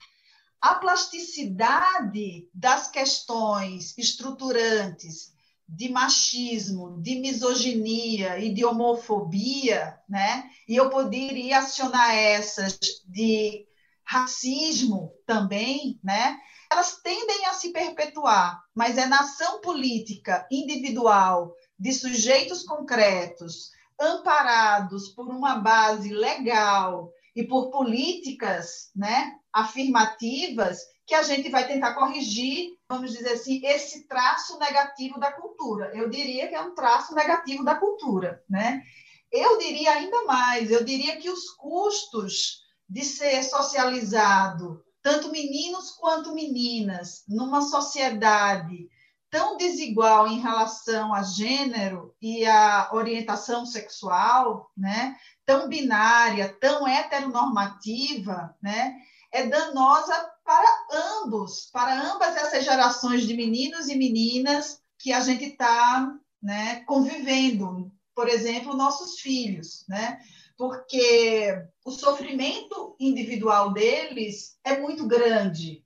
A 0.62 0.76
plasticidade 0.76 2.48
das 2.54 2.92
questões 2.92 3.98
estruturantes 3.98 5.34
de 5.72 5.90
machismo, 5.90 7.02
de 7.02 7.20
misoginia 7.20 8.40
e 8.40 8.54
de 8.54 8.66
homofobia, 8.66 9.98
né? 10.10 10.50
E 10.68 10.76
eu 10.76 10.90
poderia 10.90 11.60
acionar 11.60 12.16
essas 12.16 12.78
de 13.08 13.68
racismo 14.04 15.14
também, 15.28 16.00
né? 16.04 16.38
Elas 16.72 17.00
tendem 17.02 17.46
a 17.46 17.54
se 17.54 17.72
perpetuar, 17.72 18.60
mas 18.76 18.98
é 18.98 19.06
na 19.06 19.20
ação 19.20 19.62
política 19.62 20.48
individual 20.52 21.54
de 21.78 21.94
sujeitos 21.94 22.64
concretos, 22.64 23.72
amparados 24.00 25.10
por 25.10 25.28
uma 25.28 25.56
base 25.60 26.10
legal 26.10 27.12
e 27.36 27.44
por 27.44 27.70
políticas 27.70 28.92
né, 28.96 29.34
afirmativas 29.54 30.80
que 31.10 31.16
a 31.16 31.24
gente 31.24 31.50
vai 31.50 31.66
tentar 31.66 31.96
corrigir, 31.96 32.78
vamos 32.88 33.12
dizer 33.12 33.32
assim, 33.32 33.66
esse 33.66 34.08
traço 34.08 34.60
negativo 34.60 35.20
da 35.20 35.32
cultura. 35.32 35.92
Eu 35.96 36.08
diria 36.08 36.48
que 36.48 36.54
é 36.54 36.62
um 36.62 36.76
traço 36.76 37.16
negativo 37.16 37.64
da 37.64 37.74
cultura, 37.74 38.44
né? 38.48 38.84
Eu 39.32 39.58
diria 39.58 39.92
ainda 39.94 40.24
mais, 40.26 40.70
eu 40.70 40.84
diria 40.84 41.18
que 41.18 41.28
os 41.28 41.50
custos 41.50 42.62
de 42.88 43.04
ser 43.04 43.42
socializado, 43.44 44.84
tanto 45.02 45.32
meninos 45.32 45.90
quanto 45.92 46.34
meninas, 46.34 47.24
numa 47.28 47.64
sociedade 47.64 48.88
tão 49.32 49.58
desigual 49.58 50.28
em 50.28 50.40
relação 50.40 51.12
a 51.14 51.24
gênero 51.24 52.16
e 52.22 52.46
a 52.46 52.90
orientação 52.94 53.66
sexual, 53.66 54.72
né? 54.78 55.16
Tão 55.44 55.68
binária, 55.68 56.56
tão 56.62 56.88
heteronormativa, 56.88 58.56
né? 58.62 58.96
É 59.32 59.48
danosa 59.48 60.32
para 60.50 60.88
ambos, 61.22 61.70
para 61.72 62.12
ambas 62.12 62.36
essas 62.36 62.66
gerações 62.66 63.28
de 63.28 63.36
meninos 63.36 63.88
e 63.88 63.96
meninas 63.96 64.82
que 64.98 65.14
a 65.14 65.20
gente 65.20 65.46
está 65.46 66.12
né, 66.42 66.84
convivendo, 66.88 67.92
por 68.16 68.28
exemplo, 68.28 68.76
nossos 68.76 69.20
filhos, 69.20 69.86
né? 69.88 70.20
Porque 70.58 71.56
o 71.86 71.92
sofrimento 71.92 72.96
individual 73.00 73.72
deles 73.72 74.58
é 74.64 74.80
muito 74.80 75.06
grande, 75.06 75.86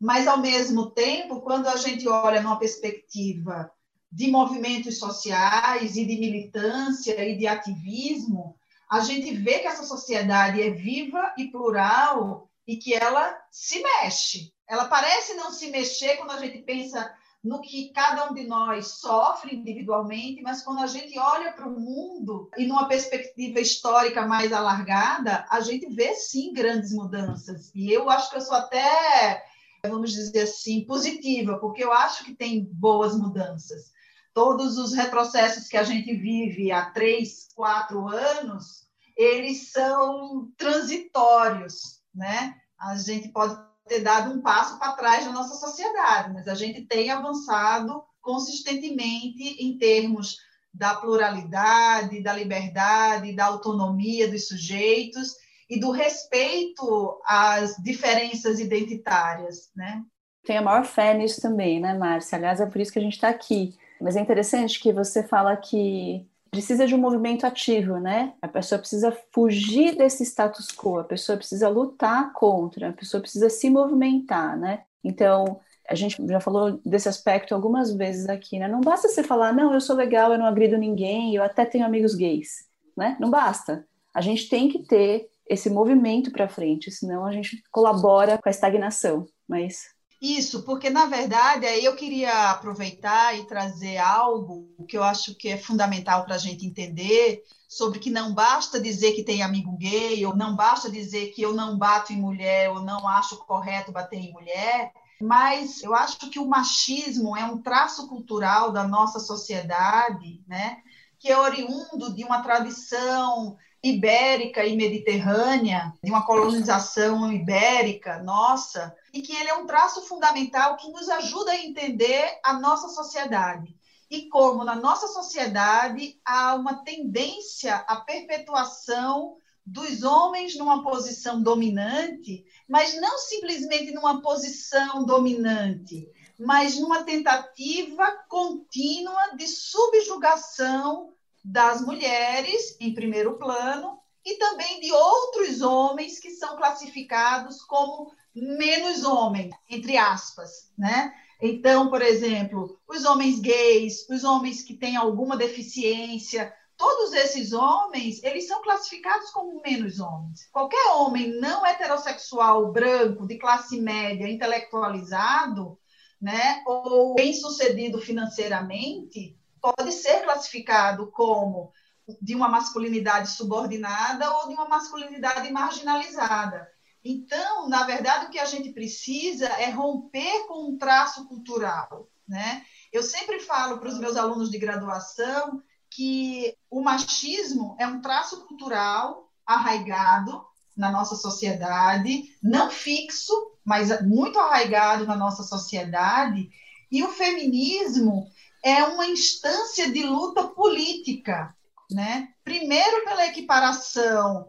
mas 0.00 0.28
ao 0.28 0.38
mesmo 0.38 0.92
tempo, 0.92 1.40
quando 1.40 1.66
a 1.66 1.74
gente 1.74 2.06
olha 2.06 2.40
numa 2.40 2.60
perspectiva 2.60 3.68
de 4.12 4.30
movimentos 4.30 4.96
sociais 4.96 5.96
e 5.96 6.06
de 6.06 6.20
militância 6.20 7.28
e 7.28 7.36
de 7.36 7.48
ativismo, 7.48 8.56
a 8.88 9.00
gente 9.00 9.34
vê 9.34 9.58
que 9.58 9.66
essa 9.66 9.82
sociedade 9.82 10.62
é 10.62 10.70
viva 10.70 11.34
e 11.36 11.50
plural 11.50 12.48
e 12.66 12.76
que 12.76 12.94
ela 12.94 13.36
se 13.50 13.82
mexe. 13.82 14.52
Ela 14.68 14.86
parece 14.86 15.34
não 15.34 15.50
se 15.52 15.70
mexer 15.70 16.16
quando 16.16 16.32
a 16.32 16.38
gente 16.38 16.58
pensa 16.62 17.14
no 17.44 17.60
que 17.60 17.90
cada 17.92 18.30
um 18.30 18.34
de 18.34 18.44
nós 18.46 19.00
sofre 19.00 19.54
individualmente, 19.54 20.40
mas 20.40 20.62
quando 20.62 20.78
a 20.78 20.86
gente 20.86 21.18
olha 21.18 21.52
para 21.52 21.68
o 21.68 21.78
mundo 21.78 22.48
e 22.56 22.66
numa 22.66 22.88
perspectiva 22.88 23.60
histórica 23.60 24.26
mais 24.26 24.50
alargada, 24.50 25.46
a 25.50 25.60
gente 25.60 25.94
vê 25.94 26.14
sim 26.14 26.54
grandes 26.54 26.90
mudanças. 26.92 27.70
E 27.74 27.92
eu 27.92 28.08
acho 28.08 28.30
que 28.30 28.38
eu 28.38 28.40
sou 28.40 28.56
até, 28.56 29.44
vamos 29.86 30.12
dizer 30.12 30.40
assim, 30.40 30.86
positiva, 30.86 31.58
porque 31.58 31.84
eu 31.84 31.92
acho 31.92 32.24
que 32.24 32.34
tem 32.34 32.64
boas 32.64 33.14
mudanças. 33.14 33.92
Todos 34.32 34.78
os 34.78 34.94
retrocessos 34.94 35.68
que 35.68 35.76
a 35.76 35.84
gente 35.84 36.14
vive 36.14 36.72
há 36.72 36.90
três, 36.92 37.48
quatro 37.54 38.08
anos, 38.08 38.88
eles 39.14 39.70
são 39.70 40.50
transitórios 40.56 42.02
né? 42.14 42.54
A 42.78 42.96
gente 42.96 43.28
pode 43.28 43.56
ter 43.86 44.00
dado 44.00 44.32
um 44.32 44.40
passo 44.40 44.78
para 44.78 44.92
trás 44.92 45.24
na 45.24 45.32
nossa 45.32 45.54
sociedade, 45.54 46.32
mas 46.32 46.48
a 46.48 46.54
gente 46.54 46.82
tem 46.82 47.10
avançado 47.10 48.02
consistentemente 48.20 49.62
em 49.62 49.76
termos 49.76 50.36
da 50.72 50.94
pluralidade, 50.94 52.22
da 52.22 52.32
liberdade, 52.32 53.34
da 53.34 53.46
autonomia 53.46 54.28
dos 54.28 54.48
sujeitos 54.48 55.34
e 55.68 55.78
do 55.78 55.90
respeito 55.90 57.20
às 57.26 57.76
diferenças 57.76 58.58
identitárias, 58.58 59.70
né? 59.76 60.02
Tenho 60.44 60.60
a 60.60 60.62
maior 60.62 60.84
fé 60.84 61.14
nisso 61.14 61.40
também, 61.40 61.80
né, 61.80 61.94
Márcia? 61.94 62.36
Aliás, 62.36 62.60
é 62.60 62.66
por 62.66 62.80
isso 62.80 62.92
que 62.92 62.98
a 62.98 63.02
gente 63.02 63.14
está 63.14 63.28
aqui. 63.28 63.74
Mas 64.00 64.16
é 64.16 64.20
interessante 64.20 64.80
que 64.80 64.92
você 64.92 65.22
fala 65.22 65.56
que 65.56 66.28
precisa 66.54 66.86
de 66.86 66.94
um 66.94 66.98
movimento 66.98 67.44
ativo, 67.44 67.98
né? 67.98 68.32
A 68.40 68.46
pessoa 68.46 68.78
precisa 68.78 69.16
fugir 69.32 69.96
desse 69.96 70.22
status 70.22 70.68
quo, 70.68 71.00
a 71.00 71.04
pessoa 71.04 71.36
precisa 71.36 71.68
lutar 71.68 72.32
contra, 72.32 72.90
a 72.90 72.92
pessoa 72.92 73.20
precisa 73.20 73.50
se 73.50 73.68
movimentar, 73.68 74.56
né? 74.56 74.84
Então, 75.02 75.58
a 75.88 75.96
gente 75.96 76.16
já 76.28 76.38
falou 76.38 76.80
desse 76.86 77.08
aspecto 77.08 77.56
algumas 77.56 77.92
vezes 77.92 78.28
aqui, 78.28 78.60
né? 78.60 78.68
Não 78.68 78.80
basta 78.80 79.08
você 79.08 79.24
falar, 79.24 79.52
não, 79.52 79.74
eu 79.74 79.80
sou 79.80 79.96
legal, 79.96 80.32
eu 80.32 80.38
não 80.38 80.46
agrido 80.46 80.78
ninguém, 80.78 81.34
eu 81.34 81.42
até 81.42 81.64
tenho 81.64 81.84
amigos 81.84 82.14
gays, 82.14 82.68
né? 82.96 83.16
Não 83.18 83.30
basta. 83.30 83.84
A 84.14 84.20
gente 84.20 84.48
tem 84.48 84.68
que 84.68 84.86
ter 84.86 85.28
esse 85.48 85.68
movimento 85.68 86.30
para 86.30 86.48
frente, 86.48 86.88
senão 86.92 87.26
a 87.26 87.32
gente 87.32 87.64
colabora 87.72 88.38
com 88.38 88.48
a 88.48 88.52
estagnação. 88.52 89.26
Mas 89.48 89.93
isso, 90.20 90.62
porque 90.62 90.88
na 90.88 91.06
verdade 91.06 91.66
aí 91.66 91.84
eu 91.84 91.94
queria 91.94 92.50
aproveitar 92.50 93.38
e 93.38 93.46
trazer 93.46 93.98
algo 93.98 94.68
que 94.88 94.96
eu 94.96 95.02
acho 95.02 95.34
que 95.34 95.48
é 95.48 95.58
fundamental 95.58 96.24
para 96.24 96.36
a 96.36 96.38
gente 96.38 96.64
entender 96.64 97.42
sobre 97.68 97.98
que 97.98 98.10
não 98.10 98.32
basta 98.32 98.80
dizer 98.80 99.12
que 99.12 99.24
tem 99.24 99.42
amigo 99.42 99.76
gay, 99.76 100.24
ou 100.24 100.36
não 100.36 100.54
basta 100.54 100.90
dizer 100.90 101.32
que 101.32 101.42
eu 101.42 101.52
não 101.52 101.76
bato 101.76 102.12
em 102.12 102.20
mulher, 102.20 102.70
ou 102.70 102.80
não 102.80 103.08
acho 103.08 103.36
correto 103.38 103.90
bater 103.90 104.18
em 104.18 104.32
mulher, 104.32 104.92
mas 105.20 105.82
eu 105.82 105.94
acho 105.94 106.30
que 106.30 106.38
o 106.38 106.46
machismo 106.46 107.36
é 107.36 107.44
um 107.44 107.60
traço 107.60 108.06
cultural 108.08 108.70
da 108.70 108.86
nossa 108.86 109.18
sociedade, 109.18 110.42
né? 110.46 110.78
Que 111.24 111.32
é 111.32 111.38
oriundo 111.38 112.14
de 112.14 112.22
uma 112.22 112.42
tradição 112.42 113.56
ibérica 113.82 114.62
e 114.62 114.76
mediterrânea, 114.76 115.90
de 116.02 116.10
uma 116.10 116.26
colonização 116.26 117.32
ibérica 117.32 118.22
nossa, 118.22 118.94
e 119.10 119.22
que 119.22 119.34
ele 119.34 119.48
é 119.48 119.54
um 119.54 119.64
traço 119.64 120.02
fundamental 120.02 120.76
que 120.76 120.90
nos 120.90 121.08
ajuda 121.08 121.52
a 121.52 121.56
entender 121.56 122.38
a 122.44 122.52
nossa 122.52 122.88
sociedade. 122.90 123.74
E 124.10 124.28
como 124.28 124.64
na 124.64 124.74
nossa 124.74 125.08
sociedade 125.08 126.20
há 126.26 126.56
uma 126.56 126.84
tendência 126.84 127.74
à 127.74 127.96
perpetuação 127.96 129.38
dos 129.64 130.02
homens 130.02 130.58
numa 130.58 130.82
posição 130.82 131.42
dominante, 131.42 132.44
mas 132.68 133.00
não 133.00 133.16
simplesmente 133.16 133.92
numa 133.92 134.20
posição 134.20 135.06
dominante, 135.06 136.06
mas 136.38 136.78
numa 136.78 137.02
tentativa 137.02 138.10
contínua 138.28 139.34
de 139.36 139.46
subjugação 139.46 141.13
das 141.44 141.82
mulheres, 141.82 142.76
em 142.80 142.94
primeiro 142.94 143.36
plano, 143.36 143.98
e 144.24 144.38
também 144.38 144.80
de 144.80 144.90
outros 144.90 145.60
homens 145.60 146.18
que 146.18 146.30
são 146.30 146.56
classificados 146.56 147.62
como 147.62 148.10
menos 148.34 149.04
homem, 149.04 149.50
entre 149.68 149.98
aspas, 149.98 150.72
né? 150.78 151.12
Então, 151.42 151.90
por 151.90 152.00
exemplo, 152.00 152.80
os 152.88 153.04
homens 153.04 153.38
gays, 153.38 154.08
os 154.08 154.24
homens 154.24 154.62
que 154.62 154.74
têm 154.74 154.96
alguma 154.96 155.36
deficiência, 155.36 156.50
todos 156.76 157.12
esses 157.12 157.52
homens, 157.52 158.22
eles 158.22 158.46
são 158.46 158.62
classificados 158.62 159.30
como 159.30 159.60
menos 159.60 160.00
homens. 160.00 160.48
Qualquer 160.50 160.92
homem 160.92 161.38
não 161.38 161.66
heterossexual, 161.66 162.72
branco, 162.72 163.26
de 163.26 163.36
classe 163.36 163.78
média, 163.78 164.28
intelectualizado, 164.28 165.78
né, 166.20 166.62
ou 166.66 167.14
bem-sucedido 167.14 168.00
financeiramente, 168.00 169.36
pode 169.64 169.92
ser 169.92 170.22
classificado 170.24 171.10
como 171.10 171.72
de 172.20 172.34
uma 172.34 172.48
masculinidade 172.48 173.30
subordinada 173.30 174.30
ou 174.36 174.48
de 174.48 174.54
uma 174.54 174.68
masculinidade 174.68 175.50
marginalizada. 175.50 176.68
Então, 177.02 177.66
na 177.68 177.84
verdade, 177.84 178.26
o 178.26 178.30
que 178.30 178.38
a 178.38 178.44
gente 178.44 178.72
precisa 178.72 179.46
é 179.46 179.70
romper 179.70 180.46
com 180.46 180.68
um 180.68 180.76
traço 180.76 181.26
cultural, 181.26 182.08
né? 182.28 182.62
Eu 182.92 183.02
sempre 183.02 183.40
falo 183.40 183.78
para 183.78 183.88
os 183.88 183.98
meus 183.98 184.16
alunos 184.16 184.50
de 184.50 184.58
graduação 184.58 185.62
que 185.90 186.54
o 186.70 186.82
machismo 186.82 187.74
é 187.78 187.86
um 187.86 188.02
traço 188.02 188.46
cultural 188.46 189.30
arraigado 189.46 190.44
na 190.76 190.90
nossa 190.90 191.14
sociedade, 191.14 192.36
não 192.42 192.68
fixo, 192.68 193.32
mas 193.64 194.02
muito 194.02 194.38
arraigado 194.38 195.06
na 195.06 195.16
nossa 195.16 195.42
sociedade, 195.42 196.50
e 196.90 197.02
o 197.02 197.08
feminismo 197.08 198.28
é 198.64 198.82
uma 198.82 199.06
instância 199.06 199.92
de 199.92 200.02
luta 200.02 200.48
política, 200.48 201.54
né? 201.90 202.32
Primeiro 202.42 203.04
pela 203.04 203.26
equiparação 203.26 204.48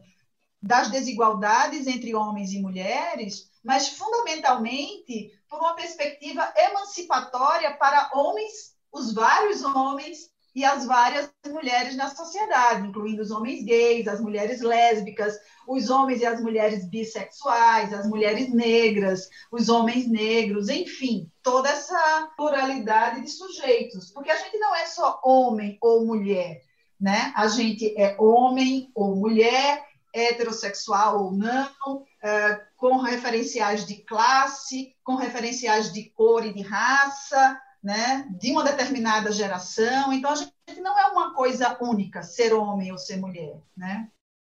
das 0.62 0.90
desigualdades 0.90 1.86
entre 1.86 2.16
homens 2.16 2.54
e 2.54 2.62
mulheres, 2.62 3.52
mas 3.62 3.90
fundamentalmente 3.90 5.38
por 5.50 5.60
uma 5.60 5.76
perspectiva 5.76 6.52
emancipatória 6.56 7.76
para 7.76 8.10
homens, 8.14 8.74
os 8.90 9.14
vários 9.14 9.64
homens 9.66 10.32
e 10.56 10.64
as 10.64 10.86
várias 10.86 11.30
mulheres 11.46 11.98
na 11.98 12.16
sociedade, 12.16 12.88
incluindo 12.88 13.22
os 13.22 13.30
homens 13.30 13.64
gays, 13.66 14.08
as 14.08 14.22
mulheres 14.22 14.62
lésbicas, 14.62 15.38
os 15.68 15.90
homens 15.90 16.22
e 16.22 16.26
as 16.26 16.40
mulheres 16.40 16.88
bissexuais, 16.88 17.92
as 17.92 18.08
mulheres 18.08 18.54
negras, 18.54 19.30
os 19.52 19.68
homens 19.68 20.08
negros, 20.08 20.70
enfim, 20.70 21.30
toda 21.44 21.68
essa 21.70 22.32
pluralidade 22.38 23.22
de 23.22 23.30
sujeitos, 23.30 24.12
porque 24.12 24.32
a 24.32 24.38
gente 24.38 24.58
não 24.58 24.74
é 24.74 24.86
só 24.86 25.20
homem 25.26 25.78
ou 25.82 26.06
mulher, 26.06 26.62
né? 27.00 27.34
A 27.36 27.48
gente 27.50 27.94
é 28.00 28.16
homem 28.18 28.90
ou 28.96 29.14
mulher, 29.14 29.84
heterossexual 30.14 31.26
ou 31.26 31.32
não, 31.34 32.06
é, 32.24 32.62
com 32.78 32.98
referenciais 32.98 33.86
de 33.86 33.96
classe, 33.96 34.96
com 35.04 35.16
referenciais 35.16 35.92
de 35.92 36.04
cor 36.12 36.46
e 36.46 36.54
de 36.54 36.62
raça, 36.62 37.60
né, 37.86 38.28
de 38.42 38.52
uma 38.52 38.64
determinada 38.64 39.32
geração. 39.32 40.12
Então, 40.12 40.32
a 40.32 40.36
gente 40.36 40.82
não 40.82 41.00
é 41.00 41.06
uma 41.12 41.36
coisa 41.36 41.78
única, 41.80 42.24
ser 42.24 42.52
homem 42.52 42.92
ou 42.92 42.98
ser 42.98 43.18
mulher. 43.18 43.62
Né? 43.78 44.08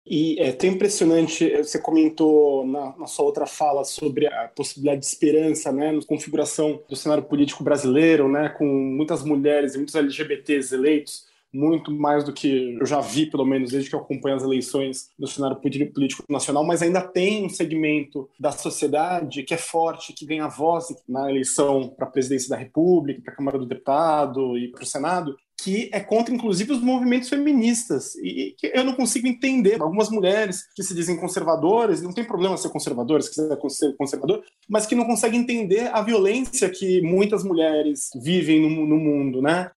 E 0.05 0.37
é 0.37 0.51
tão 0.51 0.69
impressionante, 0.69 1.49
você 1.55 1.79
comentou 1.79 2.67
na, 2.67 2.97
na, 2.97 3.07
sua 3.07 3.23
outra 3.23 3.45
fala 3.45 3.85
sobre 3.85 4.27
a 4.27 4.49
possibilidade 4.49 4.99
de 4.99 5.05
esperança, 5.05 5.71
né, 5.71 5.93
na 5.93 6.01
configuração 6.05 6.83
do 6.89 6.95
cenário 6.95 7.23
político 7.23 7.63
brasileiro, 7.63 8.27
né, 8.27 8.49
com 8.49 8.65
muitas 8.65 9.23
mulheres 9.23 9.75
e 9.75 9.77
muitos 9.77 9.95
LGBTs 9.95 10.75
eleitos, 10.75 11.30
muito 11.53 11.91
mais 11.91 12.23
do 12.23 12.33
que 12.33 12.77
eu 12.79 12.85
já 12.85 13.01
vi, 13.01 13.25
pelo 13.25 13.45
menos 13.45 13.71
desde 13.71 13.89
que 13.89 13.95
eu 13.95 13.99
acompanho 13.99 14.35
as 14.35 14.43
eleições 14.43 15.09
do 15.17 15.27
cenário 15.27 15.57
político 15.57 16.23
nacional, 16.29 16.65
mas 16.65 16.81
ainda 16.81 17.01
tem 17.01 17.45
um 17.45 17.49
segmento 17.49 18.29
da 18.39 18.51
sociedade 18.51 19.43
que 19.43 19.53
é 19.53 19.57
forte, 19.57 20.13
que 20.13 20.25
ganha 20.25 20.47
voz 20.47 20.87
na 21.07 21.29
eleição 21.29 21.89
para 21.89 22.07
a 22.07 22.11
presidência 22.11 22.49
da 22.49 22.55
República, 22.55 23.21
para 23.21 23.33
a 23.33 23.35
Câmara 23.35 23.57
do 23.57 23.65
Deputado 23.65 24.57
e 24.57 24.69
para 24.69 24.83
o 24.83 24.85
Senado, 24.85 25.35
que 25.63 25.89
é 25.93 25.99
contra, 25.99 26.33
inclusive, 26.33 26.73
os 26.73 26.81
movimentos 26.81 27.29
feministas. 27.29 28.15
E 28.15 28.55
que 28.57 28.71
eu 28.73 28.83
não 28.83 28.93
consigo 28.93 29.27
entender. 29.27 29.79
Algumas 29.81 30.09
mulheres 30.09 30.63
que 30.75 30.83
se 30.83 30.93
dizem 30.93 31.17
conservadoras, 31.17 32.01
não 32.01 32.13
tem 32.13 32.23
problema 32.23 32.57
ser 32.57 32.69
conservadora, 32.69 33.21
se 33.21 33.29
quiser 33.29 33.57
ser 33.69 33.95
conservador, 33.95 34.43
mas 34.67 34.85
que 34.85 34.95
não 34.95 35.05
conseguem 35.05 35.41
entender 35.41 35.89
a 35.93 36.01
violência 36.01 36.69
que 36.69 37.01
muitas 37.01 37.43
mulheres 37.43 38.09
vivem 38.15 38.61
no, 38.61 38.85
no 38.85 38.97
mundo, 38.97 39.41
né? 39.41 39.71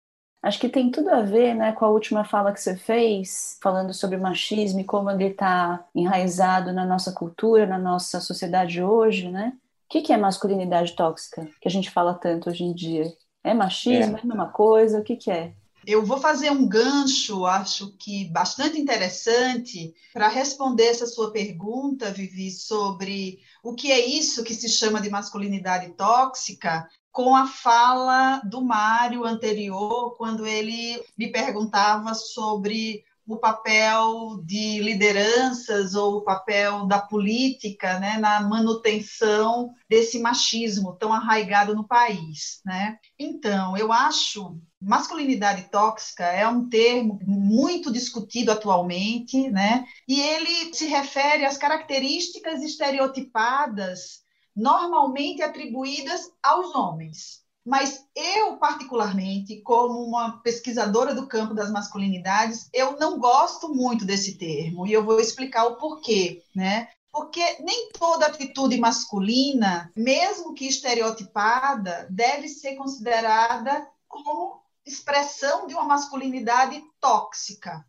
Acho 0.44 0.60
que 0.60 0.68
tem 0.68 0.90
tudo 0.90 1.08
a 1.08 1.22
ver 1.22 1.54
né, 1.54 1.72
com 1.72 1.86
a 1.86 1.88
última 1.88 2.22
fala 2.22 2.52
que 2.52 2.60
você 2.60 2.76
fez, 2.76 3.58
falando 3.62 3.94
sobre 3.94 4.18
machismo 4.18 4.78
e 4.78 4.84
como 4.84 5.10
ele 5.10 5.28
está 5.28 5.82
enraizado 5.94 6.70
na 6.70 6.84
nossa 6.84 7.12
cultura, 7.12 7.66
na 7.66 7.78
nossa 7.78 8.20
sociedade 8.20 8.82
hoje, 8.82 9.30
né? 9.30 9.54
O 9.86 10.02
que 10.02 10.12
é 10.12 10.16
masculinidade 10.18 10.94
tóxica, 10.94 11.48
que 11.62 11.66
a 11.66 11.70
gente 11.70 11.90
fala 11.90 12.12
tanto 12.12 12.50
hoje 12.50 12.62
em 12.62 12.74
dia? 12.74 13.10
É 13.42 13.54
machismo? 13.54 14.16
É, 14.16 14.20
é 14.20 14.22
a 14.22 14.26
mesma 14.26 14.48
coisa? 14.48 14.98
O 14.98 15.02
que, 15.02 15.16
que 15.16 15.30
é? 15.30 15.54
Eu 15.86 16.04
vou 16.04 16.18
fazer 16.18 16.50
um 16.50 16.68
gancho, 16.68 17.46
acho 17.46 17.96
que 17.96 18.26
bastante 18.26 18.78
interessante, 18.78 19.94
para 20.12 20.28
responder 20.28 20.84
essa 20.84 21.06
sua 21.06 21.30
pergunta, 21.30 22.10
Vivi, 22.10 22.50
sobre 22.50 23.38
o 23.62 23.74
que 23.74 23.90
é 23.90 24.04
isso 24.04 24.44
que 24.44 24.52
se 24.52 24.68
chama 24.68 25.00
de 25.00 25.08
masculinidade 25.08 25.90
tóxica, 25.94 26.86
com 27.14 27.36
a 27.36 27.46
fala 27.46 28.40
do 28.44 28.60
Mário 28.60 29.24
anterior, 29.24 30.16
quando 30.16 30.44
ele 30.44 31.00
me 31.16 31.30
perguntava 31.30 32.12
sobre 32.12 33.04
o 33.24 33.36
papel 33.36 34.42
de 34.44 34.80
lideranças 34.80 35.94
ou 35.94 36.16
o 36.16 36.24
papel 36.24 36.86
da 36.86 36.98
política 36.98 38.00
né, 38.00 38.18
na 38.18 38.40
manutenção 38.40 39.72
desse 39.88 40.18
machismo 40.18 40.96
tão 40.96 41.12
arraigado 41.12 41.72
no 41.72 41.86
país. 41.86 42.60
Né? 42.64 42.98
Então, 43.16 43.76
eu 43.76 43.92
acho 43.92 44.60
masculinidade 44.82 45.70
tóxica 45.70 46.24
é 46.24 46.46
um 46.48 46.68
termo 46.68 47.20
muito 47.24 47.92
discutido 47.92 48.52
atualmente, 48.52 49.50
né? 49.50 49.86
E 50.06 50.20
ele 50.20 50.74
se 50.74 50.86
refere 50.86 51.46
às 51.46 51.56
características 51.56 52.60
estereotipadas 52.60 54.23
normalmente 54.54 55.42
atribuídas 55.42 56.30
aos 56.42 56.74
homens. 56.74 57.42
Mas 57.64 58.06
eu, 58.14 58.58
particularmente, 58.58 59.62
como 59.62 60.02
uma 60.04 60.38
pesquisadora 60.42 61.14
do 61.14 61.26
campo 61.26 61.54
das 61.54 61.70
masculinidades, 61.70 62.68
eu 62.74 62.98
não 62.98 63.18
gosto 63.18 63.74
muito 63.74 64.04
desse 64.04 64.36
termo, 64.36 64.86
e 64.86 64.92
eu 64.92 65.02
vou 65.02 65.18
explicar 65.18 65.64
o 65.64 65.76
porquê, 65.76 66.42
né? 66.54 66.88
Porque 67.10 67.40
nem 67.60 67.90
toda 67.92 68.26
atitude 68.26 68.76
masculina, 68.78 69.90
mesmo 69.96 70.52
que 70.52 70.66
estereotipada, 70.66 72.06
deve 72.10 72.48
ser 72.48 72.74
considerada 72.76 73.88
como 74.06 74.60
expressão 74.84 75.66
de 75.66 75.74
uma 75.74 75.84
masculinidade 75.84 76.82
tóxica, 77.00 77.82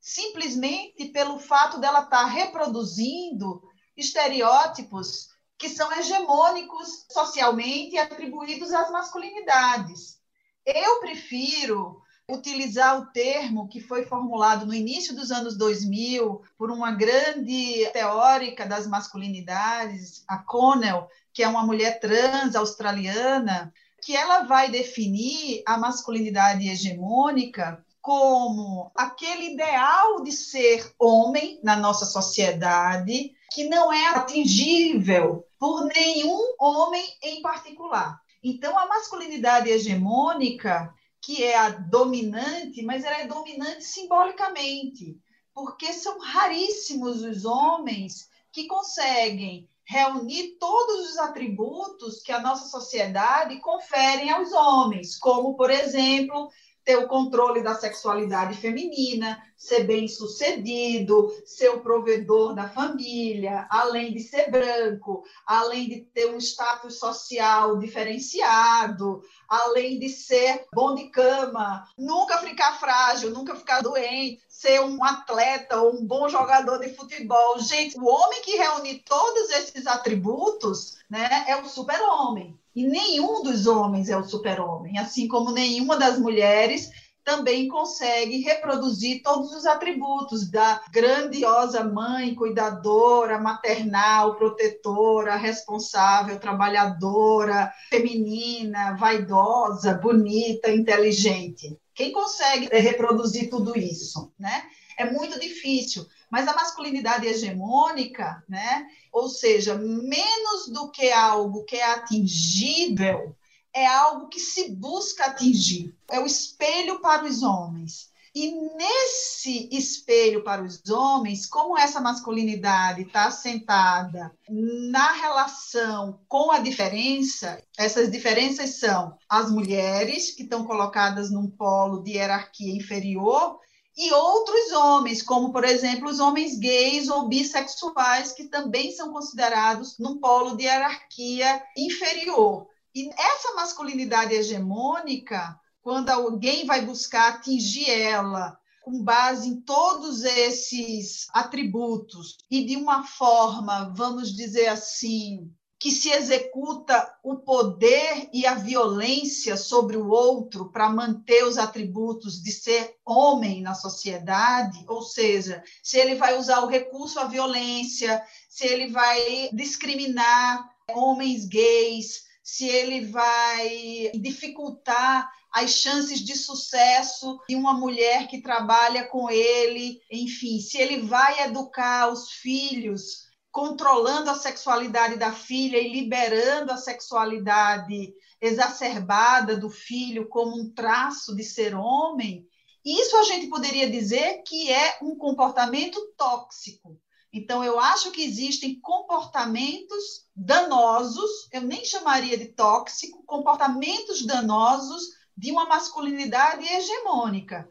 simplesmente 0.00 1.06
pelo 1.06 1.38
fato 1.38 1.78
dela 1.78 2.04
estar 2.04 2.24
reproduzindo 2.24 3.62
estereótipos 3.94 5.29
que 5.60 5.68
são 5.68 5.92
hegemônicos 5.92 7.04
socialmente 7.12 7.98
atribuídos 7.98 8.72
às 8.72 8.90
masculinidades. 8.90 10.18
Eu 10.64 11.00
prefiro 11.00 12.00
utilizar 12.26 12.98
o 12.98 13.06
termo 13.12 13.68
que 13.68 13.78
foi 13.78 14.06
formulado 14.06 14.64
no 14.64 14.72
início 14.72 15.14
dos 15.14 15.30
anos 15.30 15.58
2000 15.58 16.40
por 16.56 16.70
uma 16.70 16.92
grande 16.92 17.86
teórica 17.92 18.64
das 18.64 18.86
masculinidades, 18.86 20.24
a 20.26 20.38
Connell, 20.38 21.06
que 21.30 21.42
é 21.42 21.48
uma 21.48 21.62
mulher 21.62 22.00
trans 22.00 22.56
australiana, 22.56 23.70
que 24.00 24.16
ela 24.16 24.44
vai 24.44 24.70
definir 24.70 25.62
a 25.66 25.76
masculinidade 25.76 26.70
hegemônica 26.70 27.84
como 28.00 28.90
aquele 28.96 29.52
ideal 29.52 30.22
de 30.22 30.32
ser 30.32 30.90
homem 30.98 31.60
na 31.62 31.76
nossa 31.76 32.06
sociedade 32.06 33.34
que 33.50 33.64
não 33.64 33.92
é 33.92 34.08
atingível 34.08 35.44
por 35.58 35.84
nenhum 35.86 36.54
homem 36.58 37.04
em 37.22 37.42
particular. 37.42 38.18
Então, 38.42 38.78
a 38.78 38.86
masculinidade 38.86 39.68
hegemônica, 39.68 40.92
que 41.20 41.44
é 41.44 41.56
a 41.58 41.70
dominante, 41.70 42.82
mas 42.82 43.04
ela 43.04 43.20
é 43.20 43.26
dominante 43.26 43.84
simbolicamente, 43.84 45.18
porque 45.52 45.92
são 45.92 46.18
raríssimos 46.18 47.22
os 47.22 47.44
homens 47.44 48.30
que 48.52 48.66
conseguem 48.66 49.68
reunir 49.84 50.56
todos 50.58 51.10
os 51.10 51.18
atributos 51.18 52.22
que 52.22 52.32
a 52.32 52.40
nossa 52.40 52.68
sociedade 52.68 53.60
confere 53.60 54.30
aos 54.30 54.52
homens, 54.52 55.18
como, 55.18 55.56
por 55.56 55.70
exemplo, 55.70 56.48
ter 56.84 56.96
o 56.96 57.08
controle 57.08 57.62
da 57.62 57.74
sexualidade 57.74 58.56
feminina, 58.56 59.42
ser 59.56 59.84
bem-sucedido, 59.84 61.30
ser 61.44 61.68
o 61.68 61.80
provedor 61.80 62.54
da 62.54 62.68
família, 62.68 63.66
além 63.70 64.12
de 64.12 64.20
ser 64.20 64.50
branco, 64.50 65.22
além 65.46 65.88
de 65.88 66.00
ter 66.00 66.34
um 66.34 66.38
status 66.38 66.98
social 66.98 67.78
diferenciado, 67.78 69.20
além 69.48 69.98
de 69.98 70.08
ser 70.08 70.66
bom 70.74 70.94
de 70.94 71.10
cama, 71.10 71.84
nunca 71.98 72.38
ficar 72.38 72.78
frágil, 72.78 73.30
nunca 73.30 73.54
ficar 73.54 73.82
doente, 73.82 74.42
ser 74.48 74.80
um 74.80 75.02
atleta 75.04 75.80
ou 75.80 75.94
um 75.94 76.06
bom 76.06 76.28
jogador 76.28 76.78
de 76.78 76.94
futebol. 76.94 77.58
Gente, 77.58 77.98
o 77.98 78.06
homem 78.06 78.42
que 78.42 78.56
reúne 78.56 79.00
todos 79.00 79.50
esses 79.50 79.86
atributos, 79.86 80.98
né, 81.08 81.44
é 81.48 81.56
o 81.56 81.66
super-homem. 81.66 82.59
E 82.74 82.86
nenhum 82.86 83.42
dos 83.42 83.66
homens 83.66 84.08
é 84.08 84.16
o 84.16 84.24
super-homem, 84.24 84.98
assim 84.98 85.26
como 85.26 85.50
nenhuma 85.50 85.96
das 85.96 86.18
mulheres 86.18 86.90
também 87.24 87.68
consegue 87.68 88.40
reproduzir 88.40 89.22
todos 89.22 89.52
os 89.52 89.66
atributos 89.66 90.50
da 90.50 90.80
grandiosa 90.90 91.84
mãe, 91.84 92.34
cuidadora, 92.34 93.38
maternal, 93.38 94.36
protetora, 94.36 95.36
responsável, 95.36 96.38
trabalhadora, 96.40 97.72
feminina, 97.88 98.96
vaidosa, 98.96 99.94
bonita, 99.94 100.70
inteligente. 100.70 101.78
Quem 101.94 102.12
consegue 102.12 102.68
reproduzir 102.72 103.50
tudo 103.50 103.78
isso, 103.78 104.32
né? 104.38 104.64
É 104.96 105.10
muito 105.10 105.38
difícil. 105.38 106.04
Mas 106.30 106.46
a 106.46 106.54
masculinidade 106.54 107.26
hegemônica, 107.26 108.42
né? 108.48 108.86
ou 109.12 109.28
seja, 109.28 109.74
menos 109.74 110.68
do 110.68 110.90
que 110.90 111.10
algo 111.10 111.64
que 111.64 111.76
é 111.76 111.92
atingível, 111.92 113.36
é 113.72 113.86
algo 113.86 114.28
que 114.28 114.40
se 114.40 114.70
busca 114.70 115.26
atingir. 115.26 115.94
É 116.08 116.20
o 116.20 116.26
espelho 116.26 117.00
para 117.00 117.24
os 117.24 117.42
homens. 117.42 118.10
E 118.32 118.52
nesse 118.76 119.68
espelho 119.72 120.44
para 120.44 120.62
os 120.62 120.88
homens, 120.88 121.46
como 121.46 121.76
essa 121.76 122.00
masculinidade 122.00 123.02
está 123.02 123.26
assentada 123.26 124.32
na 124.48 125.12
relação 125.14 126.20
com 126.28 126.52
a 126.52 126.60
diferença, 126.60 127.60
essas 127.76 128.08
diferenças 128.08 128.78
são 128.78 129.16
as 129.28 129.50
mulheres, 129.50 130.30
que 130.30 130.44
estão 130.44 130.64
colocadas 130.64 131.28
num 131.28 131.50
polo 131.50 132.04
de 132.04 132.12
hierarquia 132.12 132.76
inferior, 132.76 133.58
e 134.00 134.10
outros 134.14 134.72
homens, 134.72 135.20
como, 135.20 135.52
por 135.52 135.62
exemplo, 135.62 136.08
os 136.08 136.20
homens 136.20 136.58
gays 136.58 137.10
ou 137.10 137.28
bissexuais, 137.28 138.32
que 138.32 138.44
também 138.44 138.90
são 138.92 139.12
considerados 139.12 139.98
num 139.98 140.18
polo 140.18 140.56
de 140.56 140.64
hierarquia 140.64 141.62
inferior. 141.76 142.66
E 142.94 143.10
essa 143.10 143.52
masculinidade 143.54 144.32
hegemônica, 144.32 145.54
quando 145.82 146.08
alguém 146.08 146.64
vai 146.64 146.80
buscar 146.80 147.34
atingir 147.34 147.90
ela 147.90 148.58
com 148.82 149.04
base 149.04 149.50
em 149.50 149.60
todos 149.60 150.24
esses 150.24 151.26
atributos 151.34 152.38
e 152.50 152.64
de 152.64 152.76
uma 152.76 153.04
forma, 153.04 153.92
vamos 153.94 154.34
dizer 154.34 154.68
assim, 154.68 155.52
que 155.80 155.90
se 155.90 156.10
executa 156.10 157.10
o 157.24 157.36
poder 157.36 158.28
e 158.34 158.46
a 158.46 158.52
violência 158.52 159.56
sobre 159.56 159.96
o 159.96 160.10
outro 160.10 160.70
para 160.70 160.90
manter 160.90 161.42
os 161.44 161.56
atributos 161.56 162.42
de 162.42 162.52
ser 162.52 162.96
homem 163.02 163.62
na 163.62 163.72
sociedade, 163.72 164.84
ou 164.86 165.00
seja, 165.00 165.64
se 165.82 165.96
ele 165.96 166.16
vai 166.16 166.38
usar 166.38 166.60
o 166.60 166.66
recurso 166.66 167.18
à 167.18 167.24
violência, 167.24 168.22
se 168.46 168.66
ele 168.66 168.88
vai 168.88 169.48
discriminar 169.54 170.68
homens 170.90 171.46
gays, 171.46 172.24
se 172.44 172.68
ele 172.68 173.06
vai 173.06 174.12
dificultar 174.16 175.30
as 175.50 175.70
chances 175.70 176.20
de 176.20 176.36
sucesso 176.36 177.40
de 177.48 177.56
uma 177.56 177.72
mulher 177.72 178.28
que 178.28 178.42
trabalha 178.42 179.04
com 179.06 179.30
ele, 179.30 179.98
enfim, 180.10 180.60
se 180.60 180.76
ele 180.76 181.00
vai 181.00 181.44
educar 181.44 182.12
os 182.12 182.30
filhos 182.32 183.29
controlando 183.50 184.30
a 184.30 184.34
sexualidade 184.34 185.16
da 185.16 185.32
filha 185.32 185.78
e 185.78 185.92
liberando 185.92 186.72
a 186.72 186.76
sexualidade 186.76 188.14
exacerbada 188.40 189.56
do 189.56 189.68
filho 189.68 190.28
como 190.28 190.56
um 190.56 190.72
traço 190.72 191.34
de 191.34 191.44
ser 191.44 191.74
homem, 191.74 192.46
isso 192.84 193.16
a 193.16 193.22
gente 193.24 193.48
poderia 193.48 193.90
dizer 193.90 194.42
que 194.46 194.72
é 194.72 194.98
um 195.02 195.16
comportamento 195.16 196.00
tóxico. 196.16 196.98
Então, 197.32 197.62
eu 197.62 197.78
acho 197.78 198.10
que 198.10 198.24
existem 198.24 198.80
comportamentos 198.80 200.26
danosos, 200.34 201.30
eu 201.52 201.60
nem 201.60 201.84
chamaria 201.84 202.36
de 202.36 202.46
tóxico, 202.46 203.22
comportamentos 203.24 204.24
danosos 204.26 205.02
de 205.36 205.52
uma 205.52 205.66
masculinidade 205.66 206.66
hegemônica. 206.66 207.70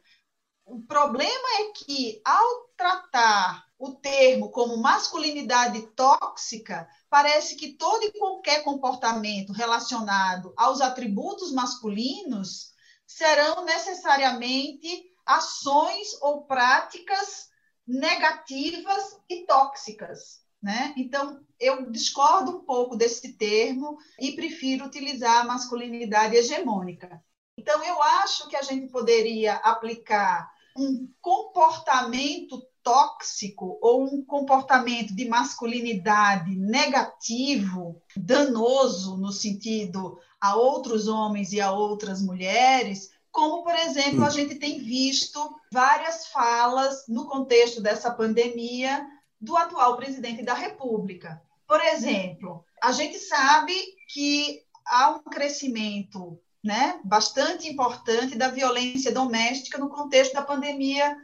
O 0.66 0.82
problema 0.84 1.48
é 1.60 1.72
que, 1.74 2.22
ao 2.24 2.70
tratar 2.78 3.69
o 3.80 3.94
termo 3.94 4.52
como 4.52 4.76
masculinidade 4.78 5.82
tóxica, 5.96 6.86
parece 7.10 7.56
que 7.56 7.74
todo 7.74 8.04
e 8.04 8.12
qualquer 8.12 8.62
comportamento 8.62 9.54
relacionado 9.54 10.54
aos 10.58 10.82
atributos 10.82 11.54
masculinos 11.54 12.74
serão 13.08 13.64
necessariamente 13.64 15.10
ações 15.26 16.10
ou 16.22 16.44
práticas 16.44 17.48
negativas 17.88 19.18
e 19.30 19.46
tóxicas. 19.46 20.42
Né? 20.62 20.94
Então, 20.98 21.40
eu 21.58 21.90
discordo 21.90 22.58
um 22.58 22.66
pouco 22.66 22.98
desse 22.98 23.38
termo 23.38 23.98
e 24.20 24.34
prefiro 24.34 24.86
utilizar 24.86 25.38
a 25.38 25.46
masculinidade 25.46 26.36
hegemônica. 26.36 27.24
Então, 27.58 27.82
eu 27.82 28.04
acho 28.04 28.50
que 28.50 28.58
a 28.58 28.62
gente 28.62 28.92
poderia 28.92 29.56
aplicar 29.56 30.52
um 30.78 31.10
comportamento 31.22 32.62
tóxico 32.84 33.78
ou 33.82 34.04
um 34.04 34.24
comportamento 34.24 35.16
de 35.16 35.28
masculinidade 35.28 36.56
negativo, 36.56 38.02
danoso 38.16 39.18
no 39.18 39.32
sentido 39.32 40.18
a 40.40 40.56
outros 40.56 41.08
homens 41.08 41.52
e 41.52 41.60
a 41.60 41.72
outras 41.72 42.22
mulheres, 42.22 43.12
como, 43.32 43.64
por 43.64 43.76
exemplo, 43.76 44.26
a 44.26 44.30
gente 44.30 44.56
tem 44.56 44.80
visto 44.80 45.40
várias 45.72 46.28
falas 46.28 47.06
no 47.08 47.28
contexto 47.28 47.82
dessa 47.82 48.12
pandemia 48.12 49.06
do 49.40 49.56
atual 49.56 49.96
presidente 49.98 50.44
da 50.44 50.54
República. 50.54 51.42
Por 51.68 51.80
exemplo, 51.82 52.66
a 52.82 52.92
gente 52.92 53.20
sabe 53.20 53.74
que 54.12 54.64
há 54.86 55.12
um 55.12 55.20
crescimento 55.20 56.40
né, 56.64 57.00
bastante 57.04 57.68
importante 57.68 58.38
da 58.38 58.50
violência 58.50 59.12
doméstica 59.12 59.78
no 59.78 59.90
contexto 59.90 60.34
da 60.34 60.42
pandemia 60.42 61.16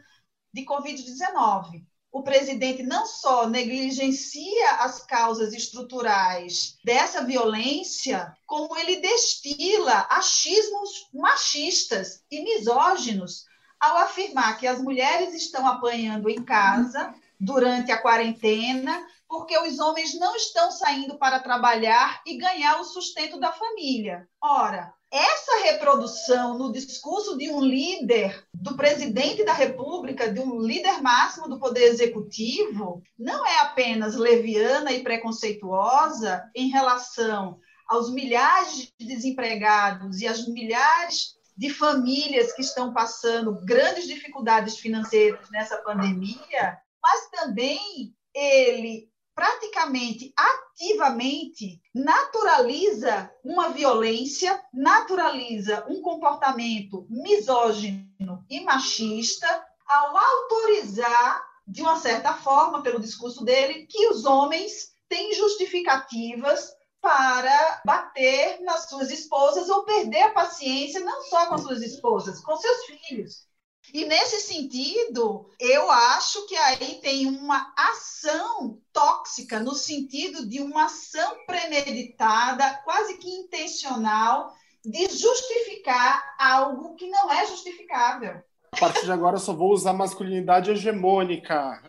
de 0.55 0.63
Covid-19. 0.63 1.83
O 2.09 2.23
presidente 2.23 2.81
não 2.81 3.05
só 3.05 3.45
negligencia 3.45 4.75
as 4.79 5.05
causas 5.05 5.51
estruturais 5.51 6.79
dessa 6.81 7.25
violência, 7.25 8.33
como 8.45 8.77
ele 8.77 9.01
destila 9.01 10.07
achismos 10.09 11.09
machistas 11.13 12.23
e 12.31 12.41
misóginos 12.41 13.43
ao 13.77 13.97
afirmar 13.97 14.57
que 14.57 14.65
as 14.65 14.81
mulheres 14.81 15.33
estão 15.33 15.67
apanhando 15.67 16.29
em 16.29 16.41
casa 16.41 17.13
durante 17.37 17.91
a 17.91 18.01
quarentena 18.01 19.05
porque 19.27 19.57
os 19.57 19.77
homens 19.79 20.17
não 20.17 20.37
estão 20.37 20.71
saindo 20.71 21.17
para 21.17 21.41
trabalhar 21.41 22.21
e 22.25 22.37
ganhar 22.37 22.79
o 22.79 22.85
sustento 22.85 23.37
da 23.37 23.51
família. 23.51 24.25
Ora, 24.41 24.93
essa 25.15 25.63
reprodução 25.63 26.57
no 26.57 26.71
discurso 26.71 27.37
de 27.37 27.49
um 27.49 27.61
líder, 27.61 28.45
do 28.53 28.75
presidente 28.75 29.45
da 29.45 29.53
República, 29.53 30.31
de 30.31 30.41
um 30.41 30.59
líder 30.59 31.01
máximo 31.01 31.47
do 31.47 31.57
Poder 31.57 31.83
Executivo, 31.83 33.01
não 33.17 33.45
é 33.45 33.59
apenas 33.59 34.15
leviana 34.15 34.91
e 34.91 35.03
preconceituosa 35.03 36.43
em 36.53 36.67
relação 36.67 37.57
aos 37.87 38.11
milhares 38.11 38.91
de 38.99 39.07
desempregados 39.07 40.19
e 40.19 40.27
às 40.27 40.45
milhares 40.47 41.35
de 41.55 41.69
famílias 41.69 42.51
que 42.51 42.61
estão 42.61 42.93
passando 42.93 43.63
grandes 43.63 44.07
dificuldades 44.07 44.77
financeiras 44.77 45.49
nessa 45.49 45.77
pandemia, 45.77 46.77
mas 47.01 47.29
também 47.29 48.13
ele 48.33 49.07
praticamente 49.35 50.33
ativamente 50.35 51.81
naturaliza 51.93 53.29
uma 53.43 53.69
violência, 53.69 54.63
naturaliza 54.73 55.85
um 55.89 56.01
comportamento 56.01 57.05
misógino 57.09 58.45
e 58.49 58.61
machista 58.61 59.47
ao 59.85 60.17
autorizar, 60.17 61.45
de 61.67 61.81
uma 61.81 61.97
certa 61.97 62.33
forma, 62.33 62.81
pelo 62.81 62.99
discurso 62.99 63.43
dele, 63.43 63.85
que 63.87 64.07
os 64.07 64.25
homens 64.25 64.93
têm 65.09 65.33
justificativas 65.33 66.73
para 67.01 67.81
bater 67.85 68.61
nas 68.61 68.89
suas 68.89 69.11
esposas 69.11 69.69
ou 69.69 69.83
perder 69.83 70.23
a 70.23 70.31
paciência 70.31 71.01
não 71.01 71.21
só 71.23 71.45
com 71.47 71.57
suas 71.57 71.81
esposas, 71.81 72.39
com 72.41 72.55
seus 72.55 72.85
filhos. 72.85 73.47
E 73.95 74.03
nesse 74.03 74.41
sentido, 74.41 75.49
eu 75.57 75.89
acho 75.89 76.45
que 76.47 76.55
aí 76.57 76.95
tem 76.95 77.27
uma 77.27 77.73
ação 77.77 78.77
tóxica, 78.91 79.57
no 79.61 79.73
sentido 79.73 80.45
de 80.45 80.59
uma 80.59 80.87
ação 80.87 81.45
premeditada, 81.45 82.81
quase 82.83 83.17
que 83.17 83.29
intencional, 83.29 84.53
de 84.83 85.07
justificar 85.07 86.35
algo 86.37 86.95
que 86.95 87.07
não 87.07 87.31
é 87.31 87.47
justificável. 87.47 88.43
A 88.73 88.77
partir 88.77 89.05
de 89.05 89.11
agora, 89.13 89.37
eu 89.37 89.39
só 89.39 89.53
vou 89.53 89.71
usar 89.71 89.93
masculinidade 89.93 90.71
hegemônica 90.71 91.81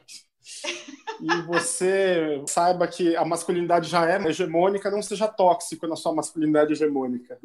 e 1.21 1.43
você 1.43 2.43
saiba 2.47 2.87
que 2.87 3.17
a 3.17 3.25
masculinidade 3.25 3.89
já 3.89 4.09
é 4.09 4.23
hegemônica, 4.29 4.91
não 4.91 5.03
seja 5.03 5.29
tóxico 5.29 5.87
na 5.87 5.97
sua 5.97 6.15
masculinidade 6.15 6.73
hegemônica. 6.73 7.39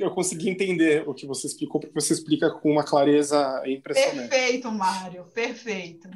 Eu 0.00 0.10
consegui 0.10 0.50
entender 0.50 1.08
o 1.08 1.14
que 1.14 1.26
você 1.26 1.46
explicou, 1.46 1.80
porque 1.80 1.94
você 1.98 2.12
explica 2.12 2.50
com 2.50 2.70
uma 2.70 2.84
clareza 2.84 3.62
impressionante. 3.66 4.28
Perfeito, 4.28 4.70
Mário, 4.70 5.24
perfeito. 5.34 6.08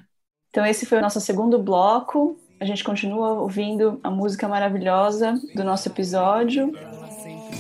Então, 0.51 0.67
esse 0.67 0.85
foi 0.85 0.99
o 0.99 1.01
nosso 1.01 1.21
segundo 1.21 1.59
bloco. 1.59 2.39
A 2.59 2.65
gente 2.65 2.85
continua 2.85 3.41
ouvindo 3.41 3.99
a 4.03 4.11
música 4.11 4.47
maravilhosa 4.47 5.41
do 5.55 5.65
nosso 5.65 5.89
episódio 5.89 6.73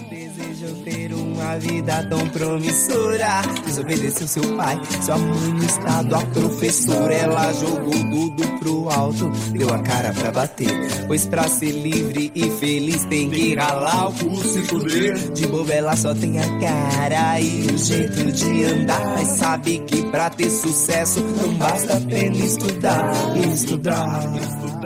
desejou 0.08 0.74
ter 0.84 1.12
uma 1.12 1.58
vida 1.58 2.06
tão 2.08 2.28
promissora. 2.28 3.42
Desobedeceu 3.64 4.28
seu 4.28 4.56
pai, 4.56 4.80
sua 5.02 5.16
mãe 5.18 5.52
no 5.52 5.64
estado, 5.64 6.14
a 6.14 6.20
professora. 6.26 7.14
Ela 7.14 7.52
jogou 7.52 7.90
tudo 7.90 8.58
pro 8.58 8.90
alto, 8.90 9.30
deu 9.52 9.72
a 9.72 9.78
cara 9.80 10.12
pra 10.12 10.30
bater. 10.30 10.68
Pois 11.06 11.26
pra 11.26 11.48
ser 11.48 11.70
livre 11.70 12.30
e 12.34 12.50
feliz 12.50 13.04
tem 13.04 13.30
que 13.30 13.54
ralar 13.54 14.08
o 14.08 14.12
pulso 14.12 14.58
e 14.58 14.66
poder. 14.66 15.18
De 15.32 15.46
boba 15.46 15.72
ela 15.72 15.96
só 15.96 16.14
tem 16.14 16.38
a 16.38 16.60
cara 16.60 17.40
e 17.40 17.66
o 17.66 17.78
jeito 17.78 18.32
de 18.32 18.64
andar. 18.64 19.00
Mas 19.16 19.28
sabe 19.28 19.78
que 19.86 20.02
pra 20.10 20.30
ter 20.30 20.50
sucesso 20.50 21.20
não 21.20 21.54
basta 21.54 21.96
apenas 21.96 22.38
estudar, 22.38 23.12
estudar. 23.52 24.36
estudar. 24.36 24.79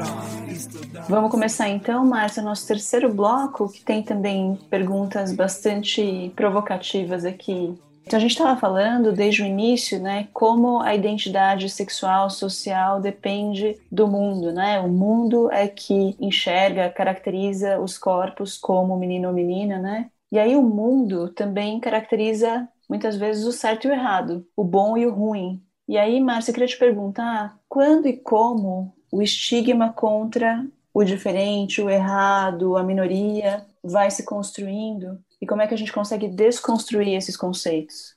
Vamos 1.06 1.30
começar 1.30 1.68
então, 1.68 2.04
Márcia, 2.04 2.42
nosso 2.42 2.66
terceiro 2.66 3.12
bloco, 3.12 3.68
que 3.68 3.84
tem 3.84 4.02
também 4.02 4.58
perguntas 4.70 5.34
bastante 5.34 6.32
provocativas 6.34 7.26
aqui. 7.26 7.78
Então, 8.06 8.16
a 8.16 8.20
gente 8.20 8.32
estava 8.32 8.58
falando 8.58 9.12
desde 9.12 9.42
o 9.42 9.46
início, 9.46 10.00
né, 10.00 10.28
como 10.32 10.80
a 10.80 10.94
identidade 10.94 11.68
sexual, 11.68 12.30
social 12.30 13.00
depende 13.00 13.78
do 13.92 14.08
mundo, 14.08 14.52
né? 14.52 14.80
O 14.80 14.88
mundo 14.88 15.50
é 15.52 15.68
que 15.68 16.16
enxerga, 16.18 16.90
caracteriza 16.90 17.78
os 17.78 17.98
corpos 17.98 18.56
como 18.56 18.96
menino 18.96 19.28
ou 19.28 19.34
menina, 19.34 19.78
né? 19.78 20.10
E 20.32 20.38
aí 20.38 20.56
o 20.56 20.62
mundo 20.62 21.28
também 21.28 21.80
caracteriza 21.80 22.66
muitas 22.88 23.16
vezes 23.16 23.44
o 23.44 23.52
certo 23.52 23.86
e 23.86 23.90
o 23.90 23.92
errado, 23.92 24.46
o 24.56 24.64
bom 24.64 24.96
e 24.96 25.06
o 25.06 25.14
ruim. 25.14 25.62
E 25.86 25.98
aí, 25.98 26.18
Márcia, 26.20 26.50
eu 26.50 26.54
queria 26.54 26.68
te 26.68 26.78
perguntar, 26.78 27.58
quando 27.68 28.06
e 28.06 28.16
como 28.16 28.94
o 29.12 29.22
estigma 29.22 29.92
contra 29.92 30.66
o 30.94 31.02
diferente, 31.02 31.82
o 31.82 31.90
errado, 31.90 32.76
a 32.76 32.84
minoria 32.84 33.66
vai 33.82 34.10
se 34.12 34.24
construindo 34.24 35.18
e 35.42 35.46
como 35.46 35.60
é 35.60 35.66
que 35.66 35.74
a 35.74 35.76
gente 35.76 35.92
consegue 35.92 36.28
desconstruir 36.28 37.16
esses 37.16 37.36
conceitos? 37.36 38.14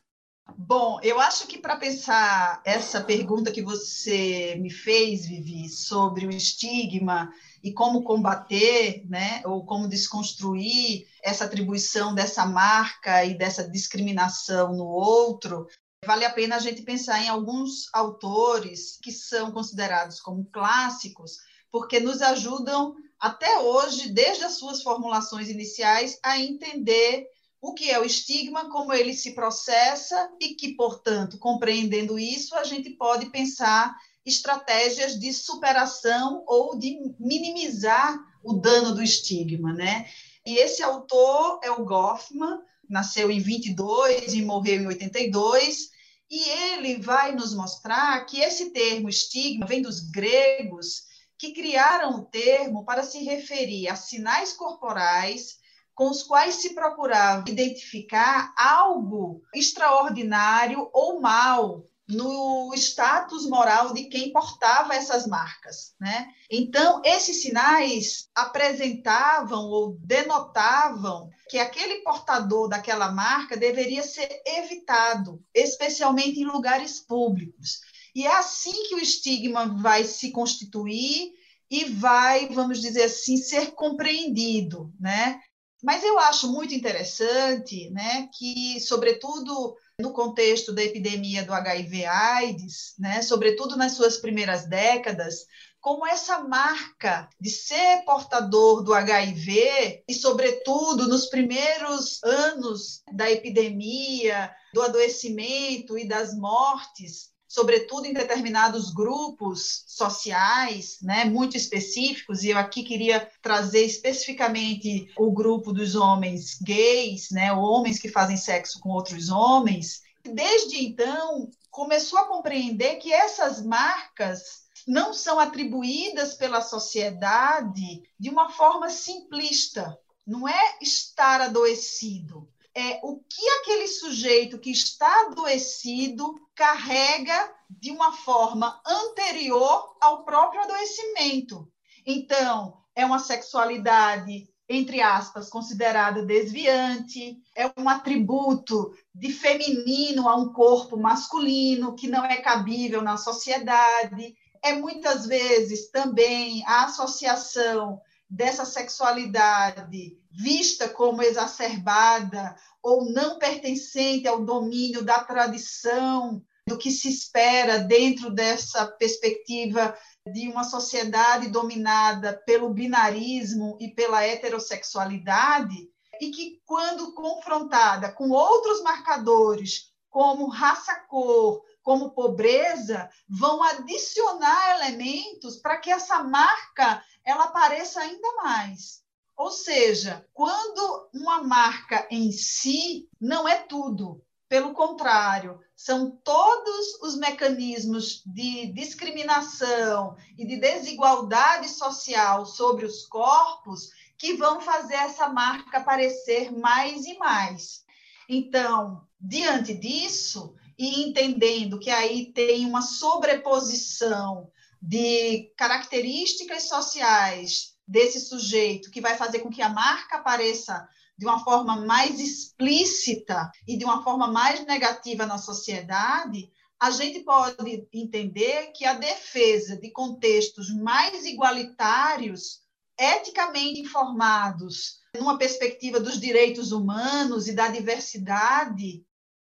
Bom, 0.56 1.00
eu 1.04 1.20
acho 1.20 1.46
que 1.48 1.58
para 1.58 1.76
pensar 1.76 2.62
essa 2.64 3.02
pergunta 3.02 3.52
que 3.52 3.62
você 3.62 4.56
me 4.62 4.70
fez, 4.70 5.26
Vivi, 5.26 5.68
sobre 5.68 6.26
o 6.26 6.30
estigma 6.30 7.30
e 7.62 7.74
como 7.74 8.04
combater, 8.04 9.04
né, 9.10 9.42
ou 9.44 9.66
como 9.66 9.90
desconstruir 9.90 11.06
essa 11.22 11.46
atribuição 11.46 12.16
dessa 12.16 12.46
marca 12.46 13.26
e 13.26 13.38
dessa 13.38 13.70
discriminação 13.70 14.74
no 14.74 14.86
outro, 14.86 15.68
vale 16.06 16.24
a 16.24 16.32
pena 16.32 16.56
a 16.56 16.60
gente 16.60 16.84
pensar 16.84 17.22
em 17.22 17.28
alguns 17.28 17.94
autores 17.94 18.98
que 19.02 19.12
são 19.12 19.52
considerados 19.52 20.22
como 20.22 20.46
clássicos, 20.46 21.40
porque 21.72 22.00
nos 22.00 22.22
ajudam 22.22 22.96
até 23.20 23.60
hoje, 23.60 24.10
desde 24.10 24.44
as 24.44 24.58
suas 24.58 24.82
formulações 24.84 25.50
iniciais, 25.50 26.20
a 26.24 26.40
entender 26.40 27.28
o 27.60 27.74
que 27.74 27.90
é 27.90 28.00
o 28.00 28.06
estigma, 28.06 28.70
como 28.70 28.94
ele 28.94 29.14
se 29.14 29.34
processa 29.34 30.30
e 30.40 30.54
que, 30.56 30.76
portanto, 30.76 31.40
compreendendo 31.40 32.20
isso, 32.20 32.56
a 32.56 32.64
gente 32.64 32.92
pode 32.92 33.32
pensar 33.32 33.96
estratégias 34.26 35.18
de 35.20 35.34
superação 35.34 36.44
ou 36.46 36.78
de 36.78 36.98
minimizar 37.20 38.18
o 38.44 38.54
dano 38.54 38.94
do 38.94 39.02
estigma, 39.02 39.74
né? 39.74 40.06
E 40.46 40.58
esse 40.58 40.84
autor 40.84 41.60
é 41.64 41.72
o 41.72 41.84
Goffman, 41.84 42.60
nasceu 42.90 43.32
em 43.32 43.40
22 43.40 44.34
e 44.34 44.42
morreu 44.42 44.84
em 44.84 44.88
82, 44.88 45.90
e 46.30 46.50
ele 46.50 47.00
vai 47.00 47.34
nos 47.34 47.54
mostrar 47.54 48.24
que 48.26 48.40
esse 48.40 48.72
termo 48.72 49.10
estigma 49.10 49.66
vem 49.66 49.82
dos 49.82 50.00
gregos 50.00 51.07
que 51.38 51.54
criaram 51.54 52.16
o 52.16 52.26
termo 52.26 52.84
para 52.84 53.04
se 53.04 53.24
referir 53.24 53.88
a 53.88 53.96
sinais 53.96 54.54
corporais 54.54 55.58
com 55.94 56.10
os 56.10 56.24
quais 56.24 56.56
se 56.56 56.76
procurava 56.76 57.50
identificar 57.50 58.54
algo 58.56 59.42
extraordinário 59.54 60.90
ou 60.94 61.20
mal 61.20 61.84
no 62.08 62.74
status 62.74 63.46
moral 63.50 63.94
de 63.94 64.06
quem 64.06 64.32
portava 64.32 64.96
essas 64.96 65.28
marcas, 65.28 65.94
né? 66.00 66.30
Então, 66.50 67.02
esses 67.04 67.42
sinais 67.42 68.30
apresentavam 68.34 69.66
ou 69.66 69.98
denotavam 70.00 71.30
que 71.50 71.60
aquele 71.60 72.02
portador 72.04 72.70
daquela 72.70 73.12
marca 73.12 73.58
deveria 73.58 74.04
ser 74.04 74.30
evitado, 74.46 75.44
especialmente 75.54 76.40
em 76.40 76.46
lugares 76.46 77.00
públicos. 77.00 77.82
E 78.18 78.26
é 78.26 78.36
assim 78.36 78.74
que 78.88 78.96
o 78.96 79.00
estigma 79.00 79.78
vai 79.80 80.04
se 80.04 80.32
constituir 80.32 81.34
e 81.70 81.86
vai, 81.86 82.50
vamos 82.50 82.82
dizer 82.82 83.04
assim, 83.04 83.38
ser 83.38 83.76
compreendido, 83.76 84.92
né? 85.00 85.40
Mas 85.84 86.04
eu 86.04 86.18
acho 86.18 86.52
muito 86.52 86.74
interessante, 86.74 87.92
né, 87.92 88.28
que 88.36 88.80
sobretudo 88.80 89.76
no 90.02 90.14
contexto 90.14 90.74
da 90.74 90.84
epidemia 90.84 91.44
do 91.44 91.54
HIV/AIDS, 91.54 92.96
né, 92.98 93.22
sobretudo 93.22 93.78
nas 93.78 93.92
suas 93.92 94.18
primeiras 94.18 94.68
décadas, 94.68 95.46
como 95.80 96.08
essa 96.08 96.40
marca 96.40 97.30
de 97.40 97.52
ser 97.52 98.04
portador 98.04 98.84
do 98.84 98.96
HIV 98.96 100.04
e, 100.08 100.14
sobretudo, 100.16 101.08
nos 101.08 101.28
primeiros 101.28 102.24
anos 102.24 103.04
da 103.14 103.30
epidemia, 103.30 104.52
do 104.74 104.82
adoecimento 104.82 106.00
e 106.00 106.08
das 106.08 106.36
mortes, 106.36 107.37
sobretudo 107.58 108.06
em 108.06 108.14
determinados 108.14 108.92
grupos 108.92 109.84
sociais, 109.88 111.00
né, 111.02 111.26
muito 111.26 111.58
específicos, 111.58 112.44
e 112.44 112.52
eu 112.52 112.58
aqui 112.60 112.84
queria 112.84 113.28
trazer 113.42 113.84
especificamente 113.84 115.12
o 115.18 115.32
grupo 115.32 115.74
dos 115.74 115.96
homens 115.96 116.60
gays, 116.62 117.32
né, 117.32 117.52
homens 117.52 117.98
que 117.98 118.10
fazem 118.10 118.38
sexo 118.38 118.80
com 118.80 118.90
outros 118.90 119.30
homens. 119.30 120.04
Desde 120.24 120.86
então, 120.86 121.50
começou 121.72 122.20
a 122.20 122.28
compreender 122.28 122.98
que 122.98 123.12
essas 123.12 123.66
marcas 123.66 124.68
não 124.88 125.12
são 125.12 125.40
atribuídas 125.40 126.36
pela 126.36 126.62
sociedade 126.62 128.04
de 128.20 128.30
uma 128.30 128.52
forma 128.52 128.88
simplista. 128.88 129.98
Não 130.28 130.48
é 130.48 130.78
estar 130.80 131.42
adoecido, 131.42 132.48
é 132.78 133.00
o 133.02 133.18
que 133.18 133.50
aquele 133.60 133.88
sujeito 133.88 134.60
que 134.60 134.70
está 134.70 135.22
adoecido 135.22 136.40
carrega 136.54 137.52
de 137.68 137.90
uma 137.90 138.12
forma 138.12 138.80
anterior 138.86 139.98
ao 140.00 140.24
próprio 140.24 140.62
adoecimento. 140.62 141.68
Então, 142.06 142.78
é 142.96 143.04
uma 143.04 143.18
sexualidade, 143.18 144.48
entre 144.70 145.02
aspas, 145.02 145.50
considerada 145.50 146.24
desviante, 146.24 147.40
é 147.56 147.66
um 147.80 147.90
atributo 147.90 148.96
de 149.14 149.34
feminino 149.34 150.30
a 150.30 150.36
um 150.36 150.54
corpo 150.54 150.98
masculino 150.98 151.96
que 151.96 152.08
não 152.08 152.24
é 152.26 152.38
cabível 152.38 153.02
na 153.02 153.18
sociedade. 153.18 154.36
É 154.64 154.74
muitas 154.74 155.26
vezes 155.26 155.90
também 155.90 156.64
a 156.68 156.86
associação 156.86 158.00
dessa 158.30 158.66
sexualidade 158.66 160.16
vista 160.38 160.88
como 160.88 161.24
exacerbada 161.24 162.56
ou 162.84 163.12
não 163.12 163.40
pertencente 163.40 164.28
ao 164.28 164.46
domínio 164.46 165.04
da 165.04 165.24
tradição, 165.24 166.44
do 166.68 166.78
que 166.78 166.92
se 166.92 167.10
espera 167.10 167.80
dentro 167.80 168.30
dessa 168.30 168.86
perspectiva 168.86 169.98
de 170.32 170.48
uma 170.48 170.64
sociedade 170.64 171.48
dominada 171.48 172.34
pelo 172.46 172.70
binarismo 172.70 173.78
e 173.80 173.88
pela 173.88 174.24
heterossexualidade, 174.24 175.90
e 176.22 176.30
que, 176.30 176.62
quando 176.66 177.14
confrontada 177.14 178.12
com 178.12 178.30
outros 178.30 178.84
marcadores, 178.84 179.92
como 180.10 180.50
raça-cor, 180.50 181.64
como 181.82 182.12
pobreza, 182.12 183.10
vão 183.28 183.64
adicionar 183.64 184.76
elementos 184.76 185.56
para 185.58 185.78
que 185.78 185.90
essa 185.90 186.22
marca 186.24 187.04
ela 187.24 187.46
apareça 187.46 188.02
ainda 188.02 188.36
mais. 188.36 189.07
Ou 189.38 189.52
seja, 189.52 190.26
quando 190.34 191.10
uma 191.14 191.44
marca 191.44 192.08
em 192.10 192.32
si 192.32 193.08
não 193.22 193.48
é 193.48 193.56
tudo, 193.56 194.20
pelo 194.50 194.74
contrário, 194.74 195.60
são 195.76 196.10
todos 196.24 196.96
os 197.04 197.16
mecanismos 197.16 198.24
de 198.26 198.74
discriminação 198.74 200.16
e 200.36 200.44
de 200.44 200.58
desigualdade 200.58 201.70
social 201.70 202.48
sobre 202.48 202.84
os 202.84 203.06
corpos 203.06 203.92
que 204.18 204.34
vão 204.34 204.60
fazer 204.60 204.96
essa 204.96 205.30
marca 205.30 205.78
aparecer 205.78 206.52
mais 206.52 207.06
e 207.06 207.16
mais. 207.20 207.86
Então, 208.28 209.06
diante 209.22 209.76
disso, 209.76 210.56
e 210.80 211.04
entendendo 211.04 211.78
que 211.78 211.92
aí 211.92 212.32
tem 212.34 212.66
uma 212.66 212.82
sobreposição 212.82 214.50
de 214.82 215.52
características 215.56 216.64
sociais 216.64 217.77
desse 217.88 218.20
sujeito 218.20 218.92
que 218.92 219.02
vai 219.02 219.16
fazer 219.16 219.40
com 219.40 219.50
que 219.50 219.62
a 219.62 219.70
marca 219.70 220.18
apareça 220.18 220.88
de 221.18 221.26
uma 221.26 221.44
forma 221.44 221.78
mais 221.86 222.20
explícita 222.20 223.50
e 223.68 223.78
de 223.78 223.86
uma 223.86 224.04
forma 224.04 224.28
mais 224.28 224.64
negativa 224.66 225.26
na 225.26 225.38
sociedade, 225.38 226.52
a 226.80 226.92
gente 226.92 227.22
pode 227.22 227.88
entender 227.92 228.72
que 228.74 228.86
a 228.86 228.94
defesa 228.94 229.78
de 229.78 229.90
contextos 229.90 230.70
mais 230.70 231.26
igualitários, 231.26 232.62
eticamente 233.00 233.80
informados, 233.80 235.00
numa 235.16 235.38
perspectiva 235.38 236.00
dos 236.00 236.20
direitos 236.20 236.72
humanos 236.72 237.48
e 237.48 237.54
da 237.54 237.68
diversidade, 237.68 239.04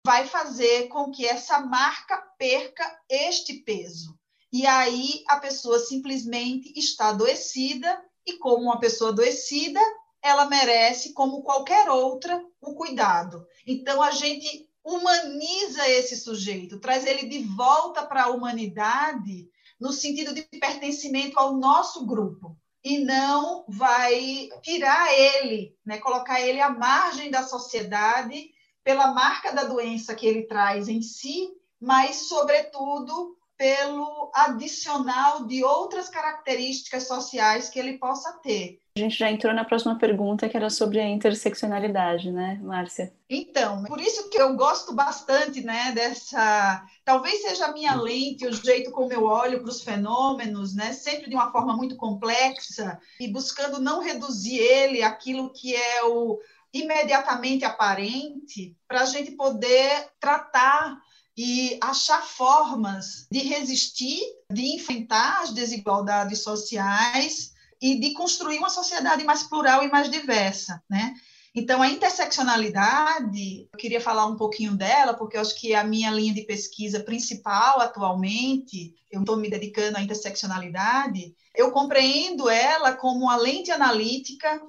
vai 0.06 0.26
fazer 0.26 0.88
com 0.88 1.12
que 1.12 1.26
essa 1.26 1.60
marca 1.60 2.18
perca 2.38 2.98
este 3.10 3.56
peso. 3.56 4.18
E 4.54 4.66
aí 4.66 5.24
a 5.28 5.38
pessoa 5.38 5.80
simplesmente 5.80 6.72
está 6.80 7.10
adoecida, 7.10 8.02
e 8.28 8.34
como 8.38 8.64
uma 8.64 8.80
pessoa 8.80 9.12
adoecida, 9.12 9.80
ela 10.22 10.46
merece, 10.46 11.14
como 11.14 11.42
qualquer 11.42 11.90
outra, 11.90 12.44
o 12.62 12.76
cuidado. 12.76 13.48
Então 13.66 14.02
a 14.02 14.12
gente 14.12 14.68
humaniza 14.84 15.88
esse 15.90 16.16
sujeito, 16.18 16.80
traz 16.80 17.06
ele 17.06 17.28
de 17.28 17.40
volta 17.40 18.06
para 18.06 18.24
a 18.24 18.30
humanidade, 18.30 19.50
no 19.80 19.92
sentido 19.92 20.34
de 20.34 20.44
pertencimento 20.44 21.40
ao 21.40 21.56
nosso 21.56 22.06
grupo 22.06 22.58
e 22.84 23.00
não 23.00 23.66
vai 23.68 24.50
tirar 24.62 25.14
ele, 25.14 25.76
né, 25.86 25.98
colocar 25.98 26.40
ele 26.40 26.62
à 26.62 26.70
margem 26.70 27.30
da 27.30 27.44
sociedade 27.44 28.50
pela 28.84 29.14
marca 29.14 29.52
da 29.52 29.66
doença 29.66 30.16
que 30.16 30.26
ele 30.26 30.44
traz 30.44 30.88
em 30.88 31.02
si, 31.02 31.50
mas 31.80 32.28
sobretudo 32.28 33.37
pelo 33.58 34.32
adicional 34.34 35.46
de 35.46 35.64
outras 35.64 36.10
características 36.10 37.08
sociais 37.08 37.70
que 37.70 37.80
ele 37.80 37.98
possa 37.98 38.34
ter. 38.44 38.80
A 38.96 39.00
gente 39.00 39.18
já 39.18 39.30
entrou 39.30 39.54
na 39.54 39.64
próxima 39.64 39.98
pergunta, 39.98 40.50
que 40.50 40.58
era 40.58 40.70
sobre 40.70 41.00
a 41.00 41.08
interseccionalidade, 41.08 42.32
né, 42.32 42.60
Márcia? 42.64 43.14
Então, 43.30 43.84
por 43.84 44.00
isso 44.00 44.30
que 44.30 44.40
eu 44.40 44.56
gosto 44.56 44.94
bastante, 44.94 45.62
né, 45.62 45.92
dessa. 45.92 46.84
Talvez 47.06 47.42
seja 47.42 47.66
a 47.66 47.74
minha 47.74 47.96
lente, 47.96 48.48
o 48.48 48.54
jeito 48.54 48.92
como 48.92 49.14
eu 49.14 49.24
olho 49.24 49.62
para 49.62 49.70
os 49.70 49.84
fenômenos, 49.84 50.76
né, 50.76 50.94
sempre 50.94 51.30
de 51.30 51.36
uma 51.36 51.52
forma 51.52 51.76
muito 51.76 51.96
complexa 51.96 53.00
e 53.20 53.28
buscando 53.28 53.80
não 53.80 54.02
reduzir 54.02 54.58
ele 54.58 55.04
àquilo 55.04 55.52
que 55.54 55.76
é 55.76 56.04
o 56.04 56.40
imediatamente 56.74 57.66
aparente, 57.66 58.76
para 58.88 59.02
a 59.02 59.06
gente 59.06 59.32
poder 59.32 60.10
tratar 60.20 61.00
e 61.38 61.78
achar 61.82 62.26
formas 62.26 63.28
de 63.32 63.40
resistir, 63.40 64.20
de 64.52 64.76
enfrentar 64.76 65.44
as 65.44 65.52
desigualdades 65.52 66.42
sociais 66.42 67.54
e 67.80 68.00
de 68.00 68.14
construir 68.14 68.58
uma 68.58 68.72
sociedade 68.72 69.24
mais 69.24 69.44
plural 69.44 69.84
e 69.84 69.92
mais 69.92 70.10
diversa, 70.10 70.82
né? 70.90 71.14
Então, 71.54 71.82
a 71.82 71.90
interseccionalidade, 71.90 73.68
eu 73.72 73.80
queria 73.80 74.02
falar 74.02 74.26
um 74.26 74.36
pouquinho 74.36 74.76
dela, 74.76 75.14
porque 75.16 75.38
eu 75.38 75.42
acho 75.42 75.60
que 75.60 75.74
é 75.74 75.76
a 75.76 75.84
minha 75.84 76.12
linha 76.12 76.34
de 76.34 76.44
pesquisa 76.44 77.00
principal 77.00 77.80
atualmente, 77.80 78.94
eu 79.12 79.22
estou 79.22 79.38
me 79.38 79.50
dedicando 79.50 79.98
à 79.98 80.02
interseccionalidade, 80.02 81.36
eu 81.56 81.72
compreendo 81.72 82.50
ela 82.50 82.94
como 82.94 83.22
uma 83.22 83.36
lente 83.38 83.72
analítica 83.72 84.62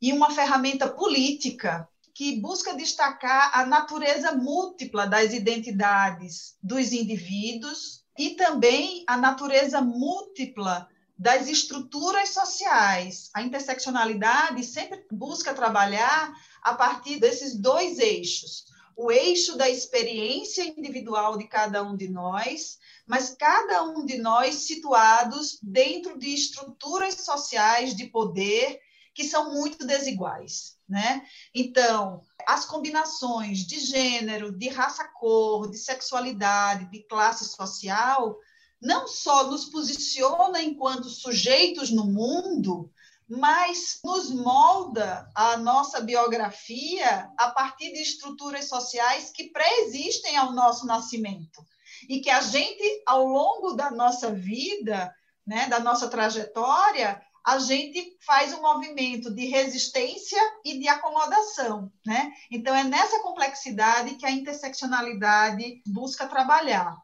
e 0.00 0.12
uma 0.12 0.30
ferramenta 0.30 0.88
política 0.88 1.88
que 2.16 2.40
busca 2.40 2.74
destacar 2.74 3.50
a 3.52 3.66
natureza 3.66 4.32
múltipla 4.32 5.06
das 5.06 5.34
identidades 5.34 6.56
dos 6.62 6.90
indivíduos 6.90 8.06
e 8.18 8.30
também 8.30 9.04
a 9.06 9.18
natureza 9.18 9.82
múltipla 9.82 10.88
das 11.18 11.46
estruturas 11.46 12.30
sociais. 12.30 13.28
A 13.34 13.42
interseccionalidade 13.42 14.64
sempre 14.64 15.04
busca 15.12 15.52
trabalhar 15.52 16.32
a 16.62 16.74
partir 16.74 17.20
desses 17.20 17.54
dois 17.54 17.98
eixos: 17.98 18.64
o 18.96 19.12
eixo 19.12 19.54
da 19.58 19.68
experiência 19.68 20.66
individual 20.74 21.36
de 21.36 21.46
cada 21.46 21.82
um 21.82 21.94
de 21.94 22.08
nós, 22.08 22.78
mas 23.06 23.36
cada 23.38 23.82
um 23.82 24.06
de 24.06 24.16
nós 24.16 24.54
situados 24.54 25.58
dentro 25.62 26.18
de 26.18 26.32
estruturas 26.32 27.16
sociais 27.16 27.94
de 27.94 28.06
poder 28.06 28.80
que 29.16 29.24
são 29.24 29.54
muito 29.54 29.86
desiguais, 29.86 30.76
né? 30.86 31.26
Então, 31.54 32.20
as 32.46 32.66
combinações 32.66 33.60
de 33.60 33.80
gênero, 33.80 34.52
de 34.52 34.68
raça-cor, 34.68 35.70
de 35.70 35.78
sexualidade, 35.78 36.90
de 36.90 37.02
classe 37.04 37.46
social, 37.46 38.36
não 38.78 39.08
só 39.08 39.44
nos 39.44 39.70
posiciona 39.70 40.60
enquanto 40.60 41.08
sujeitos 41.08 41.90
no 41.90 42.04
mundo, 42.04 42.92
mas 43.26 44.00
nos 44.04 44.30
molda 44.30 45.26
a 45.34 45.56
nossa 45.56 46.02
biografia 46.02 47.32
a 47.38 47.50
partir 47.52 47.94
de 47.94 48.02
estruturas 48.02 48.68
sociais 48.68 49.30
que 49.34 49.50
preexistem 49.50 50.36
ao 50.36 50.52
nosso 50.52 50.84
nascimento 50.84 51.64
e 52.06 52.20
que 52.20 52.28
a 52.28 52.42
gente, 52.42 53.02
ao 53.06 53.24
longo 53.24 53.72
da 53.72 53.90
nossa 53.90 54.30
vida, 54.30 55.10
né, 55.46 55.68
da 55.68 55.80
nossa 55.80 56.06
trajetória, 56.06 57.18
a 57.46 57.60
gente 57.60 58.16
faz 58.26 58.52
um 58.52 58.60
movimento 58.60 59.32
de 59.32 59.46
resistência 59.46 60.40
e 60.64 60.80
de 60.80 60.88
acomodação, 60.88 61.92
né? 62.04 62.32
Então 62.50 62.74
é 62.74 62.82
nessa 62.82 63.20
complexidade 63.20 64.16
que 64.16 64.26
a 64.26 64.32
interseccionalidade 64.32 65.80
busca 65.86 66.26
trabalhar. 66.26 66.96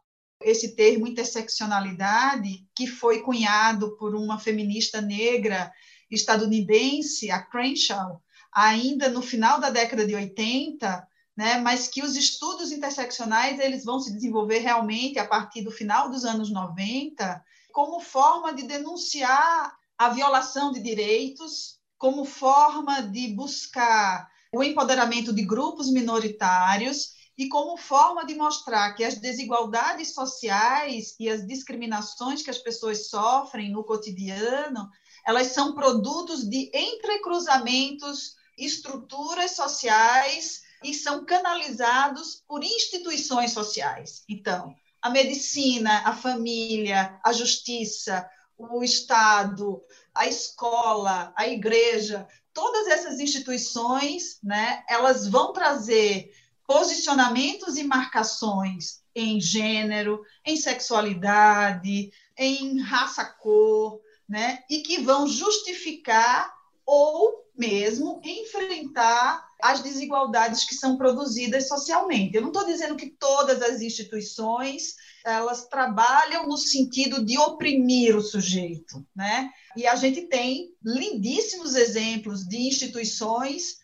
Esse 0.42 0.74
termo 0.74 1.06
interseccionalidade, 1.06 2.66
que 2.74 2.88
foi 2.88 3.20
cunhado 3.22 3.96
por 3.96 4.16
uma 4.16 4.36
feminista 4.36 5.00
negra 5.00 5.72
estadunidense, 6.10 7.30
a 7.30 7.40
Crenshaw, 7.40 8.20
ainda 8.52 9.08
no 9.08 9.22
final 9.22 9.60
da 9.60 9.70
década 9.70 10.04
de 10.04 10.16
80, 10.16 11.08
né, 11.36 11.58
mas 11.58 11.86
que 11.86 12.02
os 12.02 12.16
estudos 12.16 12.72
interseccionais 12.72 13.60
eles 13.60 13.84
vão 13.84 14.00
se 14.00 14.12
desenvolver 14.12 14.58
realmente 14.58 15.20
a 15.20 15.26
partir 15.26 15.62
do 15.62 15.70
final 15.70 16.10
dos 16.10 16.24
anos 16.24 16.50
90, 16.50 17.40
como 17.72 18.00
forma 18.00 18.52
de 18.52 18.64
denunciar 18.64 19.72
a 20.02 20.08
violação 20.08 20.72
de 20.72 20.80
direitos, 20.80 21.78
como 21.96 22.24
forma 22.24 23.02
de 23.02 23.28
buscar 23.28 24.28
o 24.52 24.60
empoderamento 24.60 25.32
de 25.32 25.44
grupos 25.44 25.92
minoritários 25.92 27.10
e 27.38 27.48
como 27.48 27.76
forma 27.76 28.26
de 28.26 28.34
mostrar 28.34 28.94
que 28.94 29.04
as 29.04 29.20
desigualdades 29.20 30.12
sociais 30.12 31.14
e 31.20 31.28
as 31.28 31.46
discriminações 31.46 32.42
que 32.42 32.50
as 32.50 32.58
pessoas 32.58 33.08
sofrem 33.08 33.70
no 33.70 33.84
cotidiano, 33.84 34.90
elas 35.24 35.48
são 35.48 35.72
produtos 35.72 36.48
de 36.50 36.68
entrecruzamentos, 36.74 38.34
estruturas 38.58 39.52
sociais 39.52 40.62
e 40.82 40.92
são 40.92 41.24
canalizados 41.24 42.42
por 42.48 42.64
instituições 42.64 43.52
sociais. 43.52 44.24
Então, 44.28 44.74
a 45.00 45.10
medicina, 45.10 46.02
a 46.04 46.12
família, 46.12 47.20
a 47.24 47.32
justiça, 47.32 48.28
o 48.70 48.82
Estado, 48.82 49.82
a 50.14 50.26
escola, 50.26 51.32
a 51.36 51.46
igreja, 51.48 52.26
todas 52.52 52.86
essas 52.86 53.18
instituições, 53.18 54.38
né, 54.42 54.84
elas 54.88 55.26
vão 55.26 55.52
trazer 55.52 56.30
posicionamentos 56.66 57.76
e 57.76 57.84
marcações 57.84 59.02
em 59.14 59.40
gênero, 59.40 60.22
em 60.44 60.56
sexualidade, 60.56 62.10
em 62.36 62.80
raça-cor, 62.80 64.00
né, 64.28 64.60
e 64.70 64.80
que 64.80 65.02
vão 65.02 65.26
justificar 65.26 66.52
ou 66.86 67.42
mesmo 67.56 68.20
enfrentar 68.24 69.46
as 69.62 69.80
desigualdades 69.80 70.64
que 70.64 70.74
são 70.74 70.96
produzidas 70.96 71.68
socialmente. 71.68 72.34
Eu 72.34 72.42
não 72.42 72.48
estou 72.48 72.64
dizendo 72.64 72.96
que 72.96 73.10
todas 73.10 73.62
as 73.62 73.80
instituições 73.80 74.96
elas 75.24 75.66
trabalham 75.66 76.46
no 76.46 76.56
sentido 76.56 77.24
de 77.24 77.38
oprimir 77.38 78.16
o 78.16 78.22
sujeito, 78.22 79.06
né? 79.14 79.50
E 79.76 79.86
a 79.86 79.94
gente 79.96 80.22
tem 80.22 80.74
lindíssimos 80.82 81.74
exemplos 81.74 82.46
de 82.46 82.56
instituições 82.58 83.78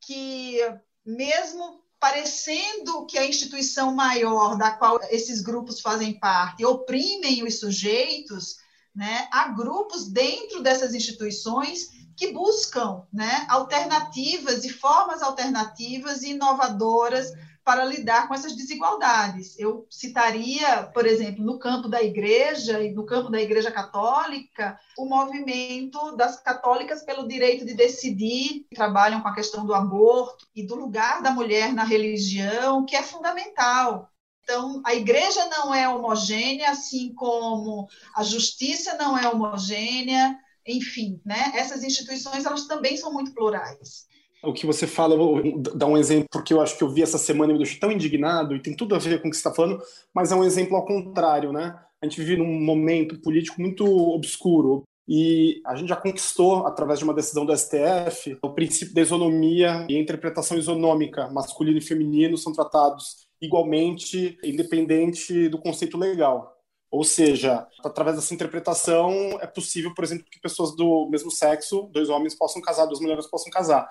que, 0.00 0.58
mesmo 1.04 1.82
parecendo 1.98 3.06
que 3.06 3.18
a 3.18 3.26
instituição 3.26 3.94
maior 3.94 4.58
da 4.58 4.70
qual 4.72 5.00
esses 5.10 5.40
grupos 5.40 5.80
fazem 5.80 6.18
parte 6.18 6.64
oprimem 6.64 7.42
os 7.42 7.58
sujeitos, 7.58 8.56
né? 8.94 9.26
Há 9.32 9.48
grupos 9.48 10.08
dentro 10.08 10.62
dessas 10.62 10.94
instituições 10.94 11.88
que 12.16 12.32
buscam 12.32 13.02
né, 13.12 13.44
alternativas 13.48 14.64
e 14.64 14.68
formas 14.68 15.22
alternativas 15.22 16.22
e 16.22 16.30
inovadoras 16.30 17.32
para 17.64 17.84
lidar 17.84 18.28
com 18.28 18.34
essas 18.34 18.54
desigualdades. 18.54 19.58
Eu 19.58 19.86
citaria, 19.90 20.84
por 20.92 21.06
exemplo, 21.06 21.42
no 21.42 21.58
campo 21.58 21.88
da 21.88 22.02
igreja 22.02 22.82
e 22.82 22.92
no 22.92 23.06
campo 23.06 23.30
da 23.30 23.40
igreja 23.40 23.70
católica, 23.70 24.78
o 24.98 25.06
movimento 25.06 26.14
das 26.14 26.40
católicas 26.40 27.02
pelo 27.02 27.26
direito 27.26 27.64
de 27.64 27.74
decidir, 27.74 28.66
que 28.68 28.74
trabalham 28.74 29.22
com 29.22 29.28
a 29.28 29.34
questão 29.34 29.64
do 29.64 29.74
aborto 29.74 30.46
e 30.54 30.66
do 30.66 30.74
lugar 30.74 31.22
da 31.22 31.30
mulher 31.30 31.72
na 31.72 31.84
religião, 31.84 32.84
que 32.84 32.94
é 32.94 33.02
fundamental. 33.02 34.10
Então, 34.42 34.82
a 34.84 34.94
igreja 34.94 35.46
não 35.46 35.74
é 35.74 35.88
homogênea, 35.88 36.70
assim 36.70 37.14
como 37.14 37.88
a 38.14 38.22
justiça 38.22 38.94
não 38.98 39.16
é 39.16 39.26
homogênea, 39.26 40.38
enfim, 40.66 41.18
né? 41.24 41.52
Essas 41.54 41.82
instituições 41.82 42.44
elas 42.44 42.66
também 42.66 42.94
são 42.98 43.10
muito 43.10 43.32
plurais. 43.32 44.06
O 44.46 44.52
que 44.52 44.66
você 44.66 44.86
fala, 44.86 45.16
vou 45.16 45.42
dar 45.58 45.86
um 45.86 45.96
exemplo, 45.96 46.28
porque 46.30 46.52
eu 46.52 46.60
acho 46.60 46.76
que 46.76 46.84
eu 46.84 46.88
vi 46.88 47.02
essa 47.02 47.18
semana 47.18 47.52
e 47.52 47.54
me 47.54 47.58
deixou 47.58 47.80
tão 47.80 47.92
indignado, 47.92 48.54
e 48.54 48.60
tem 48.60 48.74
tudo 48.74 48.94
a 48.94 48.98
ver 48.98 49.20
com 49.20 49.28
o 49.28 49.30
que 49.30 49.36
você 49.36 49.40
está 49.40 49.54
falando, 49.54 49.82
mas 50.14 50.32
é 50.32 50.36
um 50.36 50.44
exemplo 50.44 50.76
ao 50.76 50.84
contrário, 50.84 51.52
né? 51.52 51.78
A 52.02 52.06
gente 52.06 52.20
vive 52.20 52.36
num 52.36 52.60
momento 52.60 53.20
político 53.20 53.60
muito 53.60 53.84
obscuro, 53.86 54.84
e 55.06 55.60
a 55.66 55.74
gente 55.74 55.88
já 55.88 55.96
conquistou, 55.96 56.66
através 56.66 56.98
de 56.98 57.04
uma 57.04 57.14
decisão 57.14 57.44
do 57.44 57.56
STF, 57.56 58.38
o 58.42 58.50
princípio 58.50 58.94
da 58.94 59.02
isonomia 59.02 59.86
e 59.88 59.96
a 59.96 60.00
interpretação 60.00 60.56
isonômica, 60.56 61.28
masculino 61.28 61.78
e 61.78 61.82
feminino, 61.82 62.38
são 62.38 62.52
tratados 62.52 63.26
igualmente, 63.40 64.38
independente 64.42 65.48
do 65.48 65.58
conceito 65.58 65.98
legal. 65.98 66.53
Ou 66.94 67.02
seja, 67.02 67.66
através 67.84 68.14
dessa 68.14 68.32
interpretação 68.32 69.36
é 69.40 69.48
possível, 69.48 69.92
por 69.92 70.04
exemplo, 70.04 70.26
que 70.30 70.40
pessoas 70.40 70.76
do 70.76 71.08
mesmo 71.10 71.28
sexo, 71.28 71.90
dois 71.92 72.08
homens 72.08 72.36
possam 72.36 72.62
casar, 72.62 72.86
duas 72.86 73.00
mulheres 73.00 73.26
possam 73.26 73.50
casar. 73.50 73.88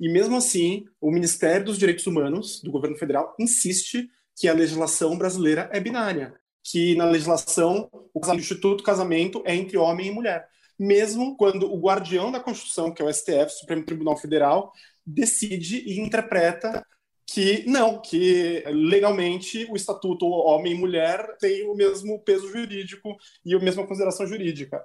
E 0.00 0.10
mesmo 0.10 0.38
assim, 0.38 0.86
o 0.98 1.10
Ministério 1.10 1.66
dos 1.66 1.76
Direitos 1.76 2.06
Humanos 2.06 2.62
do 2.62 2.70
governo 2.70 2.96
federal 2.96 3.36
insiste 3.38 4.08
que 4.34 4.48
a 4.48 4.54
legislação 4.54 5.18
brasileira 5.18 5.68
é 5.70 5.78
binária, 5.78 6.32
que 6.64 6.94
na 6.96 7.04
legislação 7.04 7.90
o 7.92 8.20
instituto 8.32 8.82
casamento 8.82 9.42
é 9.44 9.54
entre 9.54 9.76
homem 9.76 10.06
e 10.06 10.10
mulher. 10.10 10.48
Mesmo 10.78 11.36
quando 11.36 11.70
o 11.70 11.78
guardião 11.78 12.32
da 12.32 12.40
Constituição, 12.40 12.90
que 12.90 13.02
é 13.02 13.04
o 13.04 13.12
STF, 13.12 13.50
Supremo 13.50 13.84
Tribunal 13.84 14.16
Federal, 14.16 14.72
decide 15.04 15.84
e 15.86 16.00
interpreta 16.00 16.82
que 17.26 17.64
não, 17.66 18.00
que 18.00 18.62
legalmente 18.66 19.66
o 19.70 19.76
estatuto 19.76 20.26
homem 20.26 20.72
e 20.72 20.78
mulher 20.78 21.36
tem 21.38 21.68
o 21.68 21.74
mesmo 21.74 22.22
peso 22.22 22.48
jurídico 22.48 23.16
e 23.44 23.54
a 23.54 23.58
mesma 23.58 23.86
consideração 23.86 24.26
jurídica. 24.26 24.80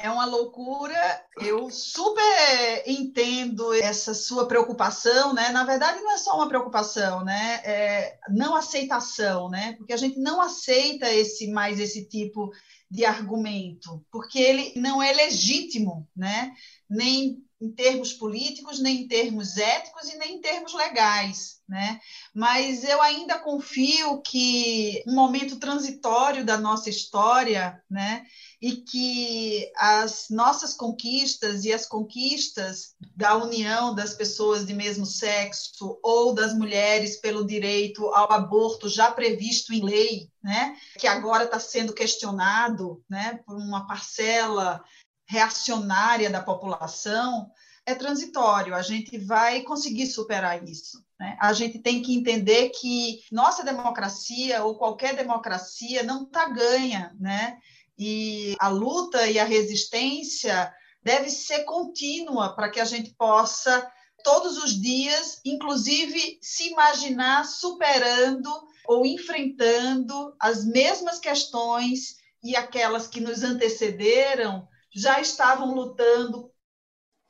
É 0.00 0.08
uma 0.08 0.26
loucura. 0.26 0.94
Eu 1.40 1.70
super 1.70 2.84
entendo 2.86 3.72
essa 3.72 4.14
sua 4.14 4.46
preocupação, 4.46 5.34
né? 5.34 5.48
Na 5.48 5.64
verdade, 5.64 6.00
não 6.00 6.12
é 6.12 6.18
só 6.18 6.36
uma 6.36 6.48
preocupação, 6.48 7.24
né? 7.24 7.60
É 7.64 8.18
não 8.28 8.54
aceitação, 8.54 9.48
né? 9.48 9.74
Porque 9.76 9.92
a 9.92 9.96
gente 9.96 10.20
não 10.20 10.40
aceita 10.40 11.12
esse 11.12 11.48
mais 11.48 11.80
esse 11.80 12.08
tipo 12.08 12.52
de 12.88 13.04
argumento, 13.04 14.04
porque 14.10 14.38
ele 14.38 14.72
não 14.76 15.02
é 15.02 15.12
legítimo, 15.12 16.08
né? 16.14 16.52
Nem 16.88 17.44
em 17.60 17.70
termos 17.70 18.12
políticos, 18.12 18.80
nem 18.80 19.02
em 19.02 19.08
termos 19.08 19.56
éticos 19.56 20.08
e 20.08 20.16
nem 20.16 20.36
em 20.36 20.40
termos 20.40 20.72
legais, 20.74 21.58
né? 21.68 22.00
Mas 22.32 22.84
eu 22.84 23.02
ainda 23.02 23.38
confio 23.38 24.22
que 24.22 25.02
um 25.06 25.14
momento 25.14 25.58
transitório 25.58 26.44
da 26.44 26.56
nossa 26.56 26.88
história, 26.88 27.82
né? 27.90 28.24
E 28.62 28.76
que 28.76 29.70
as 29.76 30.26
nossas 30.30 30.74
conquistas 30.74 31.64
e 31.64 31.72
as 31.72 31.86
conquistas 31.86 32.94
da 33.16 33.36
união 33.36 33.94
das 33.94 34.14
pessoas 34.14 34.64
de 34.64 34.72
mesmo 34.72 35.04
sexo 35.04 35.98
ou 36.02 36.32
das 36.32 36.54
mulheres 36.54 37.20
pelo 37.20 37.46
direito 37.46 38.06
ao 38.08 38.32
aborto 38.32 38.88
já 38.88 39.10
previsto 39.10 39.74
em 39.74 39.84
lei, 39.84 40.30
né? 40.42 40.76
Que 40.96 41.08
agora 41.08 41.44
está 41.44 41.58
sendo 41.58 41.92
questionado, 41.92 43.02
né? 43.08 43.40
Por 43.44 43.56
uma 43.56 43.86
parcela 43.86 44.82
reacionária 45.28 46.30
da 46.30 46.42
população, 46.42 47.50
é 47.84 47.94
transitório, 47.94 48.74
a 48.74 48.82
gente 48.82 49.16
vai 49.18 49.62
conseguir 49.62 50.06
superar 50.06 50.62
isso. 50.66 51.04
Né? 51.18 51.36
A 51.40 51.52
gente 51.52 51.78
tem 51.78 52.02
que 52.02 52.14
entender 52.14 52.70
que 52.70 53.20
nossa 53.30 53.64
democracia, 53.64 54.62
ou 54.64 54.76
qualquer 54.76 55.16
democracia, 55.16 56.02
não 56.02 56.24
está 56.24 56.48
ganha, 56.48 57.14
né? 57.18 57.58
E 57.98 58.54
a 58.60 58.68
luta 58.68 59.26
e 59.26 59.38
a 59.38 59.44
resistência 59.44 60.72
deve 61.02 61.30
ser 61.30 61.64
contínua 61.64 62.54
para 62.54 62.70
que 62.70 62.78
a 62.78 62.84
gente 62.84 63.10
possa 63.14 63.90
todos 64.22 64.56
os 64.58 64.80
dias, 64.80 65.40
inclusive 65.44 66.38
se 66.40 66.68
imaginar 66.68 67.44
superando 67.44 68.50
ou 68.86 69.04
enfrentando 69.04 70.34
as 70.38 70.64
mesmas 70.64 71.18
questões 71.18 72.16
e 72.42 72.54
aquelas 72.54 73.08
que 73.08 73.20
nos 73.20 73.42
antecederam 73.42 74.68
já 74.98 75.20
estavam 75.20 75.74
lutando. 75.74 76.50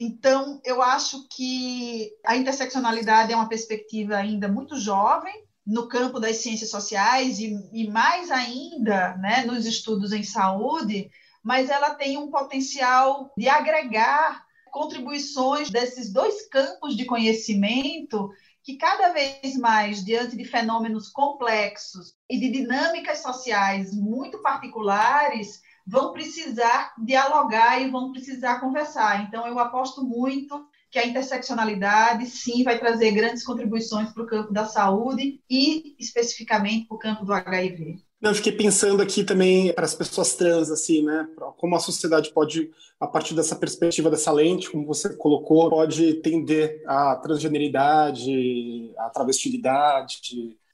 Então, 0.00 0.60
eu 0.64 0.80
acho 0.80 1.26
que 1.28 2.10
a 2.24 2.36
interseccionalidade 2.36 3.32
é 3.32 3.36
uma 3.36 3.48
perspectiva 3.48 4.16
ainda 4.16 4.48
muito 4.48 4.76
jovem 4.76 5.34
no 5.66 5.88
campo 5.88 6.18
das 6.18 6.36
ciências 6.36 6.70
sociais 6.70 7.38
e, 7.38 7.52
e 7.72 7.90
mais 7.90 8.30
ainda 8.30 9.16
né, 9.18 9.44
nos 9.44 9.66
estudos 9.66 10.12
em 10.12 10.22
saúde, 10.22 11.10
mas 11.42 11.68
ela 11.68 11.94
tem 11.94 12.16
um 12.16 12.30
potencial 12.30 13.32
de 13.36 13.48
agregar 13.48 14.44
contribuições 14.70 15.70
desses 15.70 16.12
dois 16.12 16.48
campos 16.48 16.96
de 16.96 17.04
conhecimento 17.04 18.30
que 18.62 18.76
cada 18.76 19.12
vez 19.12 19.56
mais, 19.56 20.04
diante 20.04 20.36
de 20.36 20.44
fenômenos 20.44 21.08
complexos 21.08 22.14
e 22.28 22.38
de 22.38 22.50
dinâmicas 22.50 23.22
sociais 23.22 23.94
muito 23.94 24.42
particulares, 24.42 25.62
vão 25.88 26.12
precisar 26.12 26.92
dialogar 26.98 27.80
e 27.80 27.90
vão 27.90 28.12
precisar 28.12 28.60
conversar. 28.60 29.24
Então, 29.26 29.46
eu 29.46 29.58
aposto 29.58 30.04
muito 30.04 30.66
que 30.90 30.98
a 30.98 31.06
interseccionalidade, 31.06 32.26
sim, 32.26 32.62
vai 32.62 32.78
trazer 32.78 33.10
grandes 33.12 33.42
contribuições 33.42 34.12
para 34.12 34.22
o 34.22 34.26
campo 34.26 34.52
da 34.52 34.66
saúde 34.66 35.40
e, 35.48 35.96
especificamente, 35.98 36.86
para 36.86 36.94
o 36.94 36.98
campo 36.98 37.24
do 37.24 37.32
HIV. 37.32 37.96
Eu 38.20 38.34
fiquei 38.34 38.52
pensando 38.52 39.00
aqui 39.00 39.22
também 39.22 39.72
para 39.72 39.84
as 39.84 39.94
pessoas 39.94 40.34
trans, 40.34 40.70
assim, 40.70 41.02
né? 41.02 41.26
Como 41.56 41.76
a 41.76 41.80
sociedade 41.80 42.32
pode, 42.32 42.70
a 42.98 43.06
partir 43.06 43.34
dessa 43.34 43.54
perspectiva, 43.54 44.10
dessa 44.10 44.32
lente, 44.32 44.70
como 44.70 44.86
você 44.86 45.14
colocou, 45.16 45.70
pode 45.70 46.14
tender 46.14 46.82
a 46.86 47.16
transgeneridade, 47.16 48.92
a 48.98 49.08
travestilidade, 49.10 50.20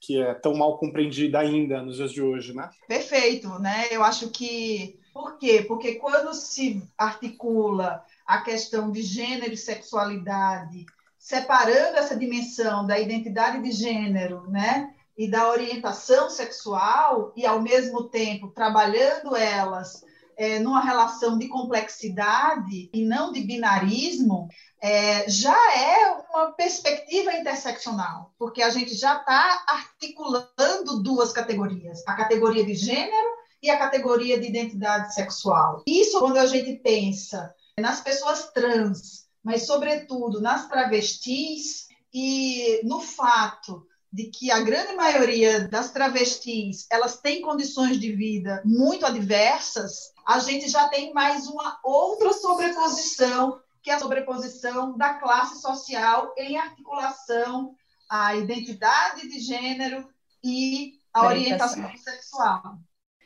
que 0.01 0.21
é 0.21 0.33
tão 0.33 0.55
mal 0.55 0.77
compreendida 0.77 1.39
ainda 1.39 1.81
nos 1.81 1.97
dias 1.97 2.11
de 2.11 2.21
hoje, 2.21 2.53
né? 2.53 2.69
Perfeito, 2.87 3.47
né? 3.59 3.87
Eu 3.91 4.03
acho 4.03 4.29
que. 4.29 4.99
Por 5.15 5.37
quê? 5.37 5.63
Porque 5.65 5.95
quando 5.95 6.33
se 6.33 6.85
articula 6.97 8.03
a 8.27 8.41
questão 8.41 8.91
de 8.91 9.01
gênero 9.01 9.53
e 9.53 9.57
sexualidade, 9.57 10.85
separando 11.17 11.97
essa 11.97 12.17
dimensão 12.17 12.85
da 12.85 12.99
identidade 12.99 13.63
de 13.63 13.71
gênero, 13.71 14.43
né? 14.49 14.93
e 15.17 15.29
da 15.29 15.49
orientação 15.49 16.29
sexual 16.29 17.31
e, 17.33 17.45
ao 17.45 17.61
mesmo 17.61 18.09
tempo, 18.09 18.49
trabalhando 18.49 19.33
elas 19.37 20.03
é, 20.35 20.59
numa 20.59 20.81
relação 20.81 21.37
de 21.37 21.47
complexidade 21.47 22.89
e 22.93 23.05
não 23.05 23.31
de 23.31 23.39
binarismo, 23.39 24.49
é, 24.81 25.29
já 25.29 25.55
é 25.73 26.11
uma 26.29 26.51
perspectiva 26.51 27.31
interseccional, 27.31 28.33
porque 28.37 28.61
a 28.61 28.69
gente 28.69 28.93
já 28.93 29.15
está 29.15 29.63
articulando 29.65 31.01
duas 31.01 31.31
categorias: 31.31 32.05
a 32.05 32.15
categoria 32.15 32.65
de 32.65 32.73
gênero 32.73 33.44
e 33.61 33.69
a 33.69 33.77
categoria 33.77 34.39
de 34.39 34.47
identidade 34.47 35.13
sexual. 35.13 35.83
Isso, 35.87 36.19
quando 36.19 36.37
a 36.37 36.45
gente 36.45 36.73
pensa 36.79 37.53
nas 37.79 38.01
pessoas 38.01 38.51
trans, 38.51 39.25
mas, 39.43 39.65
sobretudo, 39.65 40.41
nas 40.41 40.67
travestis 40.67 41.87
e 42.13 42.81
no 42.83 42.99
fato 42.99 43.85
de 44.11 44.27
que 44.27 44.49
a 44.49 44.61
grande 44.61 44.93
maioria 44.93 45.67
das 45.67 45.91
travestis 45.91 46.87
elas 46.89 47.19
têm 47.19 47.41
condições 47.41 47.99
de 47.99 48.13
vida 48.13 48.61
muito 48.63 49.05
adversas, 49.05 50.13
a 50.25 50.39
gente 50.39 50.69
já 50.69 50.87
tem 50.87 51.13
mais 51.13 51.47
uma 51.47 51.77
outra 51.83 52.31
sobreposição, 52.31 53.59
que 53.83 53.91
é 53.91 53.95
a 53.95 53.99
sobreposição 53.99 54.97
da 54.97 55.15
classe 55.15 55.61
social 55.61 56.33
em 56.37 56.57
articulação 56.57 57.75
à 58.09 58.35
identidade 58.35 59.27
de 59.27 59.39
gênero 59.39 60.07
e 60.41 60.93
à 61.13 61.25
orientação 61.25 61.91
sexual. 61.97 62.79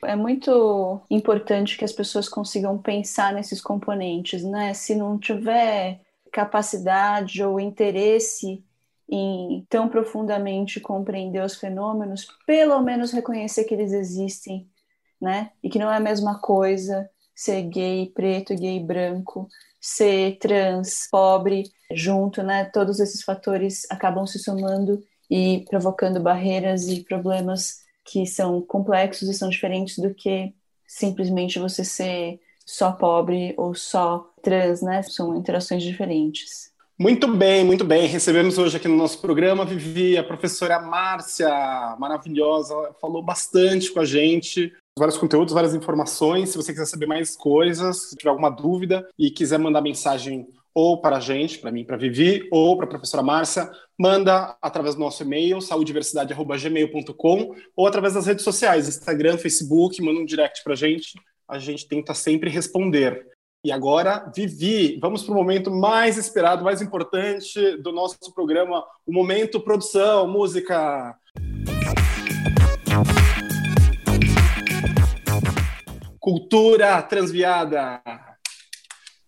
É 0.03 0.15
muito 0.15 1.01
importante 1.09 1.77
que 1.77 1.83
as 1.83 1.91
pessoas 1.91 2.29
consigam 2.29 2.77
pensar 2.77 3.33
nesses 3.33 3.59
componentes, 3.59 4.43
né? 4.43 4.73
Se 4.73 4.95
não 4.95 5.19
tiver 5.19 5.99
capacidade 6.31 7.43
ou 7.43 7.59
interesse 7.59 8.63
em 9.09 9.65
tão 9.69 9.89
profundamente 9.89 10.79
compreender 10.79 11.43
os 11.43 11.55
fenômenos, 11.55 12.27
pelo 12.45 12.81
menos 12.81 13.11
reconhecer 13.11 13.63
que 13.63 13.73
eles 13.73 13.91
existem, 13.91 14.69
né? 15.19 15.51
E 15.61 15.69
que 15.69 15.79
não 15.79 15.91
é 15.91 15.97
a 15.97 15.99
mesma 15.99 16.39
coisa 16.39 17.09
ser 17.35 17.63
gay, 17.63 18.11
preto, 18.13 18.55
gay, 18.55 18.79
branco, 18.79 19.47
ser 19.81 20.37
trans, 20.39 21.07
pobre, 21.09 21.63
junto, 21.91 22.43
né? 22.43 22.65
Todos 22.65 22.99
esses 22.99 23.23
fatores 23.23 23.85
acabam 23.89 24.25
se 24.25 24.39
somando 24.39 25.01
e 25.29 25.65
provocando 25.69 26.19
barreiras 26.19 26.87
e 26.87 27.03
problemas 27.03 27.88
que 28.09 28.25
são 28.25 28.61
complexos 28.61 29.29
e 29.29 29.33
são 29.33 29.49
diferentes 29.49 29.99
do 29.99 30.13
que 30.13 30.53
simplesmente 30.87 31.59
você 31.59 31.85
ser 31.85 32.39
só 32.65 32.91
pobre 32.91 33.53
ou 33.55 33.75
só 33.75 34.31
trans, 34.41 34.81
né? 34.81 35.03
São 35.03 35.35
interações 35.35 35.83
diferentes. 35.83 36.71
Muito 36.97 37.27
bem, 37.27 37.63
muito 37.63 37.85
bem. 37.85 38.07
Recebemos 38.07 38.57
hoje 38.57 38.77
aqui 38.77 38.87
no 38.87 38.97
nosso 38.97 39.19
programa 39.21 39.63
Vivi, 39.63 40.17
a 40.17 40.23
professora 40.23 40.79
Márcia, 40.79 41.49
maravilhosa, 41.97 42.75
falou 42.99 43.23
bastante 43.23 43.91
com 43.91 43.99
a 44.01 44.05
gente, 44.05 44.73
vários 44.97 45.17
conteúdos, 45.17 45.53
várias 45.53 45.73
informações. 45.73 46.49
Se 46.49 46.57
você 46.57 46.73
quiser 46.73 46.87
saber 46.87 47.05
mais 47.05 47.37
coisas, 47.37 48.09
se 48.09 48.15
tiver 48.17 48.29
alguma 48.29 48.49
dúvida 48.49 49.07
e 49.17 49.31
quiser 49.31 49.59
mandar 49.59 49.81
mensagem 49.81 50.47
ou 50.79 51.01
para 51.01 51.17
a 51.17 51.19
gente, 51.19 51.59
para 51.59 51.73
mim, 51.73 51.83
para 51.83 51.97
Vivi, 51.97 52.47
ou 52.49 52.77
para 52.77 52.85
a 52.85 52.89
professora 52.89 53.21
Márcia, 53.21 53.69
manda 53.99 54.57
através 54.61 54.95
do 54.95 55.01
nosso 55.01 55.21
e-mail, 55.23 55.59
saudiversidade.gmail.com, 55.59 57.55
ou 57.75 57.85
através 57.85 58.13
das 58.13 58.25
redes 58.25 58.45
sociais, 58.45 58.87
Instagram, 58.87 59.37
Facebook, 59.37 60.01
manda 60.01 60.21
um 60.21 60.25
direct 60.25 60.63
para 60.63 60.71
a 60.71 60.77
gente. 60.77 61.19
A 61.49 61.59
gente 61.59 61.85
tenta 61.85 62.13
sempre 62.13 62.49
responder. 62.49 63.27
E 63.61 63.73
agora, 63.73 64.31
Vivi, 64.33 64.97
vamos 65.01 65.23
para 65.23 65.33
o 65.33 65.35
momento 65.35 65.69
mais 65.69 66.17
esperado, 66.17 66.63
mais 66.63 66.81
importante 66.81 67.75
do 67.81 67.91
nosso 67.91 68.33
programa, 68.33 68.85
o 69.05 69.11
momento 69.11 69.59
produção, 69.59 70.29
música. 70.29 71.13
Cultura 76.21 77.01
transviada. 77.01 78.28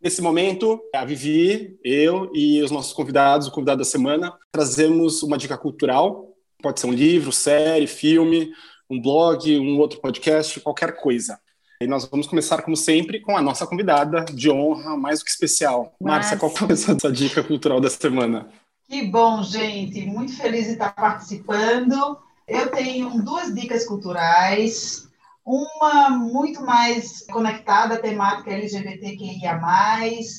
Nesse 0.04 0.20
momento, 0.20 0.82
a 0.95 1.06
Vivi, 1.06 1.78
eu 1.84 2.32
e 2.34 2.60
os 2.64 2.72
nossos 2.72 2.91
convidados, 2.91 3.47
o 3.47 3.52
convidado 3.52 3.78
da 3.80 3.86
semana, 3.86 4.34
trazemos 4.52 5.22
uma 5.22 5.38
dica 5.38 5.56
cultural. 5.56 6.28
Pode 6.60 6.80
ser 6.80 6.88
um 6.88 6.91
livro, 6.91 7.32
série, 7.32 7.86
filme, 7.86 8.52
um 8.89 8.99
blog, 8.99 9.60
um 9.60 9.78
outro 9.78 10.02
podcast, 10.02 10.60
qualquer 10.60 10.95
coisa. 10.95 11.39
E 11.80 11.86
nós 11.86 12.06
vamos 12.06 12.26
começar, 12.26 12.64
como 12.64 12.76
sempre, 12.76 13.20
com 13.22 13.38
a 13.38 13.43
nossa 13.43 13.68
convidada 13.68 14.26
de 14.26 14.49
honra, 14.49 14.97
mais 14.97 15.20
do 15.20 15.26
que 15.26 15.32
especial. 15.32 15.93
Márcia, 16.02 16.36
qual 16.36 16.52
foi 16.52 16.72
a 16.72 16.76
sua 16.76 17.12
dica 17.12 17.43
cultural 17.43 17.80
da 17.80 17.89
semana? 17.89 18.49
Que 18.89 19.04
bom, 19.04 19.43
gente. 19.43 20.04
Muito 20.08 20.36
feliz 20.36 20.66
de 20.66 20.74
estar 20.74 20.95
participando. 20.95 22.18
Eu 22.47 22.72
tenho 22.72 23.22
duas 23.22 23.54
dicas 23.54 23.86
culturais. 23.86 25.11
Uma 25.44 26.10
muito 26.12 26.62
mais 26.62 27.26
conectada 27.26 27.96
à 27.96 28.00
temática 28.00 28.52
LGBTQIA, 28.52 29.60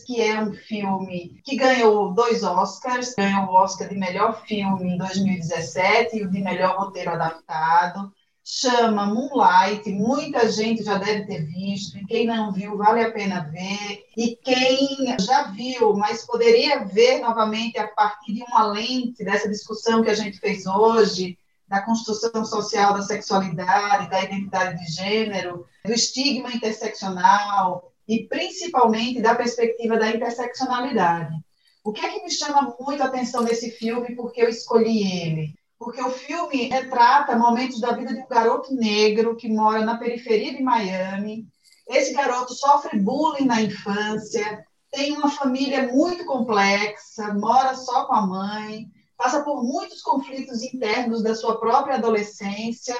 que 0.07 0.21
é 0.21 0.41
um 0.41 0.53
filme 0.53 1.41
que 1.45 1.57
ganhou 1.57 2.15
dois 2.15 2.45
Oscars: 2.45 3.13
ganhou 3.17 3.47
o 3.47 3.55
Oscar 3.55 3.89
de 3.89 3.97
melhor 3.97 4.45
filme 4.47 4.95
em 4.95 4.99
2017 4.99 6.17
e 6.17 6.23
o 6.23 6.31
de 6.31 6.41
melhor 6.41 6.77
roteiro 6.79 7.11
adaptado. 7.11 8.13
Chama 8.45 9.07
Moonlight, 9.07 9.89
muita 9.91 10.51
gente 10.51 10.83
já 10.83 10.99
deve 10.99 11.27
ter 11.27 11.47
visto, 11.47 11.97
e 11.97 12.05
quem 12.05 12.27
não 12.27 12.53
viu, 12.53 12.77
vale 12.77 13.01
a 13.01 13.13
pena 13.13 13.49
ver, 13.53 14.05
e 14.17 14.37
quem 14.37 15.17
já 15.21 15.45
viu, 15.45 15.95
mas 15.95 16.27
poderia 16.27 16.85
ver 16.85 17.21
novamente 17.21 17.79
a 17.79 17.87
partir 17.87 18.35
de 18.35 18.43
uma 18.43 18.67
lente 18.67 19.25
dessa 19.25 19.49
discussão 19.49 20.03
que 20.03 20.11
a 20.11 20.15
gente 20.15 20.41
fez 20.41 20.67
hoje, 20.67 21.39
da 21.73 21.81
construção 21.81 22.45
social 22.45 22.93
da 22.93 23.01
sexualidade, 23.01 24.11
da 24.11 24.23
identidade 24.23 24.85
de 24.85 24.93
gênero, 24.93 25.67
do 25.83 25.93
estigma 25.93 26.53
interseccional, 26.53 27.91
e 28.07 28.29
principalmente 28.29 29.23
da 29.23 29.35
perspectiva 29.35 29.97
da 29.97 30.11
interseccionalidade. 30.11 31.35
O 31.83 31.91
que 31.91 32.05
é 32.05 32.11
que 32.11 32.23
me 32.23 32.31
chama 32.31 32.77
muito 32.79 33.03
a 33.03 33.07
atenção 33.07 33.43
nesse 33.43 33.71
filme, 33.71 34.15
porque 34.15 34.43
eu 34.43 34.51
escolhi 34.51 35.23
ele? 35.23 35.55
porque 35.79 36.01
o 36.01 36.11
filme 36.11 36.69
retrata 36.69 37.37
momentos 37.37 37.81
da 37.81 37.91
vida 37.91 38.15
de 38.15 38.21
um 38.21 38.29
garoto 38.29 38.73
negro 38.73 39.35
que 39.35 39.49
mora 39.49 39.85
na 39.85 39.97
periferia 39.97 40.55
de 40.55 40.63
Miami. 40.63 41.45
Esse 41.89 42.13
garoto 42.13 42.55
sofre 42.55 43.01
bullying 43.01 43.47
na 43.47 43.61
infância, 43.61 44.65
tem 44.93 45.11
uma 45.17 45.29
família 45.29 45.89
muito 45.93 46.25
complexa, 46.25 47.35
mora 47.35 47.75
só 47.75 48.05
com 48.05 48.15
a 48.15 48.25
mãe, 48.25 48.87
passa 49.23 49.45
por 49.45 49.63
muitos 49.63 50.03
conflitos 50.03 50.63
internos 50.63 51.23
da 51.23 51.33
sua 51.33 51.61
própria 51.61 51.95
adolescência 51.95 52.97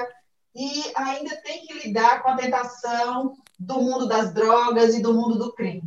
e 0.55 0.83
ainda 0.95 1.35
tem 1.43 1.67
que 1.67 1.87
lidar 1.87 2.23
com 2.23 2.29
a 2.29 2.37
tentação 2.37 3.35
do 3.59 3.81
mundo 3.81 4.07
das 4.07 4.33
drogas 4.33 4.95
e 4.95 5.03
do 5.03 5.13
mundo 5.13 5.37
do 5.37 5.53
crime. 5.53 5.83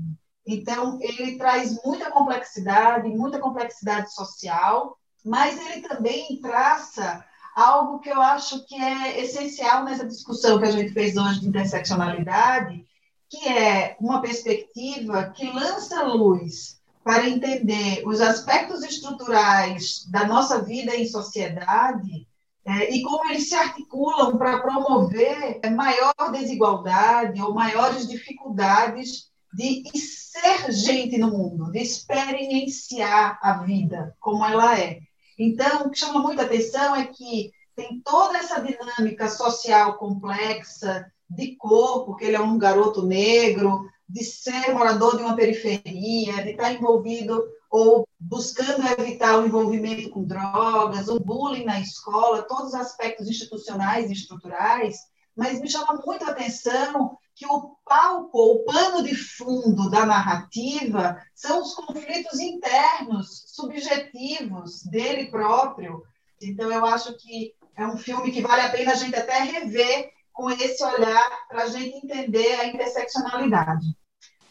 Então, 0.46 1.00
ele 1.02 1.38
traz 1.38 1.82
muita 1.84 2.12
complexidade, 2.12 3.08
muita 3.08 3.40
complexidade 3.40 4.14
social, 4.14 4.98
mas 5.24 5.58
ele 5.58 5.88
também 5.88 6.40
traça 6.42 7.24
algo 7.56 8.00
que 8.00 8.10
eu 8.10 8.22
acho 8.22 8.66
que 8.66 8.76
é 8.76 9.22
essencial 9.22 9.86
nessa 9.86 10.06
discussão 10.06 10.60
que 10.60 10.66
a 10.66 10.72
gente 10.72 10.92
fez 10.92 11.16
hoje 11.16 11.40
de 11.40 11.48
interseccionalidade, 11.48 12.86
que 13.30 13.48
é 13.48 13.96
uma 14.02 14.22
perspectiva 14.22 15.30
que 15.30 15.50
lança 15.50 16.04
luz 16.04 16.75
para 17.06 17.30
entender 17.30 18.02
os 18.04 18.20
aspectos 18.20 18.84
estruturais 18.84 20.04
da 20.10 20.26
nossa 20.26 20.64
vida 20.64 20.96
em 20.96 21.08
sociedade 21.08 22.28
é, 22.66 22.92
e 22.92 23.04
como 23.04 23.30
eles 23.30 23.48
se 23.48 23.54
articulam 23.54 24.40
para 24.40 24.60
promover 24.60 25.62
maior 25.72 26.16
desigualdade 26.32 27.40
ou 27.40 27.54
maiores 27.54 28.08
dificuldades 28.08 29.30
de 29.54 29.84
ser 29.96 30.72
gente 30.72 31.16
no 31.20 31.30
mundo, 31.30 31.72
de 31.72 31.78
experienciar 31.78 33.38
a 33.40 33.60
vida 33.64 34.16
como 34.20 34.44
ela 34.44 34.78
é. 34.80 34.98
Então, 35.38 35.86
o 35.86 35.92
que 35.92 36.00
chama 36.00 36.20
muita 36.22 36.42
atenção 36.42 36.96
é 36.96 37.06
que 37.06 37.52
tem 37.76 38.02
toda 38.04 38.40
essa 38.40 38.60
dinâmica 38.60 39.30
social 39.30 40.00
complexa 40.00 41.06
de 41.30 41.56
cor, 41.56 42.04
porque 42.04 42.26
ele 42.26 42.36
é 42.36 42.42
um 42.42 42.58
garoto 42.58 43.06
negro, 43.06 43.88
de 44.08 44.24
ser 44.24 44.74
morador 44.74 45.18
de 45.18 45.24
uma 45.24 45.36
periferia, 45.36 46.44
de 46.44 46.52
estar 46.52 46.72
envolvido 46.74 47.44
ou 47.70 48.08
buscando 48.20 48.88
evitar 49.00 49.38
o 49.38 49.46
envolvimento 49.46 50.10
com 50.10 50.24
drogas, 50.24 51.08
o 51.08 51.20
bullying 51.20 51.66
na 51.66 51.80
escola, 51.80 52.44
todos 52.44 52.68
os 52.68 52.76
aspectos 52.76 53.28
institucionais 53.28 54.10
e 54.10 54.14
estruturais, 54.14 54.98
mas 55.36 55.60
me 55.60 55.70
chama 55.70 56.02
muito 56.06 56.24
a 56.24 56.30
atenção 56.30 57.18
que 57.36 57.46
o 57.46 57.76
palco, 57.84 58.40
o 58.40 58.64
pano 58.64 59.04
de 59.04 59.14
fundo 59.14 59.90
da 59.90 60.06
narrativa 60.06 61.22
são 61.34 61.62
os 61.62 61.76
conflitos 61.76 62.40
internos, 62.40 63.44
subjetivos 63.48 64.84
dele 64.84 65.30
próprio. 65.30 66.02
Então, 66.42 66.72
eu 66.72 66.86
acho 66.86 67.18
que 67.18 67.54
é 67.76 67.86
um 67.86 67.98
filme 67.98 68.32
que 68.32 68.42
vale 68.42 68.62
a 68.62 68.70
pena 68.70 68.94
a 68.94 68.96
gente 68.96 69.16
até 69.16 69.40
rever 69.40 70.15
com 70.36 70.52
esse 70.52 70.84
olhar 70.84 71.48
para 71.48 71.64
a 71.64 71.68
gente 71.68 72.06
entender 72.06 72.60
a 72.60 72.68
interseccionalidade. 72.68 73.86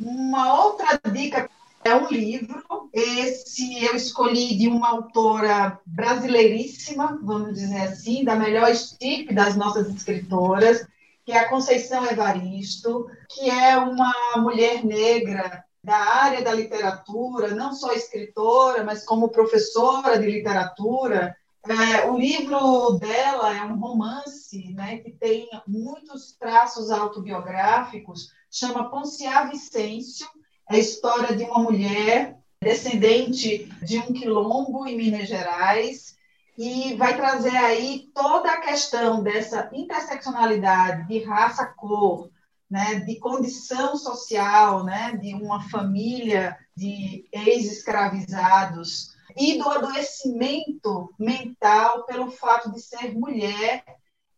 Uma 0.01 0.65
outra 0.65 0.99
dica 1.13 1.49
é 1.85 1.95
um 1.95 2.09
livro. 2.09 2.65
Esse 2.93 3.85
eu 3.85 3.95
escolhi 3.95 4.57
de 4.57 4.67
uma 4.67 4.89
autora 4.89 5.79
brasileiríssima, 5.85 7.21
vamos 7.23 7.55
dizer 7.55 7.83
assim, 7.83 8.25
da 8.25 8.35
melhor 8.35 8.71
estirpe 8.71 9.35
das 9.35 9.55
nossas 9.55 9.89
escritoras, 9.95 10.87
que 11.25 11.33
é 11.33 11.39
a 11.39 11.49
Conceição 11.49 12.05
Evaristo, 12.07 13.07
que 13.29 13.51
é 13.51 13.77
uma 13.77 14.13
mulher 14.39 14.85
negra 14.85 15.65
da 15.83 15.97
área 15.97 16.43
da 16.43 16.55
literatura, 16.55 17.55
não 17.55 17.75
só 17.75 17.93
escritora, 17.93 18.83
mas 18.85 19.05
como 19.05 19.29
professora 19.29 20.19
de 20.19 20.31
literatura, 20.31 21.37
é, 21.67 22.11
o 22.11 22.19
livro 22.19 22.99
dela 22.99 23.57
é 23.57 23.65
um 23.65 23.79
romance 23.79 24.73
né, 24.75 24.99
que 24.99 25.11
tem 25.11 25.49
muitos 25.67 26.33
traços 26.33 26.91
autobiográficos, 26.91 28.29
chama 28.51 28.91
Ponciá 28.91 29.45
Vicêncio, 29.45 30.27
é 30.71 30.77
a 30.77 30.79
história 30.79 31.35
de 31.35 31.45
uma 31.45 31.61
mulher 31.61 32.39
descendente 32.61 33.65
de 33.83 33.99
um 33.99 34.13
quilombo 34.13 34.87
em 34.87 34.97
Minas 34.97 35.29
Gerais, 35.29 36.15
e 36.57 36.95
vai 36.95 37.17
trazer 37.17 37.57
aí 37.57 38.11
toda 38.15 38.51
a 38.51 38.61
questão 38.61 39.23
dessa 39.23 39.69
interseccionalidade 39.73 41.09
de 41.09 41.25
raça, 41.25 41.67
cor, 41.67 42.31
né, 42.71 42.97
de 43.01 43.17
condição 43.19 43.97
social, 43.97 44.85
né, 44.85 45.17
de 45.21 45.35
uma 45.35 45.69
família 45.69 46.57
de 46.77 47.29
ex-escravizados, 47.33 49.15
e 49.37 49.59
do 49.59 49.69
adoecimento 49.69 51.13
mental 51.19 52.05
pelo 52.05 52.31
fato 52.31 52.71
de 52.71 52.81
ser 52.81 53.13
mulher 53.15 53.85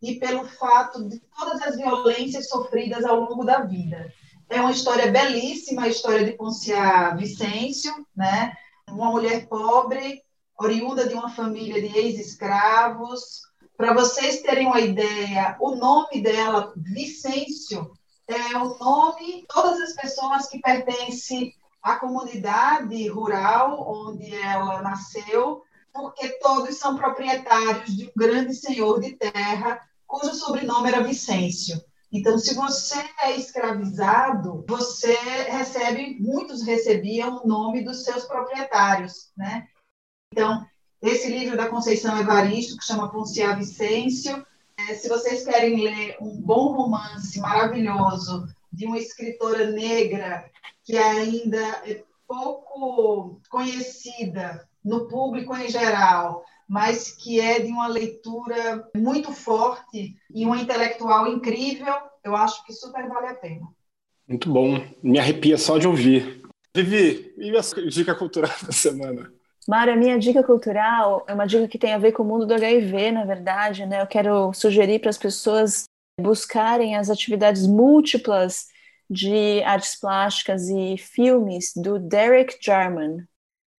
e 0.01 0.19
pelo 0.19 0.47
fato 0.47 1.09
de 1.09 1.21
todas 1.37 1.63
as 1.63 1.77
violências 1.77 2.49
sofridas 2.49 3.05
ao 3.05 3.21
longo 3.21 3.45
da 3.45 3.61
vida. 3.61 4.13
É 4.49 4.61
uma 4.61 4.71
história 4.71 5.11
belíssima, 5.11 5.83
a 5.83 5.89
história 5.89 6.25
de 6.25 6.33
Ponciá 6.33 7.15
Vicêncio, 7.15 7.93
né? 8.15 8.53
uma 8.89 9.11
mulher 9.11 9.47
pobre, 9.49 10.23
oriunda 10.59 11.09
de 11.09 11.15
uma 11.15 11.29
família 11.29 11.81
de 11.81 11.99
ex-escravos. 11.99 13.43
Para 13.77 13.93
vocês 13.93 14.41
terem 14.41 14.67
uma 14.67 14.81
ideia, 14.81 15.57
o 15.61 15.75
nome 15.75 16.23
dela, 16.23 16.73
Vicêncio, 16.77 17.91
é 18.27 18.57
o 18.57 18.79
nome 18.79 19.41
de 19.41 19.47
todas 19.47 19.81
as 19.81 19.93
pessoas 19.95 20.49
que 20.49 20.61
pertencem 20.61 21.53
a 21.87 21.95
comunidade 21.95 23.07
rural 23.07 23.81
onde 23.89 24.35
ela 24.35 24.83
nasceu, 24.83 25.63
porque 25.93 26.31
todos 26.41 26.77
são 26.77 26.97
proprietários 26.97 27.97
de 27.97 28.07
um 28.07 28.13
grande 28.17 28.55
senhor 28.55 29.01
de 29.01 29.13
terra, 29.13 29.81
cujo 30.05 30.35
sobrenome 30.35 30.89
era 30.89 31.05
Vicêncio. 31.05 31.81
Então, 32.13 32.37
se 32.39 32.55
você 32.55 32.99
é 33.23 33.37
escravizado, 33.37 34.65
você 34.69 35.15
recebe, 35.49 36.19
muitos 36.19 36.63
recebiam 36.63 37.41
o 37.45 37.47
nome 37.47 37.85
dos 37.85 38.03
seus 38.03 38.25
proprietários, 38.25 39.31
né? 39.37 39.69
Então, 40.33 40.67
esse 41.01 41.29
livro 41.29 41.57
da 41.57 41.69
Conceição 41.69 42.19
Evaristo, 42.19 42.77
que 42.77 42.85
chama 42.85 43.13
Ponciá 43.13 43.55
Vicêncio, 43.55 44.45
é, 44.77 44.95
se 44.97 45.09
vocês 45.09 45.45
querem 45.45 45.85
ler 45.85 46.17
um 46.21 46.37
bom 46.41 46.73
romance 46.73 47.39
maravilhoso 47.39 48.45
de 48.73 48.87
uma 48.87 48.99
escritora 48.99 49.71
negra 49.71 50.51
que 50.87 50.97
ainda 50.97 51.59
é 51.85 52.05
pouco 52.27 53.41
conhecida 53.51 54.67
no 54.85 55.09
público 55.09 55.55
em 55.57 55.69
geral, 55.69 56.45
mas 56.69 57.11
que 57.11 57.41
é 57.41 57.59
de 57.59 57.73
uma 57.73 57.89
leitura 57.89 58.89
muito 58.97 59.33
forte 59.33 60.17
e 60.33 60.47
uma 60.47 60.59
intelectual 60.59 61.27
incrível, 61.27 61.93
eu 62.23 62.37
acho 62.37 62.65
que 62.65 62.73
super 62.73 63.09
vale 63.09 63.27
a 63.27 63.35
pena. 63.35 63.67
Muito 64.29 64.51
bom. 64.51 64.81
Me 65.03 65.19
arrepia 65.19 65.59
só 65.59 65.77
de 65.77 65.89
ouvir. 65.89 66.43
Vivi, 66.75 67.35
e 67.37 67.57
a 67.57 67.61
dica 67.89 68.15
cultural 68.15 68.55
da 68.63 68.73
semana? 68.73 69.33
Mara, 69.67 69.97
minha 69.97 70.19
dica 70.19 70.45
cultural 70.45 71.25
é 71.27 71.35
uma 71.35 71.47
dica 71.47 71.67
que 71.67 71.79
tem 71.79 71.93
a 71.93 71.99
ver 71.99 72.13
com 72.13 72.23
o 72.23 72.27
mundo 72.27 72.47
do 72.47 72.55
HIV, 72.55 73.11
na 73.11 73.25
verdade, 73.25 73.85
né? 73.87 74.03
Eu 74.03 74.07
quero 74.07 74.53
sugerir 74.53 75.01
para 75.01 75.11
as 75.11 75.19
pessoas 75.19 75.85
buscarem 76.21 76.97
as 76.97 77.11
atividades 77.11 77.67
múltiplas 77.67 78.69
de 79.09 79.63
artes 79.63 79.99
plásticas 79.99 80.69
e 80.69 80.97
filmes 80.97 81.73
do 81.77 81.99
Derek 81.99 82.57
Jarman. 82.61 83.27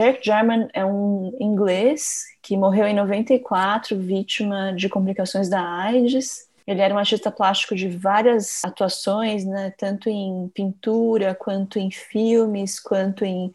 Derek 0.01 0.25
Jarman 0.25 0.69
é 0.75 0.85
um 0.85 1.35
inglês 1.41 2.25
que 2.43 2.57
morreu 2.57 2.87
em 2.87 2.95
94, 2.95 3.99
vítima 3.99 4.73
de 4.73 4.89
complicações 4.89 5.49
da 5.49 5.61
AIDS. 5.61 6.47
Ele 6.67 6.81
era 6.81 6.95
um 6.95 6.99
artista 6.99 7.31
plástico 7.31 7.75
de 7.75 7.89
várias 7.89 8.65
atuações, 8.65 9.45
né, 9.45 9.73
tanto 9.79 10.09
em 10.09 10.51
pintura, 10.55 11.35
quanto 11.35 11.79
em 11.79 11.91
filmes, 11.91 12.79
quanto 12.79 13.25
em 13.25 13.53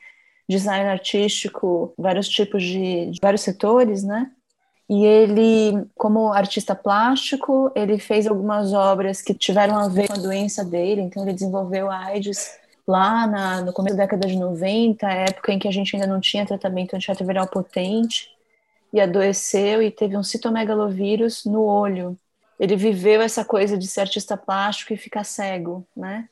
design 0.50 0.90
artístico, 0.90 1.94
vários 1.98 2.28
tipos 2.28 2.64
de, 2.64 3.12
de 3.12 3.20
vários 3.22 3.42
setores, 3.42 4.04
né? 4.04 4.32
E 4.92 5.06
ele, 5.06 5.88
como 5.96 6.34
artista 6.34 6.76
plástico, 6.76 7.72
ele 7.74 7.98
fez 7.98 8.28
algumas 8.28 8.74
obras 8.74 9.22
que 9.22 9.34
tiveram 9.34 9.78
a 9.78 9.88
ver 9.88 10.10
com 10.10 10.16
a 10.16 10.18
doença 10.18 10.66
dele. 10.66 11.00
Então, 11.00 11.24
ele 11.24 11.32
desenvolveu 11.32 11.90
a 11.90 12.08
AIDS 12.08 12.60
lá 12.86 13.26
na, 13.26 13.62
no 13.62 13.72
começo 13.72 13.96
da 13.96 14.04
década 14.04 14.28
de 14.28 14.36
90, 14.36 15.08
época 15.08 15.54
em 15.54 15.60
que 15.60 15.68
a 15.70 15.72
gente 15.72 15.96
ainda 15.96 16.06
não 16.06 16.20
tinha 16.20 16.46
tratamento 16.46 16.94
antirretroviral 16.94 17.48
potente, 17.48 18.36
e 18.92 19.00
adoeceu 19.00 19.82
e 19.82 19.90
teve 19.90 20.18
um 20.18 20.24
citomegalovírus 20.24 21.46
no 21.46 21.64
olho. 21.64 22.18
Ele 22.60 22.76
viveu 22.76 23.22
essa 23.22 23.46
coisa 23.46 23.78
de 23.78 23.88
ser 23.88 24.02
artista 24.02 24.36
plástico 24.36 24.92
e 24.92 24.98
ficar 24.98 25.24
cego, 25.24 25.88
né? 25.96 26.28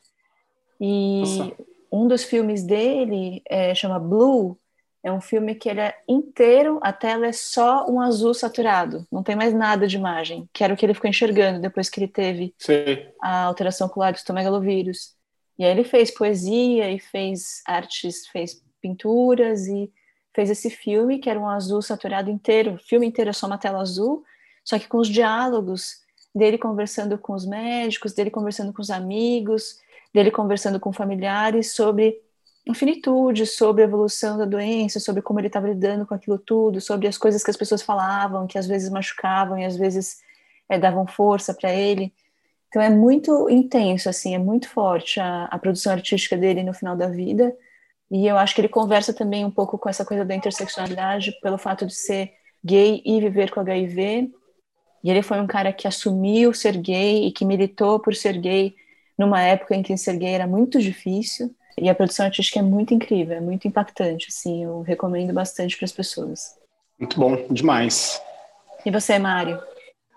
E 0.78 1.20
Nossa. 1.20 1.52
um 1.90 2.06
dos 2.06 2.24
filmes 2.24 2.62
dele 2.62 3.40
é, 3.48 3.74
chama 3.74 3.98
Blue, 3.98 4.54
é 5.02 5.10
um 5.10 5.20
filme 5.20 5.54
que 5.54 5.68
ele 5.68 5.80
é 5.80 5.96
inteiro, 6.06 6.78
a 6.82 6.92
tela 6.92 7.26
é 7.26 7.32
só 7.32 7.86
um 7.88 8.00
azul 8.00 8.34
saturado, 8.34 9.06
não 9.10 9.22
tem 9.22 9.34
mais 9.34 9.54
nada 9.54 9.86
de 9.86 9.96
imagem, 9.96 10.48
que 10.52 10.62
era 10.62 10.74
o 10.74 10.76
que 10.76 10.84
ele 10.84 10.94
ficou 10.94 11.08
enxergando 11.08 11.60
depois 11.60 11.88
que 11.88 11.98
ele 12.00 12.08
teve 12.08 12.54
Sim. 12.58 12.98
a 13.20 13.44
alteração 13.44 13.86
ocular 13.86 14.12
do 14.12 14.18
citomegalovírus. 14.18 15.14
E 15.58 15.64
aí 15.64 15.70
ele 15.70 15.84
fez 15.84 16.10
poesia 16.10 16.90
e 16.90 16.98
fez 16.98 17.62
artes, 17.66 18.26
fez 18.26 18.62
pinturas 18.80 19.66
e 19.66 19.90
fez 20.34 20.50
esse 20.50 20.70
filme 20.70 21.18
que 21.18 21.28
era 21.30 21.40
um 21.40 21.48
azul 21.48 21.82
saturado 21.82 22.30
inteiro, 22.30 22.74
o 22.74 22.78
filme 22.78 23.06
inteiro 23.06 23.30
é 23.30 23.32
só 23.32 23.46
uma 23.46 23.58
tela 23.58 23.80
azul, 23.80 24.22
só 24.64 24.78
que 24.78 24.86
com 24.88 24.98
os 24.98 25.08
diálogos 25.08 26.00
dele 26.34 26.58
conversando 26.58 27.18
com 27.18 27.32
os 27.32 27.46
médicos, 27.46 28.12
dele 28.12 28.30
conversando 28.30 28.72
com 28.72 28.80
os 28.80 28.90
amigos, 28.90 29.78
dele 30.12 30.30
conversando 30.30 30.78
com 30.78 30.92
familiares 30.92 31.72
sobre 31.72 32.20
infinitude 32.66 33.46
sobre 33.46 33.82
a 33.82 33.86
evolução 33.86 34.36
da 34.38 34.44
doença, 34.44 35.00
sobre 35.00 35.22
como 35.22 35.40
ele 35.40 35.46
estava 35.46 35.68
lidando 35.68 36.06
com 36.06 36.14
aquilo 36.14 36.38
tudo, 36.38 36.80
sobre 36.80 37.08
as 37.08 37.16
coisas 37.18 37.42
que 37.42 37.50
as 37.50 37.56
pessoas 37.56 37.82
falavam, 37.82 38.46
que 38.46 38.58
às 38.58 38.66
vezes 38.66 38.90
machucavam 38.90 39.58
e 39.58 39.64
às 39.64 39.76
vezes 39.76 40.18
é, 40.68 40.78
davam 40.78 41.06
força 41.06 41.54
para 41.54 41.72
ele. 41.72 42.12
Então 42.68 42.80
é 42.80 42.88
muito 42.88 43.50
intenso, 43.50 44.08
assim, 44.08 44.34
é 44.34 44.38
muito 44.38 44.68
forte 44.68 45.18
a, 45.18 45.46
a, 45.46 45.58
produção 45.58 45.92
artística 45.92 46.36
dele 46.36 46.62
no 46.62 46.72
final 46.72 46.96
da 46.96 47.08
vida. 47.08 47.56
E 48.10 48.26
eu 48.26 48.38
acho 48.38 48.54
que 48.54 48.60
ele 48.60 48.68
conversa 48.68 49.12
também 49.12 49.44
um 49.44 49.50
pouco 49.50 49.76
com 49.78 49.88
essa 49.88 50.04
coisa 50.04 50.24
da 50.24 50.34
interseccionalidade, 50.34 51.32
pelo 51.42 51.58
fato 51.58 51.86
de 51.86 51.94
ser 51.94 52.32
gay 52.64 53.02
e 53.04 53.20
viver 53.20 53.50
com 53.50 53.60
HIV. 53.60 54.30
E 55.02 55.10
ele 55.10 55.22
foi 55.22 55.40
um 55.40 55.46
cara 55.46 55.72
que 55.72 55.88
assumiu 55.88 56.52
ser 56.52 56.76
gay 56.76 57.26
e 57.26 57.32
que 57.32 57.44
militou 57.44 57.98
por 57.98 58.14
ser 58.14 58.38
gay 58.38 58.74
numa 59.18 59.42
época 59.42 59.74
em 59.74 59.82
que 59.82 59.96
ser 59.96 60.16
gay 60.16 60.34
era 60.34 60.46
muito 60.46 60.78
difícil. 60.78 61.54
E 61.80 61.88
a 61.88 61.94
produção 61.94 62.26
artística 62.26 62.58
é 62.58 62.62
muito 62.62 62.92
incrível, 62.92 63.38
é 63.38 63.40
muito 63.40 63.66
impactante, 63.66 64.26
assim, 64.28 64.64
eu 64.64 64.82
recomendo 64.82 65.32
bastante 65.32 65.78
para 65.78 65.86
as 65.86 65.92
pessoas. 65.92 66.58
Muito 66.98 67.18
bom, 67.18 67.46
demais. 67.50 68.20
E 68.84 68.90
você, 68.90 69.18
Mário? 69.18 69.58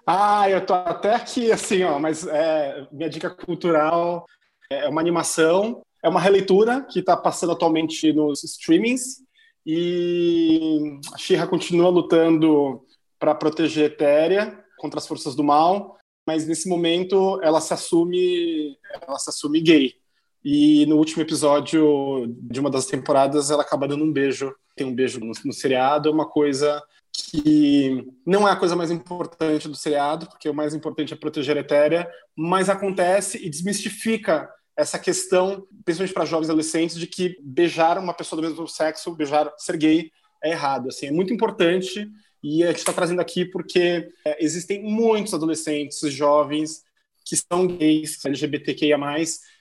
Ah, 0.06 0.50
eu 0.50 0.66
tô 0.66 0.74
até 0.74 1.16
aqui, 1.16 1.54
assim, 1.54 1.84
ó, 1.84 1.98
mas 1.98 2.28
é, 2.28 2.86
minha 2.92 3.10
dica 3.10 3.30
cultural 3.30 4.26
é 4.70 4.90
uma 4.90 5.00
animação, 5.00 5.82
é 6.04 6.10
uma 6.10 6.20
releitura 6.20 6.82
que 6.82 7.00
está 7.00 7.16
passando 7.16 7.54
atualmente 7.54 8.12
nos 8.12 8.44
streamings 8.44 9.24
e 9.66 11.00
a 11.14 11.18
Shira 11.18 11.48
continua 11.48 11.88
lutando 11.88 12.86
para 13.18 13.34
proteger 13.34 13.86
Etéria 13.86 14.62
contra 14.78 15.00
as 15.00 15.08
forças 15.08 15.34
do 15.34 15.46
mal, 15.46 15.98
mas 16.28 16.46
nesse 16.46 16.68
momento 16.68 17.40
ela 17.42 17.62
se 17.62 17.74
assume, 17.74 18.78
ela 19.08 19.18
se 19.18 19.30
assume 19.30 19.62
gay. 19.62 20.03
E 20.44 20.86
no 20.88 20.98
último 20.98 21.22
episódio 21.22 22.26
de 22.42 22.60
uma 22.60 22.70
das 22.70 22.86
temporadas, 22.86 23.50
ela 23.50 23.62
acaba 23.62 23.88
dando 23.88 24.04
um 24.04 24.12
beijo. 24.12 24.54
Tem 24.76 24.86
um 24.86 24.94
beijo 24.94 25.20
no, 25.20 25.32
no 25.46 25.54
seriado, 25.54 26.10
é 26.10 26.12
uma 26.12 26.28
coisa 26.28 26.82
que 27.12 28.08
não 28.26 28.48
é 28.48 28.52
a 28.52 28.56
coisa 28.56 28.76
mais 28.76 28.90
importante 28.90 29.68
do 29.68 29.76
seriado, 29.76 30.26
porque 30.26 30.50
o 30.50 30.54
mais 30.54 30.74
importante 30.74 31.14
é 31.14 31.18
proteger 31.18 31.56
a 31.56 31.60
Etérea, 31.60 32.10
mas 32.36 32.70
acontece 32.70 33.38
e 33.38 33.50
desmistifica 33.50 34.50
essa 34.76 34.98
questão, 34.98 35.68
principalmente 35.86 36.14
para 36.14 36.26
jovens 36.26 36.50
adolescentes, 36.50 36.98
de 36.98 37.06
que 37.06 37.38
beijar 37.42 38.00
uma 38.00 38.14
pessoa 38.14 38.42
do 38.42 38.48
mesmo 38.48 38.68
sexo, 38.68 39.16
beijar, 39.16 39.54
ser 39.58 39.78
gay, 39.78 40.12
é 40.44 40.52
errado. 40.52 40.90
Assim, 40.90 41.06
é 41.06 41.12
muito 41.12 41.32
importante 41.32 42.10
e 42.44 42.64
a 42.64 42.68
gente 42.68 42.80
está 42.80 42.92
trazendo 42.92 43.22
aqui 43.22 43.46
porque 43.46 44.10
é, 44.26 44.44
existem 44.44 44.84
muitos 44.84 45.34
adolescentes, 45.34 46.02
jovens, 46.12 46.84
que 47.24 47.38
são 47.38 47.68
gays, 47.68 48.24
LGBTQIA+, 48.26 48.98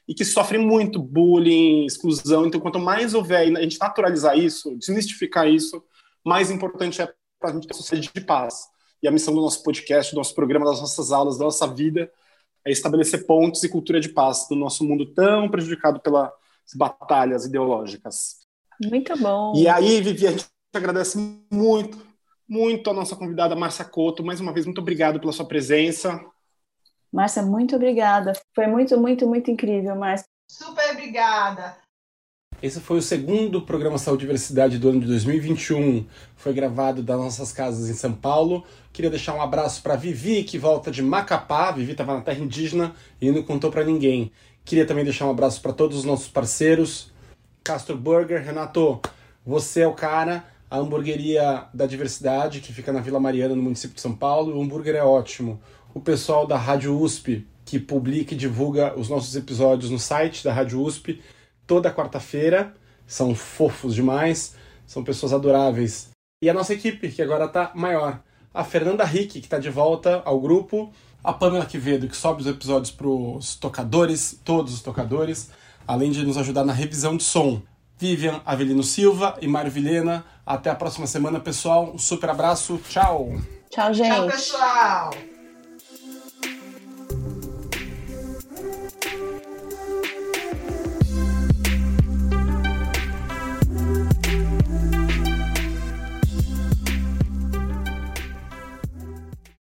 e 0.07 0.15
que 0.15 0.25
sofrem 0.25 0.61
muito 0.61 1.01
bullying, 1.01 1.87
exclusão. 1.87 2.47
Então, 2.47 2.61
quanto 2.61 2.79
mais 2.79 3.15
houver, 3.15 3.57
a 3.57 3.63
gente 3.63 3.79
naturalizar 3.79 4.37
isso, 4.37 4.77
desmistificar 4.77 5.49
isso, 5.49 5.83
mais 6.25 6.51
importante 6.51 7.01
é 7.01 7.13
para 7.41 7.51
a 7.51 7.53
gente 7.53 7.67
ter 7.67 7.75
sociedade 7.75 8.11
de 8.15 8.21
paz. 8.21 8.67
E 9.03 9.09
a 9.09 9.11
missão 9.11 9.35
do 9.35 9.41
nosso 9.41 9.63
podcast, 9.63 10.13
do 10.13 10.19
nosso 10.19 10.35
programa, 10.35 10.67
das 10.67 10.81
nossas 10.81 11.11
aulas, 11.11 11.39
da 11.39 11.45
nossa 11.45 11.67
vida, 11.67 12.11
é 12.65 12.71
estabelecer 12.71 13.27
pontos 13.27 13.63
e 13.65 13.69
cultura 13.69 14.01
de 14.01 14.09
paz 14.09 14.47
no 14.51 14.57
nosso 14.57 14.85
mundo 14.85 15.07
tão 15.07 15.49
prejudicado 15.49 16.01
pelas 16.01 16.31
batalhas 16.75 17.45
ideológicas. 17.45 18.47
Muito 18.81 19.17
bom. 19.19 19.55
E 19.57 19.69
aí, 19.69 20.01
Vivi, 20.01 20.27
a 20.27 20.31
gente 20.31 20.47
agradece 20.73 21.19
muito, 21.51 21.99
muito 22.49 22.89
a 22.89 22.95
nossa 22.95 23.17
convidada 23.17 23.57
Márcia 23.57 23.85
Couto. 23.85 24.25
Mais 24.25 24.41
uma 24.41 24.53
vez, 24.53 24.67
muito 24.67 24.81
obrigado 24.81 25.19
pela 25.19 25.33
sua 25.33 25.45
presença. 25.45 26.21
Márcia, 27.13 27.43
muito 27.43 27.77
obrigada. 27.77 28.33
Foi 28.55 28.67
muito, 28.67 28.99
muito, 28.99 29.27
muito 29.27 29.51
incrível, 29.51 29.95
Márcia. 29.95 30.27
Super 30.51 30.93
obrigada. 30.93 31.77
Esse 32.63 32.81
foi 32.81 32.99
o 32.99 33.03
segundo 33.03 33.63
programa 33.63 33.99
Saúde 33.99 34.23
e 34.23 34.27
Diversidade 34.27 34.79
do 34.79 34.89
ano 34.89 35.01
de 35.01 35.07
2021. 35.09 36.07
Foi 36.37 36.53
gravado 36.53 37.03
das 37.03 37.19
nossas 37.19 37.53
casas 37.53 37.91
em 37.91 37.95
São 37.95 38.13
Paulo. 38.13 38.65
Queria 38.93 39.11
deixar 39.11 39.35
um 39.35 39.43
abraço 39.43 39.83
para 39.83 39.97
Vivi, 39.97 40.45
que 40.45 40.59
volta 40.59 40.91
de 40.91 41.03
Macapá. 41.03 41.73
Vivi 41.73 41.93
estava 41.93 42.15
na 42.15 42.21
terra 42.21 42.39
indígena 42.39 42.95
e 43.21 43.31
não 43.31 43.43
contou 43.43 43.71
para 43.71 43.85
ninguém. 43.85 44.31
Queria 44.65 44.87
também 44.87 45.03
deixar 45.03 45.27
um 45.27 45.31
abraço 45.31 45.61
para 45.61 45.73
todos 45.73 45.99
os 45.99 46.05
nossos 46.05 46.29
parceiros. 46.29 47.11
Castro 47.65 47.97
Burger, 47.97 48.45
Renato, 48.45 49.01
você 49.45 49.81
é 49.81 49.87
o 49.87 49.93
cara. 49.93 50.45
A 50.71 50.79
hamburgueria 50.79 51.67
da 51.75 51.85
diversidade, 51.85 52.61
que 52.61 52.73
fica 52.73 52.93
na 52.93 53.01
Vila 53.01 53.21
Mariana, 53.21 53.55
no 53.55 53.63
município 53.63 53.97
de 53.97 54.01
São 54.01 54.15
Paulo. 54.15 54.57
O 54.57 54.63
hambúrguer 54.63 54.95
é 54.95 55.03
ótimo 55.03 55.61
o 55.95 56.01
pessoal 56.01 56.47
da 56.47 56.57
Rádio 56.57 56.99
USP, 56.99 57.47
que 57.65 57.79
publica 57.79 58.35
e 58.35 58.37
divulga 58.37 58.99
os 58.99 59.09
nossos 59.09 59.35
episódios 59.37 59.91
no 59.91 59.99
site 59.99 60.45
da 60.45 60.53
Rádio 60.53 60.81
USP 60.83 61.21
toda 61.67 61.93
quarta-feira. 61.93 62.75
São 63.07 63.35
fofos 63.35 63.95
demais, 63.95 64.55
são 64.87 65.05
pessoas 65.05 65.33
adoráveis. 65.33 66.11
E 66.43 66.51
a 66.51 66.55
nossa 66.55 66.73
equipe, 66.75 67.11
que 67.11 67.23
agora 67.23 67.45
está 67.45 67.71
maior. 67.75 68.21
A 68.53 68.65
Fernanda 68.65 69.05
Rick, 69.05 69.41
que 69.41 69.47
está 69.47 69.59
de 69.59 69.71
volta 69.71 70.23
ao 70.25 70.41
grupo. 70.41 70.93
A 71.23 71.33
Pamela 71.33 71.65
Quevedo, 71.65 72.09
que 72.09 72.17
sobe 72.17 72.43
os 72.43 72.49
episódios 72.49 72.91
para 72.91 73.07
os 73.07 73.55
tocadores, 73.55 74.41
todos 74.45 74.75
os 74.75 74.83
tocadores, 74.83 75.51
além 75.87 76.11
de 76.11 76.25
nos 76.27 76.37
ajudar 76.37 76.65
na 76.65 76.73
revisão 76.73 77.17
de 77.17 77.23
som. 77.23 77.63
Vivian 77.97 78.41
Avelino 78.45 78.83
Silva 78.83 79.39
e 79.41 79.47
Mário 79.47 79.71
Vilhena. 79.71 80.25
Até 80.45 80.69
a 80.69 80.75
próxima 80.75 81.07
semana, 81.07 81.39
pessoal. 81.39 81.93
Um 81.95 81.99
super 81.99 82.31
abraço. 82.31 82.81
Tchau. 82.89 83.37
Tchau, 83.71 83.95
gente. 83.95 84.09
Tchau, 84.09 84.27
pessoal. 84.27 85.32